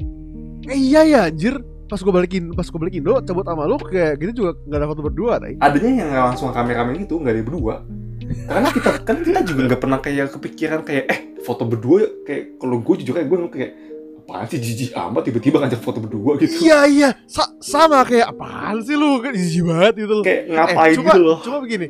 eh 0.64 0.78
iya 0.80 1.02
ya 1.04 1.20
anjir 1.28 1.60
pas 1.86 2.02
gue 2.02 2.14
balikin 2.14 2.44
pas 2.58 2.66
gue 2.66 2.80
balikin 2.82 3.06
Indo 3.06 3.22
cabut 3.22 3.46
sama 3.46 3.70
lu 3.70 3.78
kayak 3.78 4.18
gitu 4.18 4.32
juga 4.42 4.52
nggak 4.66 4.80
ada 4.82 4.88
foto 4.90 5.02
berdua 5.06 5.34
deh 5.38 5.54
adanya 5.62 5.92
yang 6.02 6.10
langsung 6.34 6.50
kameramen 6.50 7.06
gitu 7.06 7.22
nggak 7.22 7.34
ada 7.34 7.44
berdua. 7.46 7.76
Karena 8.26 8.70
kita 8.74 8.90
kan 9.06 9.22
kita 9.22 9.40
juga 9.46 9.62
nggak 9.70 9.82
pernah 9.86 10.00
kayak 10.02 10.34
kepikiran 10.34 10.82
kayak 10.82 11.04
eh 11.14 11.20
foto 11.46 11.62
berdua 11.68 12.26
kayak 12.26 12.58
kalau 12.58 12.82
gue 12.82 12.96
jujur 13.06 13.14
kayak 13.14 13.28
gue 13.30 13.38
kayak 13.54 13.72
apaan 14.26 14.46
sih 14.50 14.58
jijik 14.58 14.98
amat 14.98 15.22
tiba-tiba 15.30 15.62
ngajak 15.62 15.82
foto 15.86 16.02
berdua 16.02 16.34
gitu. 16.42 16.66
Iya 16.66 16.80
iya. 16.90 17.10
Sa- 17.30 17.54
sama 17.62 18.02
kayak 18.02 18.34
apaan 18.34 18.82
sih 18.82 18.98
lu? 18.98 19.22
Kan 19.22 19.38
jijik 19.38 19.70
banget 19.70 19.94
gitu. 20.02 20.14
Loh 20.18 20.26
kayak 20.26 20.42
ngapain 20.50 20.96
coba, 20.98 21.06
gitu 21.06 21.20
loh. 21.22 21.38
coba 21.46 21.58
begini. 21.62 21.88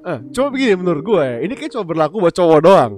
Eh, 0.00 0.18
coba 0.34 0.48
begini 0.50 0.72
menurut 0.74 1.02
gue 1.06 1.22
ya. 1.22 1.36
Ini 1.46 1.54
kayak 1.54 1.70
cuma 1.78 1.84
berlaku 1.86 2.16
buat 2.18 2.34
cowok 2.34 2.60
doang. 2.66 2.92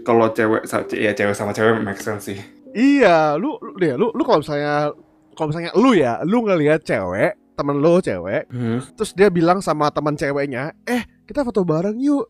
Kalau 0.00 0.26
cewek 0.32 0.62
ya 0.96 1.12
cewek 1.12 1.34
sama 1.36 1.52
cewek 1.52 1.84
make 1.84 2.00
sense 2.00 2.32
sih. 2.32 2.38
Iya, 2.72 3.36
lu 3.36 3.60
lu 3.60 3.76
deh, 3.76 3.92
lu 3.92 4.08
lu 4.16 4.22
kalau 4.24 4.40
misalnya 4.40 4.96
kalau 5.36 5.52
misalnya 5.52 5.72
lu 5.76 5.92
ya, 5.92 6.18
lu 6.24 6.42
ngelihat 6.42 6.80
cewek, 6.82 7.36
temen 7.52 7.76
lu 7.78 8.00
cewek, 8.00 8.48
terus 8.96 9.12
dia 9.12 9.28
bilang 9.28 9.60
sama 9.60 9.92
teman 9.92 10.16
ceweknya, 10.16 10.72
"Eh, 10.82 11.04
kita 11.24 11.44
foto 11.44 11.60
bareng 11.62 11.96
yuk." 12.00 12.26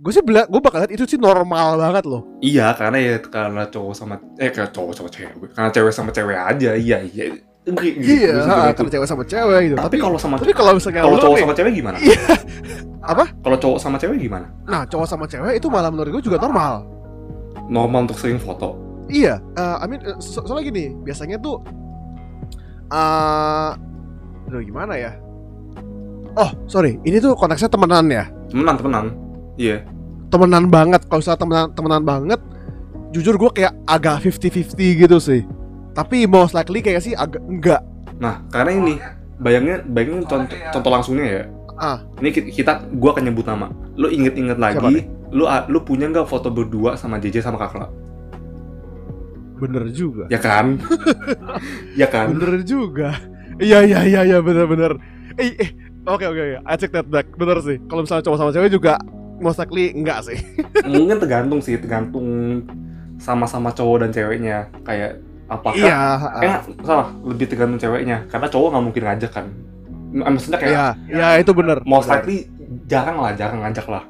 Gue 0.00 0.16
sih 0.16 0.24
bilang, 0.24 0.48
gue 0.48 0.60
bakal 0.64 0.80
lihat 0.80 0.96
itu 0.96 1.04
sih 1.04 1.20
normal 1.20 1.76
banget 1.76 2.08
loh. 2.08 2.24
Iya, 2.40 2.72
karena 2.72 2.96
ya 2.96 3.14
karena 3.20 3.68
cowok 3.68 3.92
sama 3.92 4.16
eh 4.40 4.48
kayak 4.48 4.72
cowok 4.72 4.92
sama 4.96 5.08
cewek. 5.12 5.52
Karena 5.52 5.68
cewek 5.68 5.92
sama 5.92 6.08
cewek 6.08 6.36
aja. 6.40 6.70
Iya, 6.72 6.98
iya. 7.04 7.24
Agree. 7.68 8.00
Iya, 8.00 8.32
Gue 8.32 8.40
setuju 8.40 8.48
ha, 8.48 8.64
itu. 8.72 8.76
karena 8.80 8.90
cewek 8.96 9.08
sama 9.12 9.24
cewek 9.28 9.60
gitu. 9.68 9.76
Tapi 9.76 9.96
kalau 10.00 10.16
sama 10.16 10.34
tapi 10.40 10.52
kalau 10.56 10.72
misalnya 10.72 11.04
kalau 11.04 11.18
cowok 11.20 11.36
nih, 11.36 11.44
sama 11.44 11.54
cewek 11.60 11.72
gimana? 11.76 11.96
Iya. 12.00 12.20
Apa? 13.12 13.24
Kalau 13.44 13.56
cowok 13.60 13.78
sama 13.78 13.96
cewek 14.00 14.16
gimana? 14.16 14.46
nah 14.64 14.82
cowok 14.88 15.04
sama 15.04 15.24
cewek 15.28 15.60
itu 15.60 15.68
malah 15.68 15.92
menurut 15.92 16.10
gue 16.16 16.32
juga 16.32 16.40
normal. 16.40 16.88
Normal 17.68 18.08
untuk 18.08 18.16
sering 18.16 18.40
foto. 18.40 18.80
Iya, 19.12 19.36
eh, 19.36 19.76
I 19.76 19.86
mean, 19.90 20.00
eh, 20.00 20.16
so 20.16 20.40
soalnya 20.48 20.70
gini, 20.72 20.96
biasanya 21.04 21.36
tuh, 21.36 21.60
eh, 22.90 23.70
aduh 24.46 24.60
gimana 24.60 24.94
ya? 24.94 25.12
Oh, 26.32 26.50
sorry, 26.64 26.98
ini 27.02 27.18
tuh 27.18 27.34
konteksnya 27.34 27.66
temenan 27.66 28.06
ya. 28.06 28.24
Temenan, 28.46 28.74
temenan. 28.76 29.06
Iya. 29.54 29.84
temenan 30.26 30.70
banget 30.70 31.02
kalau 31.04 31.18
misalnya 31.18 31.40
temenan 31.40 31.66
temenan 31.70 32.02
banget 32.02 32.40
jujur 33.10 33.34
gue 33.34 33.50
kayak 33.52 33.74
agak 33.82 34.22
50-50 34.22 34.72
gitu 34.96 35.18
sih 35.18 35.42
tapi 35.90 36.22
most 36.24 36.54
likely 36.54 36.78
kayak 36.78 37.02
sih 37.02 37.12
agak 37.12 37.42
enggak 37.42 37.82
Nah, 38.16 38.38
karena 38.46 38.70
ini 38.72 38.94
bayangnya 39.36 39.82
bayangin 39.82 40.22
contoh, 40.22 40.54
contoh 40.70 40.90
langsungnya 40.92 41.26
ya. 41.26 41.42
ah 41.74 41.98
Ini 42.20 42.30
ki- 42.30 42.52
kita 42.54 42.84
gua 42.94 43.10
akan 43.10 43.26
nyebut 43.26 43.42
nama. 43.42 43.74
Lu 43.96 44.06
inget-inget 44.06 44.54
Siapa 44.54 44.76
lagi, 44.78 45.02
lu 45.30 45.44
a- 45.44 45.66
lu 45.66 45.80
punya 45.80 46.06
nggak 46.06 46.24
foto 46.24 46.46
berdua 46.46 46.94
sama 46.94 47.16
JJ 47.16 47.42
sama 47.42 47.58
Kakla? 47.58 47.88
Bener 49.60 49.84
juga 49.92 50.24
Ya 50.26 50.40
kan? 50.40 50.80
ya 51.94 52.08
kan? 52.08 52.32
bener 52.32 52.64
juga 52.64 53.14
iya 53.56 53.84
iya 53.84 54.00
iya 54.02 54.20
iya 54.24 54.38
bener 54.40 54.64
bener 54.64 54.92
eh 55.36 55.52
eh 55.54 55.70
oke 56.02 56.24
oke 56.24 56.40
oke 56.40 56.58
I 56.58 56.74
take 56.74 56.90
that 56.90 57.06
back 57.06 57.28
bener 57.34 57.60
sih 57.60 57.76
kalau 57.86 58.02
misalnya 58.02 58.24
cowok 58.24 58.38
sama 58.38 58.50
cewek 58.50 58.72
juga 58.72 58.96
most 59.38 59.56
likely 59.56 59.92
enggak 59.92 60.24
sih 60.24 60.36
Mungkin 60.80 61.16
tergantung 61.16 61.60
sih, 61.60 61.76
tergantung 61.76 62.60
sama-sama 63.16 63.68
cowok 63.70 64.04
dan 64.04 64.10
ceweknya. 64.10 64.68
Kayak 64.80 65.20
apakah 65.46 65.76
iya 65.76 65.96
Eh, 66.40 66.48
nggak, 66.48 66.62
salah, 66.82 67.08
lebih 67.20 67.46
tergantung 67.48 67.76
ceweknya. 67.76 68.24
Karena 68.28 68.48
cowok 68.48 68.68
nggak 68.68 68.84
mungkin 68.84 69.02
ngajak 69.04 69.30
kan. 69.30 69.46
M- 70.10 70.24
Maksudnya 70.26 70.58
kayak 70.58 70.72
iya 70.72 70.86
iya 71.08 71.28
itu 71.38 71.52
bener 71.52 71.80
most 71.84 72.08
Bener. 72.08 72.20
likely 72.20 72.48
jarang 72.84 73.16
lah, 73.16 73.32
jarang 73.32 73.60
ngajak 73.60 73.86
lah. 73.86 74.04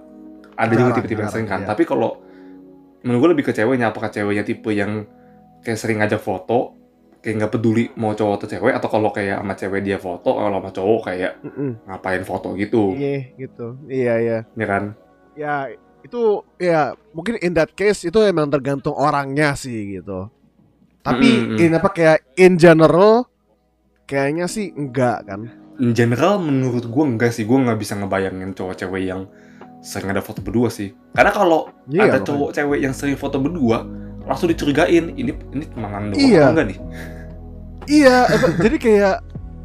Ada 0.55 0.73
juga 0.75 0.91
tipe-tipe 0.95 1.21
yang 1.21 1.31
sering 1.31 1.47
kan. 1.47 1.61
iya. 1.63 1.69
Tapi 1.69 1.83
kalau 1.85 2.11
menurut 3.03 3.19
gue 3.21 3.31
lebih 3.35 3.45
ke 3.47 3.53
ceweknya, 3.53 3.91
apakah 3.91 4.11
ceweknya 4.11 4.43
tipe 4.43 4.71
yang 4.71 5.07
kayak 5.61 5.79
sering 5.81 5.99
ngajak 6.01 6.21
foto, 6.21 6.75
kayak 7.21 7.35
nggak 7.41 7.53
peduli 7.53 7.85
mau 7.97 8.13
cowok 8.13 8.35
atau 8.41 8.49
cewek, 8.49 8.73
atau 8.77 8.89
kalau 8.89 9.11
kayak 9.13 9.41
sama 9.41 9.55
cewek 9.57 9.81
dia 9.85 9.99
foto, 10.01 10.31
kalau 10.37 10.57
sama 10.61 10.71
cowok 10.73 11.01
kayak 11.09 11.33
Mm-mm. 11.45 11.71
ngapain 11.87 12.23
foto 12.25 12.49
gitu, 12.57 12.97
iya 12.97 13.29
gitu 13.37 13.67
iya 13.89 14.15
iya 14.21 14.39
ya 14.57 14.67
kan? 14.67 14.85
ya 15.35 15.55
itu 16.01 16.21
ya 16.57 16.97
mungkin 17.13 17.37
in 17.41 17.53
that 17.53 17.73
case 17.77 18.09
itu 18.09 18.19
emang 18.25 18.49
tergantung 18.49 18.97
orangnya 18.97 19.53
sih 19.53 20.01
gitu 20.01 20.33
tapi 21.01 21.29
Mm, 21.29 21.45
mm, 21.45 21.57
mm. 21.57 21.59
in 21.61 21.77
apa 21.77 21.89
kayak 21.93 22.19
in 22.37 22.57
general 22.57 23.29
kayaknya 24.05 24.47
sih 24.49 24.73
enggak 24.73 25.25
kan 25.25 25.41
In 25.81 25.97
general 25.97 26.37
menurut 26.37 26.85
gue 26.85 27.05
enggak 27.09 27.33
sih, 27.33 27.49
gue 27.49 27.57
nggak 27.57 27.81
bisa 27.81 27.97
ngebayangin 27.97 28.53
cowok 28.53 28.77
cewek 28.77 29.09
yang 29.09 29.25
sering 29.81 30.13
ada 30.13 30.21
foto 30.21 30.45
berdua 30.45 30.69
sih. 30.69 30.93
Karena 31.17 31.33
kalau 31.33 31.73
Iya, 31.89 32.05
ada 32.05 32.21
cowok 32.21 32.53
cewek 32.53 32.85
yang 32.85 32.93
sering 32.93 33.17
foto 33.17 33.41
berdua 33.41 33.89
langsung 34.23 34.47
dicurigain 34.47 35.13
ini 35.13 35.33
ini 35.33 35.65
temenan 35.67 36.11
doang 36.11 36.21
Iya. 36.21 36.45
enggak 36.51 36.67
nih? 36.67 36.79
Iya 37.87 38.17
apa- 38.25 38.57
jadi 38.57 38.77
kayak 38.77 39.17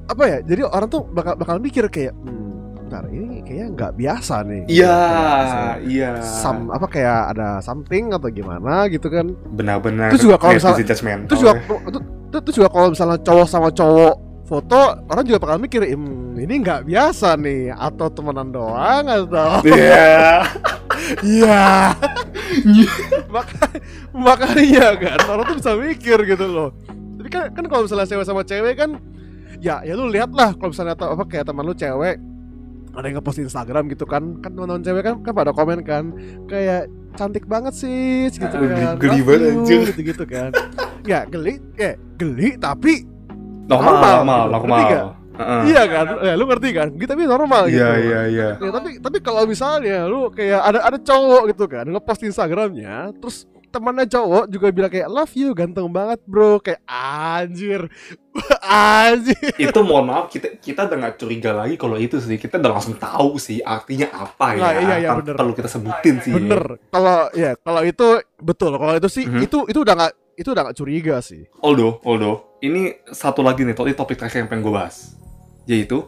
apa 0.06 0.24
ya 0.24 0.38
jadi 0.42 0.62
orang 0.64 0.88
tuh 0.88 1.02
bakal 1.08 1.34
bakal 1.36 1.56
mikir 1.58 1.86
kayak 1.88 2.14
hmm, 2.16 2.46
bentar 2.78 3.04
ini 3.08 3.42
kayaknya 3.42 3.68
nggak 3.72 3.92
biasa 3.96 4.36
nih. 4.44 4.62
Iya 4.68 4.98
Kayak 5.46 5.78
iya. 5.86 6.12
Some 6.22 6.70
apa 6.70 6.86
kayak 6.86 7.20
ada 7.32 7.50
something 7.60 8.10
atau 8.10 8.30
gimana 8.30 8.86
gitu 8.88 9.08
kan. 9.08 9.34
Benar-benar 9.50 10.10
Terus 10.10 10.24
juga 10.24 10.38
kalau 10.38 10.52
kayak 10.52 10.62
misal- 10.62 10.74
busy 10.74 10.86
judgmental 10.86 11.28
terus 11.28 11.40
juga 11.40 11.54
itu, 11.56 11.76
itu- 12.36 12.54
juga 12.54 12.70
kalau 12.70 12.88
misalnya 12.92 13.18
cowok 13.18 13.48
sama 13.48 13.70
cowok 13.70 14.16
foto 14.46 14.78
orang 15.04 15.24
juga 15.26 15.40
bakal 15.40 15.58
mikir 15.58 15.82
hmm, 15.88 16.38
ini 16.38 16.54
nggak 16.62 16.86
biasa 16.86 17.34
nih 17.36 17.74
atau 17.74 18.08
temenan 18.08 18.54
doang 18.54 19.04
atau 19.04 19.58
iya 19.66 20.46
Iya. 21.22 21.94
Maka, 23.30 23.68
makanya 24.16 24.88
kan 24.96 25.20
orang 25.28 25.46
tuh 25.50 25.56
bisa 25.60 25.72
mikir 25.76 26.18
gitu 26.24 26.46
loh. 26.48 26.70
Tapi 27.20 27.30
kan 27.30 27.44
kan 27.52 27.66
kalau 27.68 27.84
misalnya 27.86 28.08
cewek 28.08 28.26
sama 28.26 28.42
cewek 28.46 28.76
kan 28.78 28.98
ya 29.64 29.82
ya 29.82 29.94
lu 29.96 30.12
lihat 30.12 30.32
lah 30.36 30.54
kalau 30.56 30.72
misalnya 30.72 30.96
apa 30.96 31.24
kayak 31.26 31.46
teman 31.48 31.66
lu 31.66 31.74
cewek 31.76 32.20
ada 32.96 33.06
yang 33.12 33.20
ngepost 33.20 33.38
di 33.40 33.46
Instagram 33.48 33.92
gitu 33.92 34.06
kan 34.08 34.40
kan 34.40 34.52
teman-teman 34.56 34.84
cewek 34.84 35.04
kan 35.04 35.16
kan 35.20 35.34
pada 35.36 35.52
komen 35.52 35.84
kan 35.84 36.16
kayak 36.48 36.88
cantik 37.16 37.44
banget 37.48 37.74
sih 37.76 38.32
gitu 38.32 38.56
kan 38.56 39.00
geli 39.00 39.20
banget, 39.24 39.52
anjir. 39.52 39.80
gitu 39.92 40.02
gitu 40.16 40.24
kan 40.28 40.52
ya 41.04 41.28
geli 41.28 41.60
ya 41.76 41.96
geli 42.20 42.56
tapi 42.56 43.04
normal 43.68 43.94
Normal, 44.00 44.16
normal 44.24 44.44
normal 44.52 45.25
Gak? 45.36 45.42
Heeh. 45.42 45.62
iya 45.68 45.84
kan? 45.86 46.06
Ya 46.22 46.34
lu 46.34 46.46
ngerti 46.46 46.70
kan? 46.72 46.88
Gitu 46.92 47.06
tapi 47.06 47.24
normal 47.24 47.68
gitu. 47.68 47.78
iya 47.78 47.92
iya. 47.98 48.20
Iya 48.26 48.50
Ya, 48.58 48.70
tapi 48.72 48.90
tapi 48.98 49.18
kalau 49.20 49.44
misalnya 49.44 50.06
lu 50.06 50.28
kayak 50.30 50.62
ada 50.64 50.80
ada 50.82 50.98
cowok 50.98 51.44
gitu 51.52 51.66
kan 51.66 51.86
ngepost 51.86 52.24
Instagramnya 52.24 53.12
terus 53.16 53.44
temannya 53.68 54.08
cowok 54.08 54.48
juga 54.48 54.72
bilang 54.72 54.88
kayak 54.88 55.06
love 55.06 55.36
you 55.36 55.52
ganteng 55.52 55.88
banget 55.88 56.24
bro. 56.24 56.58
Kayak 56.58 56.80
anjir. 56.88 57.92
Anjir. 58.66 59.56
Itu 59.56 59.80
mohon 59.82 60.08
maaf 60.08 60.28
kita 60.28 60.58
kita 60.58 60.88
udah 60.88 60.98
nggak 60.98 61.16
curiga 61.16 61.52
lagi 61.52 61.76
kalau 61.76 61.96
itu 61.96 62.18
sih. 62.18 62.36
Kita 62.36 62.58
udah 62.58 62.72
langsung 62.74 62.96
tahu 62.96 63.36
sih 63.38 63.60
artinya 63.60 64.12
apa 64.14 64.48
ya. 64.52 64.60
Nah, 64.60 64.72
iya, 64.76 64.96
iya, 64.98 65.10
bener. 65.14 65.36
perlu 65.36 65.54
kita 65.54 65.68
sebutin 65.68 66.16
sih. 66.20 66.34
Bener. 66.34 66.80
Kalau 66.90 67.30
ya 67.32 67.56
kalau 67.58 67.82
itu 67.82 68.08
betul. 68.38 68.76
Kalau 68.76 68.94
itu 68.94 69.08
sih 69.08 69.24
Mhm. 69.24 69.42
itu 69.42 69.58
itu 69.66 69.80
udah 69.80 69.94
nggak 69.96 70.14
itu 70.36 70.50
udah 70.50 70.62
nggak 70.66 70.78
curiga 70.78 71.16
sih. 71.20 71.48
Aldo 71.60 72.00
Aldo 72.02 72.60
ini 72.60 72.92
satu 73.06 73.40
lagi 73.40 73.64
nih 73.64 73.72
topik 73.72 73.96
topik 73.96 74.16
terakhir 74.18 74.42
yang 74.42 74.50
pengen 74.50 74.64
gue 74.64 74.74
bahas 74.74 75.16
yaitu 75.66 76.06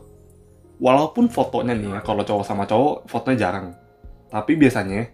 walaupun 0.78 1.30
fotonya 1.30 1.74
nih 1.74 1.90
ya 1.98 2.00
kalau 2.06 2.22
cowok 2.22 2.46
sama 2.46 2.64
cowok 2.70 3.10
fotonya 3.10 3.38
jarang. 3.38 3.68
Tapi 4.28 4.54
biasanya 4.60 5.10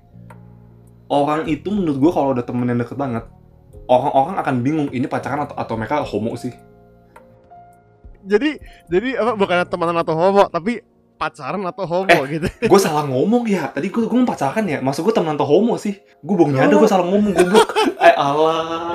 orang 1.07 1.47
itu 1.47 1.69
menurut 1.69 1.97
gue 1.99 2.11
kalau 2.11 2.29
udah 2.35 2.45
temen 2.45 2.67
yang 2.67 2.79
deket 2.81 2.97
banget 2.97 3.25
orang-orang 3.87 4.35
akan 4.39 4.55
bingung 4.63 4.89
ini 4.95 5.05
pacaran 5.07 5.43
atau, 5.43 5.55
atau 5.59 5.75
mereka 5.75 6.03
homo 6.03 6.35
sih. 6.39 6.53
Jadi 8.23 8.55
jadi 8.87 9.19
apa 9.19 9.35
bukan 9.35 9.67
temenan 9.67 9.99
atau 9.99 10.15
homo 10.15 10.47
tapi 10.47 10.79
pacaran 11.13 11.61
atau 11.63 11.83
homo 11.83 12.09
Eh. 12.09 12.35
gitu. 12.35 12.45
gue 12.65 12.77
salah 12.77 13.03
ngomong 13.03 13.43
ya. 13.45 13.69
Tadi 13.69 13.87
gue 13.87 14.03
gue 14.03 14.17
pacaran 14.23 14.63
ya. 14.63 14.77
Maksud 14.79 15.01
gue 15.01 15.11
temen 15.11 15.33
atau 15.33 15.45
homo 15.45 15.75
sih. 15.75 15.97
Gue 16.19 16.33
baru 16.35 16.49
nyadar 16.51 16.75
gue 16.75 16.87
salah 16.87 17.05
ngomong 17.05 17.31
goblok. 17.31 17.69
Eh 18.03 18.13
Allah. 18.13 18.91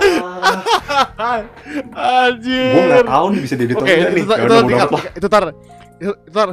Anjir. 1.91 2.73
Gue 2.75 2.83
nggak 2.85 3.05
tahu 3.07 3.25
nih 3.33 3.41
bisa 3.41 3.55
diedit 3.57 3.75
enggak 3.75 4.11
nih. 4.12 4.21
itu, 4.21 4.29
Ya 4.29 4.37
itu, 4.39 4.45
itu, 4.45 4.66
dikat, 4.69 4.89
lah. 4.91 5.03
itu 5.11 5.27
tar 5.27 5.43
itu 5.99 6.12
itu 6.12 6.31
tar 6.31 6.49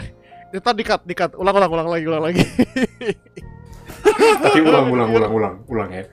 itu 0.49 0.59
tar 0.59 0.74
dikat 0.74 0.99
dikat. 1.03 1.30
Ulang 1.36 1.53
ulang 1.53 1.70
ulang 1.70 1.88
lagi 1.88 2.05
ulang 2.05 2.24
lagi. 2.24 2.43
Tapi 4.39 4.59
ulang 4.61 4.86
ulang 4.93 5.09
ulang 5.11 5.32
ulang 5.32 5.53
ulang 5.68 5.89
ya. 5.91 6.03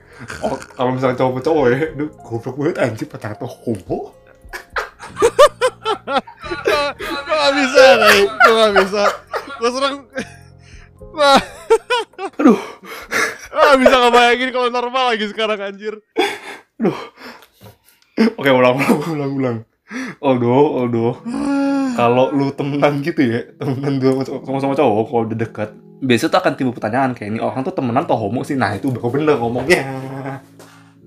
Oh, 0.41 0.55
kalau 0.73 0.89
misalnya 0.91 1.15
cowok 1.15 1.39
cowok 1.41 1.65
ya 1.69 1.77
duh 1.95 2.09
goblok 2.17 2.55
banget 2.55 2.75
anjir 2.79 3.05
pacaran 3.07 3.33
atau 3.33 3.49
homo 3.49 3.97
gue 6.61 7.35
gak 7.35 7.53
bisa 7.57 7.83
nih 7.97 8.21
gue 8.29 8.53
gak 8.53 8.73
bisa? 8.85 9.03
Gue 9.59 9.69
serang 9.73 9.97
Wah. 11.13 11.41
Aduh. 12.41 12.61
Gak 13.53 13.77
bisa 13.85 13.95
ngebayangin 14.01 14.49
kalau 14.49 14.67
normal 14.73 15.13
lagi 15.13 15.25
sekarang 15.29 15.59
anjir? 15.61 16.01
Oke 18.37 18.49
ulang 18.49 18.81
ulang 18.81 19.01
ulang 19.13 19.31
ulang. 19.37 19.57
Aldo 20.21 20.81
Aldo. 20.81 21.07
Kalau 21.93 22.33
lu 22.33 22.49
temenan 22.57 23.05
gitu 23.05 23.21
ya 23.21 23.45
temenan 23.61 24.01
dua 24.01 24.25
sama 24.25 24.57
sama 24.57 24.73
cowok 24.73 25.05
kalau 25.05 25.23
udah 25.29 25.37
dekat 25.37 25.69
biasanya 26.03 26.35
tuh 26.35 26.39
akan 26.43 26.53
timbul 26.59 26.75
pertanyaan 26.75 27.15
kayak 27.15 27.29
ini 27.31 27.39
orang 27.39 27.63
tuh 27.63 27.71
temenan 27.71 28.03
atau 28.03 28.17
homo 28.17 28.43
sih? 28.43 28.59
Nah 28.59 28.75
itu 28.75 28.91
baru 28.91 29.07
bener 29.13 29.37
ngomongnya. 29.39 29.83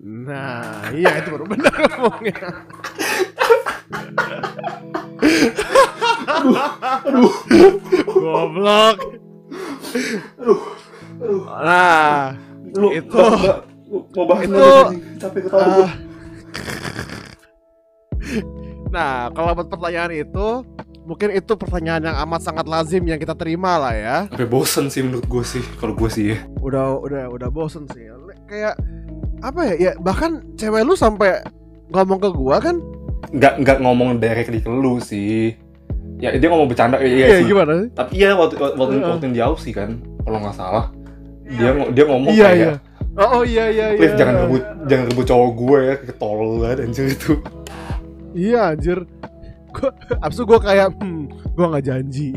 Nah, 0.07 0.87
iya 0.95 1.19
itu 1.19 1.29
baru 1.35 1.45
benar 1.51 1.75
ngomongnya. 1.75 2.39
Goblok. 8.07 8.97
Nah, 11.49 12.37
lu 12.77 12.89
Itu- 12.93 13.17
mau 14.13 14.25
bahas 14.27 14.45
itu- 14.45 14.59
ah. 15.55 15.91
nah 18.91 19.31
kalau 19.31 19.55
buat 19.55 19.71
pertanyaan 19.71 20.13
itu, 20.13 20.47
mungkin 21.07 21.31
itu 21.31 21.53
pertanyaan 21.55 22.03
yang 22.05 22.17
amat 22.27 22.41
sangat 22.43 22.67
lazim 22.67 23.07
yang 23.07 23.17
kita 23.17 23.33
terima 23.33 23.79
lah 23.79 23.95
ya. 23.95 24.17
sampai 24.27 24.49
bosen 24.51 24.91
sih 24.91 25.07
menurut 25.07 25.25
gue 25.25 25.45
sih 25.47 25.63
kalau 25.79 25.95
gue 25.95 26.11
sih 26.11 26.35
ya 26.35 26.39
Udah, 26.59 26.99
udah, 26.99 27.31
udah 27.31 27.49
bosen 27.49 27.87
sih. 27.95 28.11
Kayak 28.51 28.75
apa 29.41 29.61
ya? 29.71 29.75
Ya 29.79 29.93
bahkan 29.99 30.43
cewek 30.55 30.83
lu 30.83 30.99
sampai 30.99 31.39
ngomong 31.91 32.19
ke 32.19 32.31
gua 32.35 32.59
kan? 32.59 32.83
Nggak 33.29 33.55
nggak 33.61 33.79
ngomong 33.81 34.09
directly 34.17 34.59
ke 34.59 34.69
lu 34.69 34.99
sih 34.99 35.55
ya 36.17 36.33
dia 36.33 36.49
ngomong 36.49 36.67
bercanda 36.67 36.97
iya, 36.99 37.09
iya 37.09 37.27
Iya, 37.27 37.37
sih 37.37 37.47
gimana 37.47 37.73
sih? 37.77 37.89
tapi 37.93 38.11
iya 38.15 38.29
waktu 38.33 38.55
waktu 38.57 38.95
Iya. 38.95 39.07
waktu 39.07 39.25
yang 39.25 39.35
di 39.35 39.43
Aussie 39.43 39.73
kan 39.73 39.91
kalau 40.23 40.39
nggak 40.41 40.55
salah 40.55 40.85
dia 41.45 41.71
dia 41.91 42.05
ngomong 42.05 42.31
Iya, 42.31 42.47
kayak 42.47 42.59
iya. 42.59 42.75
Oh, 43.17 43.29
oh 43.33 43.43
iya 43.43 43.65
iya 43.69 43.87
iya. 43.91 43.99
please 43.99 44.15
jangan 44.15 44.35
rebut 44.43 44.63
jangan 44.85 45.05
rebut 45.09 45.27
cowok 45.27 45.51
gue 45.55 45.79
ya 45.81 45.95
ketol 45.99 46.39
banget 46.59 46.79
anjir 46.83 47.07
itu 47.09 47.33
Iya 48.33 48.61
anjir 48.71 48.99
Gua, 49.73 49.89
abis 50.19 50.37
itu 50.37 50.45
gue 50.45 50.59
kayak 50.59 50.89
hmm, 50.95 51.23
Gue 51.53 51.67
gak 51.67 51.85
janji 51.87 52.29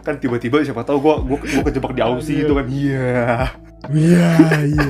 kan 0.00 0.14
tiba-tiba 0.16 0.62
siapa 0.62 0.80
tahu 0.80 0.98
gue 0.98 1.14
gue 1.26 1.38
gue 1.50 1.62
kejebak 1.66 1.92
di 1.92 2.00
Aussie 2.00 2.32
Iya. 2.32 2.40
gitu 2.40 2.52
kan 2.54 2.66
iya 2.66 3.10
Iya 3.86 4.30
iya 4.64 4.88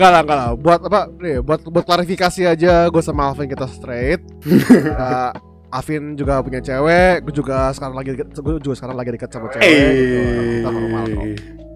Enggak 0.00 0.10
lah 0.10 0.20
enggak 0.24 0.38
lah 0.40 0.48
Buat 0.56 0.80
apa 0.88 1.00
nih, 1.20 1.36
Buat 1.44 1.60
buat 1.68 1.84
klarifikasi 1.84 2.42
aja 2.48 2.88
Gue 2.88 3.02
sama 3.04 3.28
Alvin 3.28 3.44
kita 3.46 3.68
straight 3.68 4.24
Eh, 5.04 5.30
Alvin 5.68 6.16
juga 6.16 6.40
punya 6.40 6.64
cewek 6.64 7.28
Gue 7.28 7.34
juga 7.36 7.68
sekarang 7.76 8.00
lagi 8.00 8.16
deket 8.16 8.32
Gue 8.40 8.56
juga 8.56 8.74
sekarang 8.80 8.96
lagi 8.96 9.10
dekat 9.12 9.28
sama 9.28 9.52
cewek 9.52 9.68
gitu. 9.68 10.18
Kita 10.56 10.70
normal 10.72 11.04
kok 11.04 11.24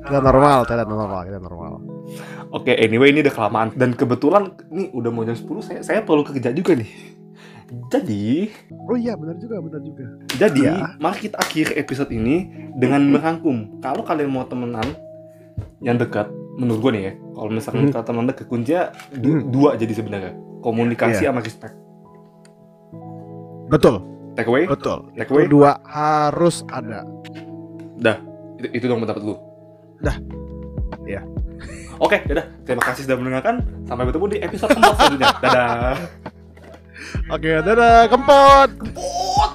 Kita 0.01 0.18
normal 0.18 0.59
Kita 0.64 0.85
normal 0.89 1.20
Kita 1.29 1.39
normal 1.39 1.72
Oke, 2.49 2.70
anyway 2.70 3.11
ini 3.11 3.18
udah 3.18 3.35
kelamaan 3.35 3.75
dan 3.75 3.99
kebetulan 3.99 4.55
nih 4.70 4.95
udah 4.95 5.11
mau 5.11 5.27
jam 5.27 5.35
10 5.35 5.43
saya 5.59 5.81
saya 5.83 6.01
perlu 6.07 6.22
kerja 6.22 6.55
juga 6.55 6.79
nih. 6.79 6.87
Jadi, 7.91 8.47
Oh 8.87 8.95
iya 8.95 9.18
benar 9.18 9.35
juga 9.35 9.59
benar 9.59 9.83
juga 9.83 10.07
jadi 10.31 10.62
Iya. 10.62 10.95
mari 11.03 11.18
kita 11.18 11.35
akhiri 11.35 11.75
episode 11.75 12.14
ini 12.14 12.47
dengan 12.79 13.11
merangkum. 13.11 13.83
Kalau 13.83 14.07
kalian 14.07 14.31
mau 14.31 14.47
temenan 14.47 14.87
yang 15.83 15.99
dekat, 15.99 16.31
menurut 16.55 16.81
gue 16.81 16.93
nih 16.93 17.03
ya, 17.03 17.13
kalau 17.31 17.51
misalnya 17.51 17.83
Hmm. 17.83 17.93
kalau 17.93 18.05
teman 18.05 18.25
dekat 18.27 18.47
kuncinya 18.47 18.83
du- 19.13 19.37
Hmm. 19.37 19.51
dua 19.51 19.71
jadi 19.75 19.93
sebenarnya. 19.93 20.33
Komunikasi 20.61 21.21
Iya. 21.21 21.31
sama 21.31 21.41
respect. 21.41 21.75
Betul 23.67 23.95
Take 24.35 24.51
away, 24.51 24.67
Betul 24.67 25.15
take 25.15 25.25
Itu 25.25 25.35
away. 25.37 25.47
dua 25.47 25.71
harus 25.85 26.67
ada 26.67 27.07
Itu, 28.57 28.67
itu 28.73 28.85
dong 28.87 28.99
pendapat 28.99 29.23
lu. 29.23 29.37
Dah. 30.01 30.17
Iya. 31.05 31.23
Oke, 31.97 32.19
dadah. 32.25 32.47
Terima 32.65 32.83
kasih 32.83 33.07
sudah 33.07 33.15
mendengarkan. 33.15 33.63
Sampai 33.85 34.05
bertemu 34.05 34.27
di 34.27 34.39
episode 34.41 34.73
keempat 34.73 34.95
selanjutnya. 34.97 35.31
Dadah. 35.39 35.95
Oke 37.35 37.51
dadah 37.61 38.09
Kempot 38.09 38.71
Oh. 38.95 39.54